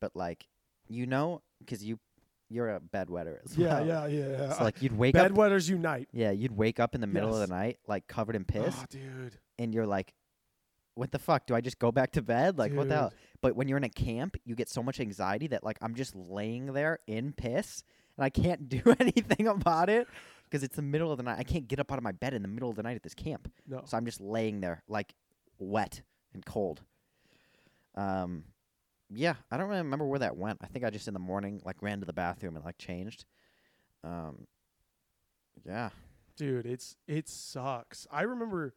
but 0.00 0.14
like, 0.14 0.46
you 0.88 1.06
know, 1.06 1.42
because 1.60 1.84
you, 1.84 1.98
you're 2.48 2.68
a 2.68 2.80
bedwetter 2.80 3.36
as 3.44 3.56
yeah, 3.56 3.80
well. 3.80 3.86
yeah, 3.86 4.06
yeah, 4.06 4.28
yeah. 4.28 4.52
So 4.54 4.64
like, 4.64 4.82
you'd 4.82 4.96
wake 4.96 5.14
up, 5.14 5.30
Bedwetters 5.30 5.68
unite. 5.68 6.08
yeah, 6.12 6.32
you'd 6.32 6.56
wake 6.56 6.80
up 6.80 6.94
in 6.94 7.00
the 7.00 7.06
middle 7.06 7.32
of 7.32 7.38
the 7.38 7.46
night, 7.54 7.78
like 7.86 8.06
covered 8.08 8.34
in 8.34 8.44
oh, 8.48 8.52
piss 8.52 8.74
Oh, 8.76 8.84
dude. 8.90 9.38
and 9.58 9.72
you're 9.72 9.86
like, 9.86 10.12
what 10.94 11.12
the 11.12 11.18
fuck? 11.18 11.46
Do 11.46 11.54
I 11.54 11.60
just 11.60 11.78
go 11.78 11.92
back 11.92 12.12
to 12.12 12.22
bed? 12.22 12.58
Like, 12.58 12.72
what 12.72 12.88
the 12.88 12.94
hell? 12.94 13.12
But 13.40 13.56
when 13.56 13.68
you're 13.68 13.78
in 13.78 13.84
a 13.84 13.88
camp, 13.88 14.36
you 14.44 14.54
get 14.54 14.68
so 14.68 14.82
much 14.82 15.00
anxiety 15.00 15.46
that, 15.48 15.64
like, 15.64 15.78
I'm 15.80 15.94
just 15.94 16.14
laying 16.14 16.72
there 16.72 16.98
in 17.06 17.32
piss 17.32 17.82
and 18.16 18.24
I 18.24 18.30
can't 18.30 18.68
do 18.68 18.82
anything 19.00 19.46
about 19.46 19.88
it 19.88 20.06
because 20.44 20.62
it's 20.62 20.76
the 20.76 20.82
middle 20.82 21.10
of 21.10 21.16
the 21.16 21.22
night. 21.22 21.38
I 21.38 21.44
can't 21.44 21.68
get 21.68 21.80
up 21.80 21.92
out 21.92 21.98
of 21.98 22.04
my 22.04 22.12
bed 22.12 22.34
in 22.34 22.42
the 22.42 22.48
middle 22.48 22.68
of 22.68 22.76
the 22.76 22.82
night 22.82 22.96
at 22.96 23.02
this 23.02 23.14
camp. 23.14 23.50
No. 23.68 23.82
So 23.86 23.96
I'm 23.96 24.04
just 24.04 24.20
laying 24.20 24.60
there, 24.60 24.82
like, 24.88 25.14
wet 25.58 26.02
and 26.34 26.44
cold. 26.44 26.82
Um, 27.94 28.44
yeah, 29.08 29.34
I 29.50 29.56
don't 29.56 29.68
really 29.68 29.80
remember 29.80 30.06
where 30.06 30.20
that 30.20 30.36
went. 30.36 30.58
I 30.62 30.66
think 30.66 30.84
I 30.84 30.90
just 30.90 31.08
in 31.08 31.14
the 31.14 31.20
morning, 31.20 31.60
like, 31.64 31.82
ran 31.82 32.00
to 32.00 32.06
the 32.06 32.12
bathroom 32.12 32.56
and, 32.56 32.64
like, 32.64 32.78
changed. 32.78 33.24
Um, 34.04 34.46
yeah. 35.64 35.90
Dude, 36.36 36.64
it's 36.64 36.96
it 37.06 37.28
sucks. 37.28 38.06
I 38.10 38.22
remember 38.22 38.74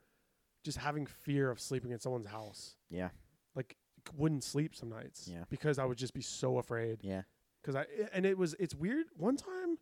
just 0.63 0.77
having 0.77 1.05
fear 1.05 1.49
of 1.51 1.59
sleeping 1.59 1.91
in 1.91 1.99
someone's 1.99 2.27
house. 2.27 2.75
Yeah. 2.89 3.09
Like 3.55 3.75
wouldn't 4.15 4.43
sleep 4.43 4.75
some 4.75 4.89
nights. 4.89 5.27
Yeah. 5.31 5.43
Because 5.49 5.77
I 5.79 5.85
would 5.85 5.97
just 5.97 6.13
be 6.13 6.21
so 6.21 6.57
afraid. 6.57 6.99
Yeah. 7.01 7.23
Cuz 7.63 7.75
I 7.75 7.85
and 8.13 8.25
it 8.25 8.37
was 8.37 8.53
it's 8.59 8.75
weird 8.75 9.07
one 9.15 9.37
time 9.37 9.77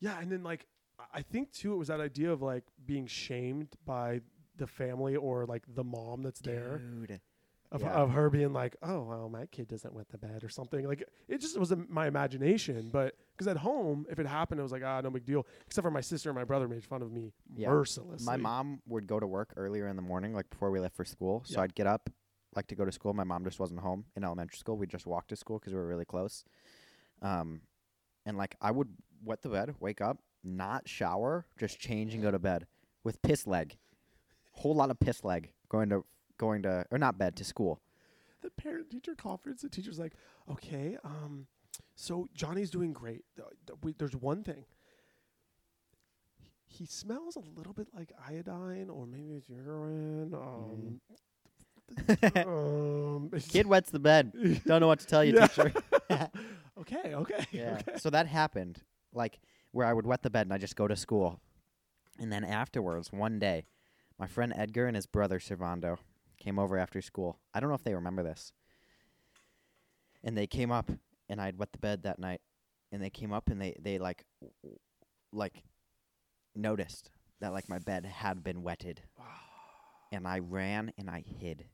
Yeah, 0.00 0.18
and 0.20 0.30
then 0.32 0.42
like 0.42 0.66
I- 0.98 1.18
I 1.18 1.22
think 1.22 1.52
too 1.52 1.72
it 1.72 1.76
was 1.76 1.88
that 1.88 2.00
idea 2.00 2.32
of 2.32 2.42
like 2.42 2.64
being 2.84 3.06
shamed 3.06 3.68
by 3.84 4.20
the 4.56 4.66
family 4.66 5.16
or 5.16 5.46
like 5.46 5.62
the 5.74 5.84
mom 5.84 6.22
that's 6.22 6.40
there 6.40 6.78
Dude. 6.78 7.20
Of, 7.72 7.82
Yeah. 7.82 7.92
of 7.92 8.10
her 8.10 8.30
being 8.30 8.52
like, 8.52 8.76
"Oh, 8.82 9.02
well, 9.02 9.28
my 9.28 9.46
kid 9.46 9.68
doesn't 9.68 9.94
wet 9.94 10.08
the 10.08 10.18
bed" 10.18 10.42
or 10.42 10.48
something. 10.48 10.86
Like 10.86 11.04
it 11.28 11.38
just 11.40 11.58
was 11.58 11.72
my 11.88 12.06
imagination, 12.06 12.90
but 12.92 13.16
because 13.32 13.46
at 13.46 13.56
home, 13.58 14.06
if 14.10 14.18
it 14.18 14.26
happened, 14.26 14.58
it 14.60 14.62
was 14.62 14.72
like, 14.72 14.82
"Ah, 14.84 15.00
no 15.00 15.10
big 15.10 15.24
deal." 15.24 15.46
Except 15.66 15.84
for 15.84 15.90
my 15.90 16.00
sister 16.00 16.30
and 16.30 16.36
my 16.36 16.44
brother 16.44 16.66
made 16.68 16.84
fun 16.84 17.02
of 17.02 17.12
me 17.12 17.32
Yeah. 17.54 17.68
mercilessly. 17.68 18.26
My 18.26 18.36
mom 18.36 18.82
would 18.86 19.06
go 19.06 19.20
to 19.20 19.26
work 19.26 19.52
earlier 19.56 19.86
in 19.88 19.96
the 19.96 20.02
morning, 20.02 20.34
like 20.34 20.50
before 20.50 20.70
we 20.70 20.80
left 20.80 20.96
for 20.96 21.04
school. 21.04 21.42
So 21.44 21.54
Yeah. 21.58 21.62
I'd 21.64 21.74
get 21.74 21.86
up, 21.86 22.10
like 22.56 22.66
to 22.68 22.74
go 22.74 22.84
to 22.84 22.92
school. 22.92 23.12
My 23.14 23.24
mom 23.24 23.44
just 23.44 23.60
wasn't 23.60 23.80
home 23.80 24.06
in 24.16 24.24
elementary 24.24 24.58
school. 24.58 24.76
We 24.76 24.86
just 24.88 25.06
walked 25.06 25.28
to 25.28 25.36
school 25.36 25.58
because 25.60 25.72
we 25.72 25.78
were 25.78 25.86
really 25.86 26.04
close. 26.04 26.44
Um, 27.22 27.62
and 28.26 28.36
like 28.36 28.56
I 28.60 28.70
would 28.72 28.96
wet 29.22 29.42
the 29.42 29.48
bed, 29.48 29.76
wake 29.78 30.00
up, 30.00 30.18
not 30.42 30.88
shower, 30.88 31.46
just 31.58 31.78
change 31.78 32.14
and 32.14 32.22
go 32.22 32.30
to 32.30 32.38
bed 32.38 32.66
with 33.04 33.22
piss 33.22 33.46
leg, 33.46 33.78
whole 34.52 34.74
lot 34.74 34.90
of 34.90 34.98
piss 34.98 35.22
leg 35.24 35.52
going 35.68 35.88
to 35.90 36.04
going 36.40 36.62
to 36.62 36.84
or 36.90 36.98
not 36.98 37.18
bed 37.18 37.36
to 37.36 37.44
school. 37.44 37.80
the 38.42 38.50
parent 38.50 38.88
teacher 38.90 39.14
conference, 39.14 39.60
the 39.62 39.68
teacher's 39.68 39.98
like, 39.98 40.14
"Okay, 40.50 40.96
um, 41.04 41.46
So 41.94 42.28
Johnny's 42.34 42.70
doing 42.70 42.92
great. 42.94 43.24
Th- 43.36 43.48
th- 43.66 43.78
we- 43.82 43.92
There's 43.98 44.16
one 44.16 44.42
thing. 44.42 44.64
He 46.66 46.86
smells 46.86 47.36
a 47.36 47.40
little 47.58 47.72
bit 47.74 47.88
like 47.94 48.12
iodine, 48.28 48.88
or 48.88 49.06
maybe 49.06 49.34
it's 49.34 49.48
urine. 49.50 50.32
Um, 50.32 51.00
um, 52.46 53.30
Kid 53.48 53.66
wets 53.66 53.90
the 53.90 53.98
bed. 53.98 54.32
Don't 54.64 54.80
know 54.80 54.86
what 54.86 55.00
to 55.00 55.06
tell 55.06 55.24
you, 55.24 55.34
Yeah. 55.38 55.46
teacher. 55.48 55.72
okay, 56.80 57.14
okay, 57.14 57.44
Yeah. 57.52 57.78
okay. 57.86 57.98
So 57.98 58.08
that 58.10 58.26
happened, 58.26 58.82
like 59.12 59.40
where 59.72 59.86
I 59.86 59.92
would 59.92 60.06
wet 60.06 60.22
the 60.22 60.30
bed 60.30 60.46
and 60.46 60.52
I 60.54 60.58
just 60.58 60.76
go 60.76 60.86
to 60.88 60.96
school, 60.96 61.40
and 62.18 62.32
then 62.32 62.44
afterwards, 62.44 63.12
one 63.12 63.38
day, 63.38 63.66
my 64.18 64.26
friend 64.26 64.52
Edgar 64.56 64.86
and 64.86 64.96
his 64.96 65.06
brother 65.06 65.38
Servando 65.38 65.98
came 66.40 66.58
over 66.58 66.76
after 66.78 67.00
school. 67.00 67.38
I 67.54 67.60
don't 67.60 67.68
know 67.68 67.76
if 67.76 67.84
they 67.84 67.94
remember 67.94 68.22
this. 68.22 68.52
And 70.24 70.36
they 70.36 70.46
came 70.46 70.72
up, 70.72 70.90
and 71.28 71.40
I'd 71.40 71.58
wet 71.58 71.72
the 71.72 71.78
bed 71.78 72.02
that 72.02 72.18
night, 72.18 72.40
and 72.92 73.02
they 73.02 73.10
came 73.10 73.32
up 73.32 73.48
and 73.48 73.60
they 73.60 73.76
they 73.80 73.98
like, 73.98 74.24
like, 75.32 75.62
noticed 76.54 77.10
that 77.40 77.52
like 77.52 77.68
my 77.68 77.78
bed 77.78 78.04
had 78.04 78.42
been 78.42 78.62
wetted, 78.62 79.02
and 80.10 80.26
I 80.26 80.40
ran 80.40 80.92
and 80.98 81.08
I 81.08 81.22
hid. 81.40 81.66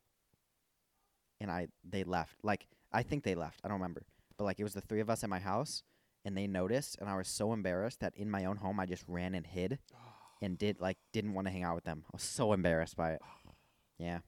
And 1.41 1.51
I 1.51 1.69
they 1.89 2.05
left. 2.05 2.37
Like 2.43 2.67
I 2.93 3.03
think 3.03 3.25
they 3.25 3.35
left. 3.35 3.61
I 3.65 3.69
don't 3.69 3.79
remember 3.79 4.03
but 4.37 4.45
like 4.45 4.61
it 4.61 4.65
was 4.65 4.75
the 4.75 4.81
three 4.81 5.01
of 5.01 5.11
us 5.11 5.25
at 5.25 5.31
my 5.31 5.39
house 5.39 5.83
and 6.25 6.37
they 6.37 6.47
noticed 6.47 6.97
and 7.01 7.09
I 7.09 7.17
was 7.17 7.29
so 7.29 7.53
embarrassed 7.53 8.01
that 8.01 8.15
in 8.17 8.31
my 8.31 8.45
own 8.45 8.57
home 8.57 8.81
I 8.81 8.87
just 8.87 9.05
ran 9.07 9.35
and 9.35 9.47
hid 9.47 9.79
and 10.43 10.59
did 10.59 10.81
like 10.81 10.99
didn't 11.13 11.35
want 11.35 11.47
to 11.47 11.53
hang 11.53 11.65
out 11.65 11.75
with 11.75 11.85
them. 11.85 12.05
I 12.07 12.11
was 12.13 12.23
so 12.23 12.53
embarrassed 12.53 12.97
by 12.97 13.13
it. 13.13 13.23
Yeah. 13.99 14.19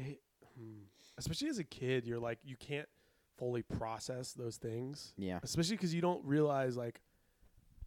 It, 0.00 0.20
hmm. 0.58 0.82
Especially 1.18 1.48
as 1.48 1.58
a 1.58 1.64
kid, 1.64 2.06
you're 2.06 2.18
like 2.18 2.38
you 2.44 2.56
can't 2.56 2.88
fully 3.36 3.62
process 3.62 4.32
those 4.32 4.56
things. 4.56 5.14
Yeah. 5.16 5.38
especially 5.42 5.76
because 5.76 5.94
you 5.94 6.02
don't 6.02 6.22
realize 6.24 6.76
like 6.76 7.00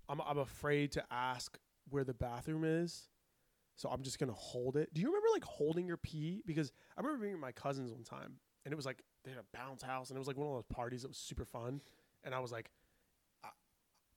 I'm 0.09 0.21
I'm 0.21 0.39
afraid 0.39 0.91
to 0.93 1.03
ask 1.11 1.57
where 1.89 2.03
the 2.03 2.13
bathroom 2.13 2.63
is, 2.63 3.09
so 3.75 3.89
I'm 3.89 4.03
just 4.03 4.19
gonna 4.19 4.33
hold 4.33 4.77
it. 4.77 4.93
Do 4.93 5.01
you 5.01 5.07
remember 5.07 5.27
like 5.31 5.43
holding 5.43 5.87
your 5.87 5.97
pee? 5.97 6.41
Because 6.45 6.71
I 6.97 7.01
remember 7.01 7.21
being 7.21 7.33
at 7.35 7.39
my 7.39 7.51
cousins 7.51 7.91
one 7.91 8.03
time, 8.03 8.35
and 8.65 8.73
it 8.73 8.75
was 8.75 8.85
like 8.85 9.01
they 9.23 9.31
had 9.31 9.39
a 9.39 9.57
bounce 9.57 9.81
house, 9.81 10.09
and 10.09 10.17
it 10.17 10.19
was 10.19 10.27
like 10.27 10.37
one 10.37 10.47
of 10.47 10.53
those 10.53 10.75
parties 10.75 11.03
that 11.03 11.07
was 11.07 11.17
super 11.17 11.45
fun, 11.45 11.81
and 12.23 12.35
I 12.35 12.39
was 12.39 12.51
like, 12.51 12.69
I, 13.43 13.49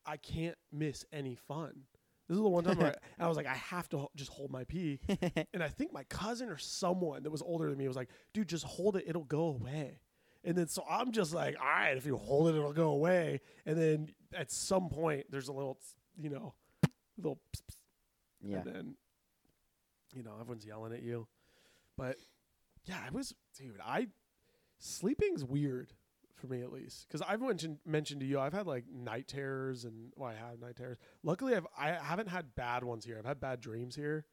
I 0.04 0.16
can't 0.16 0.56
miss 0.72 1.04
any 1.12 1.34
fun. 1.34 1.82
This 2.28 2.36
is 2.36 2.42
the 2.42 2.48
one 2.48 2.64
time 2.64 2.78
where 2.78 2.96
I, 3.18 3.24
I 3.24 3.28
was 3.28 3.36
like, 3.36 3.46
I 3.46 3.54
have 3.54 3.88
to 3.90 3.98
ho- 3.98 4.10
just 4.16 4.30
hold 4.30 4.50
my 4.50 4.64
pee, 4.64 4.98
and 5.54 5.62
I 5.62 5.68
think 5.68 5.92
my 5.92 6.04
cousin 6.04 6.48
or 6.48 6.58
someone 6.58 7.22
that 7.22 7.30
was 7.30 7.42
older 7.42 7.68
than 7.68 7.78
me 7.78 7.86
was 7.86 7.96
like, 7.96 8.10
dude, 8.32 8.48
just 8.48 8.64
hold 8.64 8.96
it, 8.96 9.04
it'll 9.06 9.24
go 9.24 9.46
away. 9.46 10.00
And 10.44 10.56
then 10.56 10.68
so 10.68 10.84
I'm 10.88 11.10
just 11.12 11.34
like, 11.34 11.56
all 11.60 11.66
right, 11.66 11.96
if 11.96 12.06
you 12.06 12.16
hold 12.16 12.48
it, 12.48 12.56
it'll 12.56 12.72
go 12.72 12.90
away. 12.90 13.40
And 13.64 13.76
then 13.76 14.08
at 14.32 14.50
some 14.52 14.88
point, 14.88 15.26
there's 15.30 15.48
a 15.48 15.52
little, 15.52 15.78
you 16.16 16.30
know, 16.30 16.54
little, 17.18 17.40
pss, 17.52 17.62
pss, 17.62 17.76
yeah. 18.42 18.56
and 18.58 18.66
then, 18.66 18.94
you 20.14 20.22
know, 20.22 20.34
everyone's 20.40 20.64
yelling 20.64 20.92
at 20.92 21.02
you. 21.02 21.26
But 21.96 22.16
yeah, 22.84 22.98
I 23.04 23.10
was, 23.10 23.34
dude, 23.58 23.80
I, 23.84 24.06
sleeping's 24.78 25.44
weird 25.44 25.92
for 26.46 26.52
me 26.54 26.62
at 26.62 26.72
least. 26.72 27.06
Cause 27.10 27.22
I've 27.26 27.40
mentioned, 27.40 27.78
mentioned 27.84 28.20
to 28.20 28.26
you, 28.26 28.38
I've 28.40 28.52
had 28.52 28.66
like 28.66 28.84
night 28.92 29.28
terrors 29.28 29.84
and, 29.84 30.12
well, 30.16 30.30
I 30.30 30.34
have 30.34 30.60
night 30.60 30.76
terrors. 30.76 30.98
Luckily, 31.22 31.54
I've, 31.54 31.66
I 31.78 31.90
haven't 31.92 32.28
had 32.28 32.54
bad 32.54 32.84
ones 32.84 33.04
here. 33.04 33.16
I've 33.18 33.24
had 33.26 33.40
bad 33.40 33.60
dreams 33.60 33.94
here, 33.96 34.24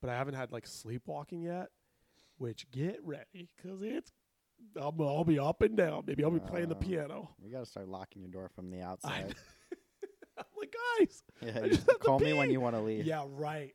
but 0.00 0.10
I 0.10 0.14
haven't 0.14 0.34
had 0.34 0.52
like 0.52 0.66
sleepwalking 0.66 1.42
yet, 1.42 1.68
which 2.38 2.70
get 2.70 2.98
ready. 3.04 3.48
Cause 3.62 3.78
it's, 3.82 4.12
I'm, 4.80 5.00
I'll 5.00 5.24
be 5.24 5.38
up 5.38 5.62
and 5.62 5.76
down. 5.76 6.04
Maybe 6.06 6.24
I'll 6.24 6.30
be 6.30 6.40
playing 6.40 6.68
the 6.68 6.76
Uh, 6.76 6.80
piano. 6.80 7.30
We 7.42 7.50
gotta 7.50 7.66
start 7.66 7.88
locking 7.88 8.22
your 8.22 8.30
door 8.30 8.48
from 8.54 8.70
the 8.70 8.80
outside. 8.82 9.34
I'm 10.38 10.44
like, 10.58 10.74
guys, 10.98 11.22
yeah, 11.40 11.76
call 12.00 12.18
me 12.18 12.32
when 12.32 12.50
you 12.50 12.60
want 12.60 12.74
to 12.74 12.82
leave. 12.82 13.04
yeah, 13.06 13.24
right. 13.28 13.72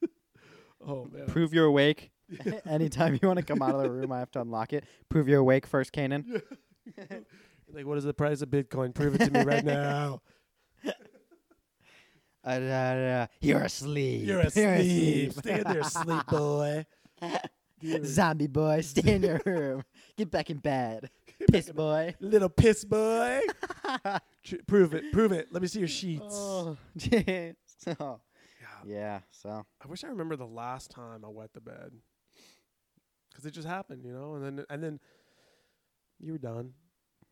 oh 0.86 1.04
man. 1.12 1.26
Prove 1.26 1.52
you're 1.52 1.66
awake. 1.66 2.10
Anytime 2.66 3.18
you 3.20 3.28
want 3.28 3.38
to 3.38 3.44
come 3.44 3.62
out 3.62 3.74
of 3.74 3.82
the 3.82 3.90
room, 3.90 4.10
I 4.10 4.18
have 4.18 4.30
to 4.32 4.40
unlock 4.40 4.72
it. 4.72 4.84
Prove 5.08 5.28
you're 5.28 5.40
awake 5.40 5.66
first, 5.66 5.92
Kanan. 5.92 6.42
like, 7.72 7.86
what 7.86 7.98
is 7.98 8.04
the 8.04 8.14
price 8.14 8.42
of 8.42 8.48
Bitcoin? 8.50 8.94
Prove 8.94 9.14
it 9.16 9.24
to 9.26 9.30
me 9.30 9.42
right 9.42 9.64
now. 9.64 10.20
Uh, 12.44 12.60
da, 12.60 12.94
da, 12.94 13.26
You're 13.40 13.62
asleep. 13.62 14.24
You're 14.24 14.38
asleep. 14.42 15.32
Stay 15.32 15.58
in 15.58 15.64
there, 15.64 15.82
sleep 15.82 16.26
boy. 16.28 16.86
Zombie 18.04 18.46
boy, 18.46 18.82
stay 18.82 19.16
in 19.16 19.22
your 19.24 19.40
room. 19.44 19.82
Get 20.16 20.30
back 20.30 20.48
in 20.48 20.58
bed. 20.58 21.10
Piss 21.50 21.72
boy. 21.72 22.14
Little 22.20 22.48
piss 22.48 22.84
boy. 22.84 23.40
Tr- 24.44 24.56
prove 24.68 24.94
it. 24.94 25.10
Prove 25.12 25.32
it. 25.32 25.48
Let 25.50 25.60
me 25.60 25.66
see 25.66 25.80
your 25.80 25.88
sheets. 25.88 26.22
Oh. 26.24 26.76
So, 27.78 28.20
Yeah. 28.60 28.68
yeah. 28.84 29.20
So 29.32 29.66
I 29.84 29.88
wish 29.88 30.04
I 30.04 30.08
remember 30.08 30.36
the 30.36 30.46
last 30.46 30.92
time 30.92 31.24
I 31.24 31.28
wet 31.28 31.52
the 31.52 31.60
bed. 31.60 31.90
Cause 33.34 33.44
it 33.44 33.50
just 33.50 33.66
happened, 33.66 34.04
you 34.04 34.12
know, 34.12 34.36
and 34.36 34.44
then 34.58 34.64
and 34.70 34.82
then 34.82 35.00
you 36.20 36.32
were 36.32 36.38
done. 36.38 36.72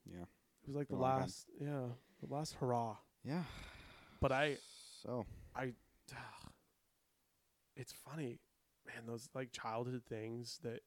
Yeah. 0.07 0.23
It 0.23 0.69
was 0.69 0.77
like 0.77 0.89
the 0.89 0.97
Long 0.97 1.21
last, 1.21 1.47
yeah, 1.61 1.89
the 2.23 2.35
last 2.35 2.55
hurrah. 2.55 2.97
yeah. 3.25 3.43
But 4.21 4.33
I, 4.33 4.57
So 5.03 5.27
I 5.55 5.73
it's 7.77 7.93
funny, 7.93 8.39
man. 8.87 9.05
Those 9.07 9.29
like 9.35 9.53
childhood 9.53 10.03
things 10.09 10.59
that 10.63 10.81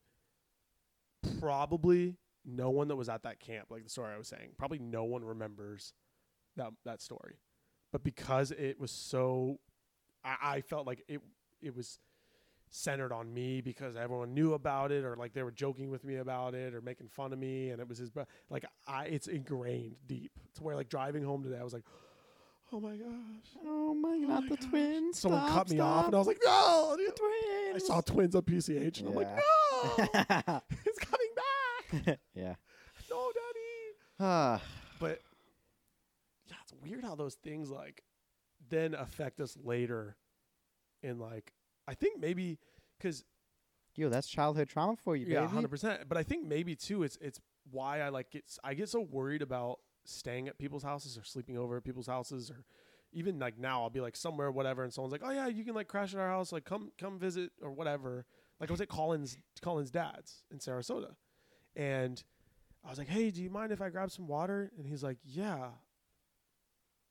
probably 1.39 2.15
no 2.45 2.69
one 2.69 2.87
that 2.87 2.95
was 2.95 3.09
at 3.09 3.23
that 3.23 3.39
camp, 3.39 3.67
like 3.69 3.83
the 3.83 3.89
story 3.89 4.13
I 4.13 4.17
was 4.17 4.27
saying, 4.27 4.51
probably 4.57 4.79
no 4.79 5.03
one 5.03 5.23
remembers 5.23 5.93
that 6.55 6.71
that 6.85 7.01
story. 7.01 7.35
But 7.91 8.03
because 8.03 8.51
it 8.51 8.79
was 8.79 8.91
so, 8.91 9.59
I, 10.23 10.35
I 10.41 10.61
felt 10.61 10.87
like 10.87 11.03
it 11.07 11.21
it 11.61 11.75
was 11.75 11.99
centered 12.69 13.11
on 13.13 13.33
me 13.33 13.61
because 13.61 13.95
everyone 13.95 14.33
knew 14.33 14.53
about 14.53 14.91
it 14.91 15.03
or 15.05 15.15
like 15.15 15.33
they 15.33 15.43
were 15.43 15.51
joking 15.51 15.89
with 15.89 16.03
me 16.03 16.17
about 16.17 16.53
it 16.53 16.73
or 16.73 16.81
making 16.81 17.07
fun 17.07 17.31
of 17.33 17.39
me 17.39 17.69
and 17.69 17.79
it 17.81 17.87
was 17.87 17.97
his 17.97 18.09
bro- 18.09 18.25
like 18.49 18.65
I 18.87 19.05
it's 19.05 19.27
ingrained 19.27 19.95
deep 20.05 20.31
to 20.55 20.63
where 20.63 20.75
like 20.75 20.89
driving 20.89 21.23
home 21.23 21.43
today 21.43 21.57
I 21.59 21.63
was 21.63 21.73
like 21.73 21.85
oh 22.73 22.79
my 22.81 22.95
gosh 22.97 23.07
Oh 23.65 23.93
my 23.93 24.09
Oh 24.09 24.27
my 24.41 24.41
the 24.49 24.57
gosh. 24.57 24.69
twins. 24.69 25.19
Someone 25.19 25.41
Stop, 25.43 25.55
cut 25.55 25.69
me 25.69 25.79
off, 25.79 26.05
and 26.07 26.15
I 26.15 26.17
was 26.17 26.27
like, 26.27 26.39
"No!" 26.43 26.95
dude." 26.97 27.15
twins. 27.15 27.75
I 27.75 27.77
saw 27.79 28.01
twins 28.01 28.35
on 28.35 28.41
PCH, 28.41 28.99
and 28.99 29.07
I'm 29.07 29.15
like, 29.15 29.27
Yeah. 29.27 29.39
"No, 30.51 30.61
it's 30.85 30.99
coming 30.99 31.33
back! 32.05 32.19
yeah. 32.35 32.55
No, 33.09 33.31
daddy!" 34.19 34.61
But 34.99 35.21
yeah, 36.47 36.55
it's 36.63 36.73
weird 36.83 37.03
how 37.05 37.15
those 37.15 37.35
things 37.35 37.69
like 37.69 38.03
then 38.69 38.93
affect 38.93 39.39
us 39.39 39.55
later. 39.63 40.17
In 41.03 41.19
like, 41.19 41.53
I 41.87 41.93
think 41.93 42.19
maybe 42.19 42.59
because 42.97 43.23
Yo, 43.97 44.09
that's 44.09 44.27
childhood 44.27 44.69
trauma 44.69 44.95
for 44.95 45.15
you, 45.15 45.25
yeah, 45.25 45.47
hundred 45.47 45.69
percent. 45.69 46.01
But 46.07 46.19
I 46.19 46.23
think 46.23 46.45
maybe 46.45 46.75
too, 46.75 47.01
it's 47.01 47.17
it's 47.19 47.39
why 47.71 48.01
I 48.01 48.09
like 48.09 48.29
get 48.29 48.45
I 48.63 48.75
get 48.75 48.89
so 48.89 49.01
worried 49.01 49.41
about 49.41 49.79
staying 50.05 50.47
at 50.47 50.57
people's 50.59 50.83
houses 50.83 51.17
or 51.17 51.23
sleeping 51.23 51.57
over 51.57 51.77
at 51.77 51.83
people's 51.83 52.05
houses 52.05 52.51
or 52.51 52.63
even 53.11 53.39
like 53.39 53.57
now 53.57 53.81
I'll 53.81 53.89
be 53.89 53.99
like 53.99 54.15
somewhere 54.15 54.51
whatever 54.51 54.83
and 54.83 54.93
someone's 54.93 55.11
like 55.11 55.23
oh 55.25 55.31
yeah 55.31 55.47
you 55.47 55.65
can 55.65 55.73
like 55.73 55.87
crash 55.87 56.13
at 56.13 56.19
our 56.19 56.29
house 56.29 56.51
like 56.51 56.63
come 56.63 56.91
come 56.99 57.17
visit 57.17 57.51
or 57.61 57.71
whatever. 57.71 58.25
Like 58.59 58.69
I 58.69 58.73
was 58.73 58.81
at 58.81 58.87
Colin's 58.87 59.35
Colin's 59.61 59.89
dad's 59.89 60.43
in 60.51 60.59
Sarasota. 60.59 61.15
And 61.75 62.23
I 62.85 62.89
was 62.89 62.99
like 62.99 63.07
hey 63.07 63.31
do 63.31 63.41
you 63.41 63.49
mind 63.49 63.71
if 63.71 63.81
I 63.81 63.89
grab 63.89 64.11
some 64.11 64.27
water? 64.27 64.71
And 64.77 64.85
he's 64.85 65.03
like 65.03 65.17
yeah. 65.25 65.69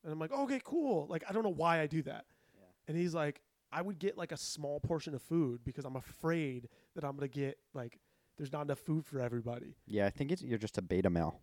And 0.05 0.13
I'm 0.13 0.21
like 0.21 0.33
okay 0.33 0.61
cool. 0.63 1.09
Like 1.11 1.25
I 1.29 1.33
don't 1.33 1.43
know 1.43 1.51
why 1.51 1.81
I 1.81 1.89
do 1.89 2.03
that. 2.03 2.27
Yeah. 2.55 2.65
and 2.89 2.97
he's 2.97 3.13
like 3.13 3.43
I 3.73 3.83
would 3.83 3.99
get 3.99 4.17
like 4.17 4.33
a 4.33 4.37
small 4.37 4.81
portion 4.81 5.15
of 5.15 5.23
food 5.23 5.61
because 5.65 5.85
I'm 5.85 5.97
afraid 5.97 6.69
that 6.95 7.05
I'm 7.05 7.17
gonna 7.17 7.29
get 7.29 7.59
like 7.75 7.99
there's 8.39 8.53
not 8.53 8.63
enough 8.63 8.79
food 8.79 9.05
for 9.07 9.21
everybody. 9.21 9.77
Yeah, 9.87 10.07
I 10.07 10.11
think 10.11 10.31
it's 10.33 10.43
you're 10.43 10.59
just 10.59 10.79
a 10.79 10.83
beta 10.83 11.11
male. 11.11 11.41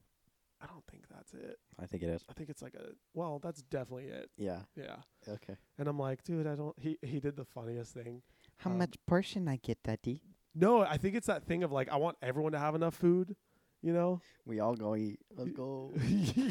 I 0.62 0.66
don't 0.68 0.86
think 0.90 1.04
that's 1.14 1.34
it. 1.34 1.58
I 1.78 1.86
think 1.86 2.04
it 2.04 2.10
is. 2.10 2.24
I 2.30 2.34
think 2.34 2.50
it's 2.50 2.62
like 2.62 2.74
a 2.76 2.92
well, 3.14 3.40
that's 3.44 3.62
definitely 3.64 4.06
it. 4.06 4.30
Yeah. 4.38 4.60
Yeah. 4.76 4.96
Okay. 5.28 5.58
And 5.78 5.88
I'm 5.90 6.00
like, 6.00 6.24
dude, 6.24 6.48
I 6.48 6.56
don't. 6.56 6.78
He 6.80 6.98
he 7.02 7.20
did 7.20 7.36
the 7.36 7.44
funniest 7.46 7.94
thing. 7.94 8.22
How 8.58 8.72
Um, 8.72 8.78
much 8.78 8.96
portion 9.06 9.48
I 9.48 9.58
get, 9.58 9.84
Daddy? 9.84 10.22
No, 10.56 10.82
I 10.82 10.98
think 10.98 11.16
it's 11.16 11.28
that 11.28 11.44
thing 11.44 11.64
of 11.64 11.72
like 11.72 11.90
I 11.90 11.98
want 11.98 12.18
everyone 12.22 12.54
to 12.54 12.60
have 12.60 12.76
enough 12.76 12.96
food. 12.96 13.36
You 13.84 13.94
know? 13.94 14.22
We 14.46 14.60
all 14.62 14.76
go 14.76 14.96
eat. 14.96 15.20
Let's 15.38 15.52
go. 15.52 15.92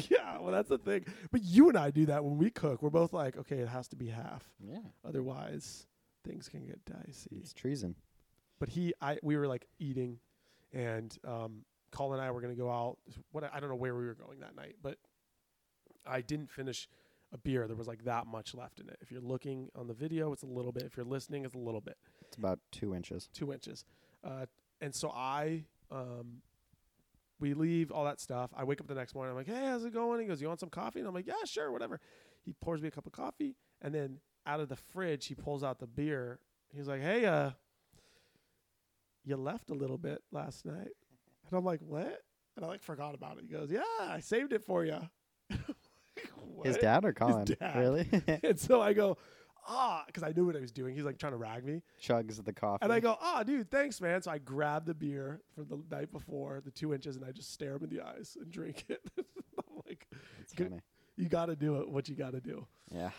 yeah. 0.09 0.39
Well, 0.39 0.51
that's 0.51 0.69
the 0.69 0.77
thing. 0.77 1.05
But 1.31 1.41
you 1.43 1.67
and 1.67 1.77
I 1.77 1.89
do 1.91 2.05
that 2.05 2.23
when 2.23 2.37
we 2.37 2.49
cook. 2.51 2.81
We're 2.81 2.89
both 2.91 3.11
like, 3.11 3.35
okay, 3.37 3.57
it 3.57 3.67
has 3.67 3.87
to 3.89 3.95
be 3.95 4.07
half. 4.07 4.47
yeah. 4.65 4.77
Otherwise, 5.03 5.87
things 6.23 6.47
can 6.47 6.65
get 6.65 6.79
dicey. 6.85 7.37
It's 7.41 7.51
treason. 7.53 7.95
but 8.59 8.69
he 8.69 8.93
I 9.01 9.17
we 9.23 9.35
were 9.35 9.47
like 9.47 9.67
eating 9.79 10.19
and 10.71 11.17
um 11.27 11.65
Colin 11.91 12.19
and 12.19 12.27
I 12.27 12.31
were 12.31 12.39
gonna 12.41 12.55
go 12.55 12.69
out 12.71 12.97
what 13.31 13.43
I 13.53 13.59
don't 13.59 13.69
know 13.69 13.75
where 13.75 13.95
we 13.95 14.05
were 14.05 14.13
going 14.15 14.39
that 14.39 14.55
night, 14.55 14.75
but 14.81 14.97
I 16.07 16.21
didn't 16.21 16.49
finish 16.51 16.87
a 17.33 17.37
beer. 17.37 17.67
There 17.67 17.75
was 17.75 17.87
like 17.87 18.03
that 18.05 18.27
much 18.27 18.53
left 18.53 18.79
in 18.79 18.89
it. 18.89 18.97
If 19.01 19.11
you're 19.11 19.21
looking 19.21 19.69
on 19.75 19.87
the 19.87 19.93
video, 19.93 20.33
it's 20.33 20.43
a 20.43 20.47
little 20.47 20.71
bit. 20.71 20.83
If 20.83 20.95
you're 20.97 21.05
listening, 21.05 21.45
it's 21.45 21.55
a 21.55 21.59
little 21.59 21.81
bit. 21.81 21.97
It's 22.27 22.37
about 22.37 22.59
two 22.71 22.93
inches. 22.95 23.27
Two 23.33 23.51
inches. 23.51 23.85
Uh 24.23 24.45
and 24.81 24.93
so 24.93 25.09
I 25.11 25.65
um 25.91 26.41
we 27.43 27.53
leave 27.53 27.91
all 27.91 28.05
that 28.05 28.21
stuff. 28.21 28.51
I 28.55 28.63
wake 28.63 28.79
up 28.79 28.87
the 28.87 28.95
next 28.95 29.13
morning. 29.13 29.31
I'm 29.31 29.35
like, 29.37 29.47
hey, 29.47 29.65
how's 29.67 29.83
it 29.83 29.93
going? 29.93 30.21
He 30.21 30.25
goes, 30.25 30.41
you 30.41 30.47
want 30.47 30.61
some 30.61 30.69
coffee? 30.69 30.99
And 30.99 31.07
I'm 31.09 31.13
like, 31.13 31.27
yeah, 31.27 31.43
sure, 31.43 31.73
whatever. 31.73 31.99
He 32.45 32.53
pours 32.53 32.81
me 32.81 32.87
a 32.87 32.91
cup 32.91 33.05
of 33.05 33.11
coffee, 33.11 33.57
and 33.81 33.93
then 33.93 34.19
out 34.45 34.61
of 34.61 34.69
the 34.69 34.77
fridge, 34.77 35.25
he 35.25 35.35
pulls 35.35 35.61
out 35.61 35.79
the 35.79 35.87
beer. 35.87 36.39
He's 36.73 36.87
like, 36.87 37.01
hey, 37.01 37.25
uh, 37.25 37.51
you 39.25 39.35
left 39.35 39.71
a 39.71 39.73
little 39.73 39.97
bit 39.97 40.21
last 40.31 40.65
night. 40.65 40.91
And 41.49 41.57
I'm 41.57 41.65
like, 41.65 41.81
what? 41.81 42.21
And 42.55 42.63
I 42.63 42.67
like 42.69 42.81
forgot 42.81 43.13
about 43.13 43.37
it. 43.37 43.43
He 43.45 43.53
goes, 43.53 43.69
yeah, 43.69 43.81
I 43.99 44.21
saved 44.21 44.53
it 44.53 44.63
for 44.63 44.85
you. 44.85 44.99
His 46.63 46.77
dad 46.77 47.03
or 47.03 47.11
Colin? 47.11 47.43
dad. 47.59 47.75
Really? 47.75 48.07
and 48.43 48.57
so 48.57 48.81
I 48.81 48.93
go, 48.93 49.17
ah, 49.67 50.03
because 50.05 50.23
I 50.23 50.31
knew 50.31 50.45
what 50.45 50.55
I 50.55 50.59
was 50.59 50.71
doing. 50.71 50.95
He's 50.95 51.03
like 51.03 51.17
trying 51.17 51.33
to 51.33 51.37
rag 51.37 51.65
me. 51.65 51.81
Chugs 52.01 52.43
the 52.43 52.53
coffee. 52.53 52.83
And 52.83 52.91
I 52.91 52.99
go, 52.99 53.17
ah, 53.21 53.43
dude, 53.43 53.69
thanks, 53.69 54.01
man. 54.01 54.21
So 54.21 54.31
I 54.31 54.37
grab 54.37 54.85
the 54.85 54.93
beer 54.93 55.41
from 55.55 55.67
the 55.69 55.95
night 55.95 56.11
before, 56.11 56.61
the 56.63 56.71
two 56.71 56.93
inches, 56.93 57.15
and 57.15 57.25
I 57.25 57.31
just 57.31 57.53
stare 57.53 57.75
him 57.75 57.83
in 57.83 57.89
the 57.89 58.01
eyes 58.01 58.37
and 58.39 58.51
drink 58.51 58.85
it. 58.89 59.01
I'm 59.17 59.81
like, 59.85 60.07
you 61.17 61.27
got 61.29 61.47
to 61.47 61.55
do 61.55 61.81
it. 61.81 61.89
What 61.89 62.09
you 62.09 62.15
got 62.15 62.31
to 62.33 62.41
do. 62.41 62.65
Yeah. 62.93 63.11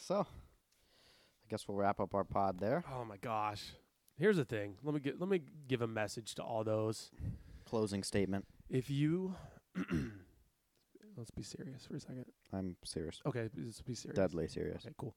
So, 0.00 0.20
I 0.20 1.50
guess 1.50 1.66
we'll 1.68 1.76
wrap 1.76 2.00
up 2.00 2.14
our 2.14 2.24
pod 2.24 2.58
there. 2.58 2.84
Oh 2.92 3.04
my 3.04 3.16
gosh. 3.16 3.72
Here's 4.18 4.36
the 4.36 4.44
thing. 4.44 4.76
Let 4.82 4.94
me 4.94 5.00
get. 5.00 5.20
Let 5.20 5.28
me 5.28 5.42
give 5.68 5.82
a 5.82 5.86
message 5.86 6.34
to 6.36 6.42
all 6.42 6.64
those. 6.64 7.10
Closing 7.66 8.02
statement. 8.02 8.46
If 8.70 8.88
you, 8.88 9.34
let's 11.16 11.30
be 11.36 11.42
serious 11.42 11.84
for 11.86 11.96
a 11.96 12.00
second. 12.00 12.24
I'm 12.52 12.76
serious. 12.84 13.20
Okay, 13.26 13.48
let's 13.56 13.82
be 13.82 13.94
serious. 13.94 14.16
Deadly 14.16 14.48
serious. 14.48 14.84
Okay, 14.84 14.94
cool. 14.96 15.14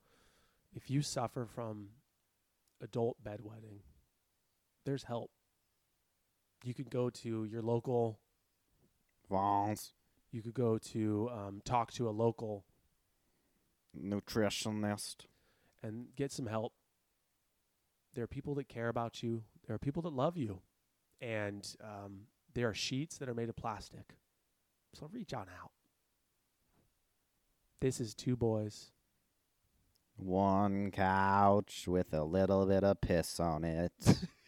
If 0.76 0.90
you 0.90 1.02
suffer 1.02 1.46
from 1.46 1.90
adult 2.82 3.18
bedwetting, 3.24 3.82
there's 4.86 5.04
help. 5.04 5.32
You 6.64 6.74
could 6.74 6.90
go 6.90 7.10
to 7.10 7.46
your 7.46 7.62
local. 7.62 8.20
Vance. 9.30 9.94
You 10.32 10.42
could 10.42 10.54
go 10.54 10.78
to 10.78 11.30
um, 11.32 11.62
talk 11.64 11.92
to 11.94 12.08
a 12.08 12.12
local 12.12 12.66
Nutritionist. 13.98 15.26
and 15.82 16.08
get 16.16 16.32
some 16.32 16.48
help. 16.48 16.74
There 18.14 18.24
are 18.24 18.28
people 18.28 18.56
that 18.56 18.68
care 18.68 18.90
about 18.90 19.24
you. 19.24 19.44
There 19.66 19.76
are 19.76 19.80
people 19.80 20.02
that 20.04 20.14
love 20.14 20.36
you, 20.36 20.62
and 21.22 21.68
um, 21.84 22.22
there 22.54 22.68
are 22.68 22.74
sheets 22.74 23.18
that 23.18 23.30
are 23.30 23.34
made 23.34 23.50
of 23.50 23.56
plastic. 23.56 24.16
So 24.94 25.10
reach 25.12 25.34
on 25.34 25.46
out. 25.62 25.72
This 27.82 28.00
is 28.00 28.14
two 28.14 28.36
boys. 28.36 28.92
One 30.20 30.92
couch 30.92 31.86
with 31.88 32.14
a 32.14 32.24
little 32.24 32.66
bit 32.66 32.84
of 32.84 33.00
piss 33.02 33.40
on 33.40 33.64
it. 33.64 33.94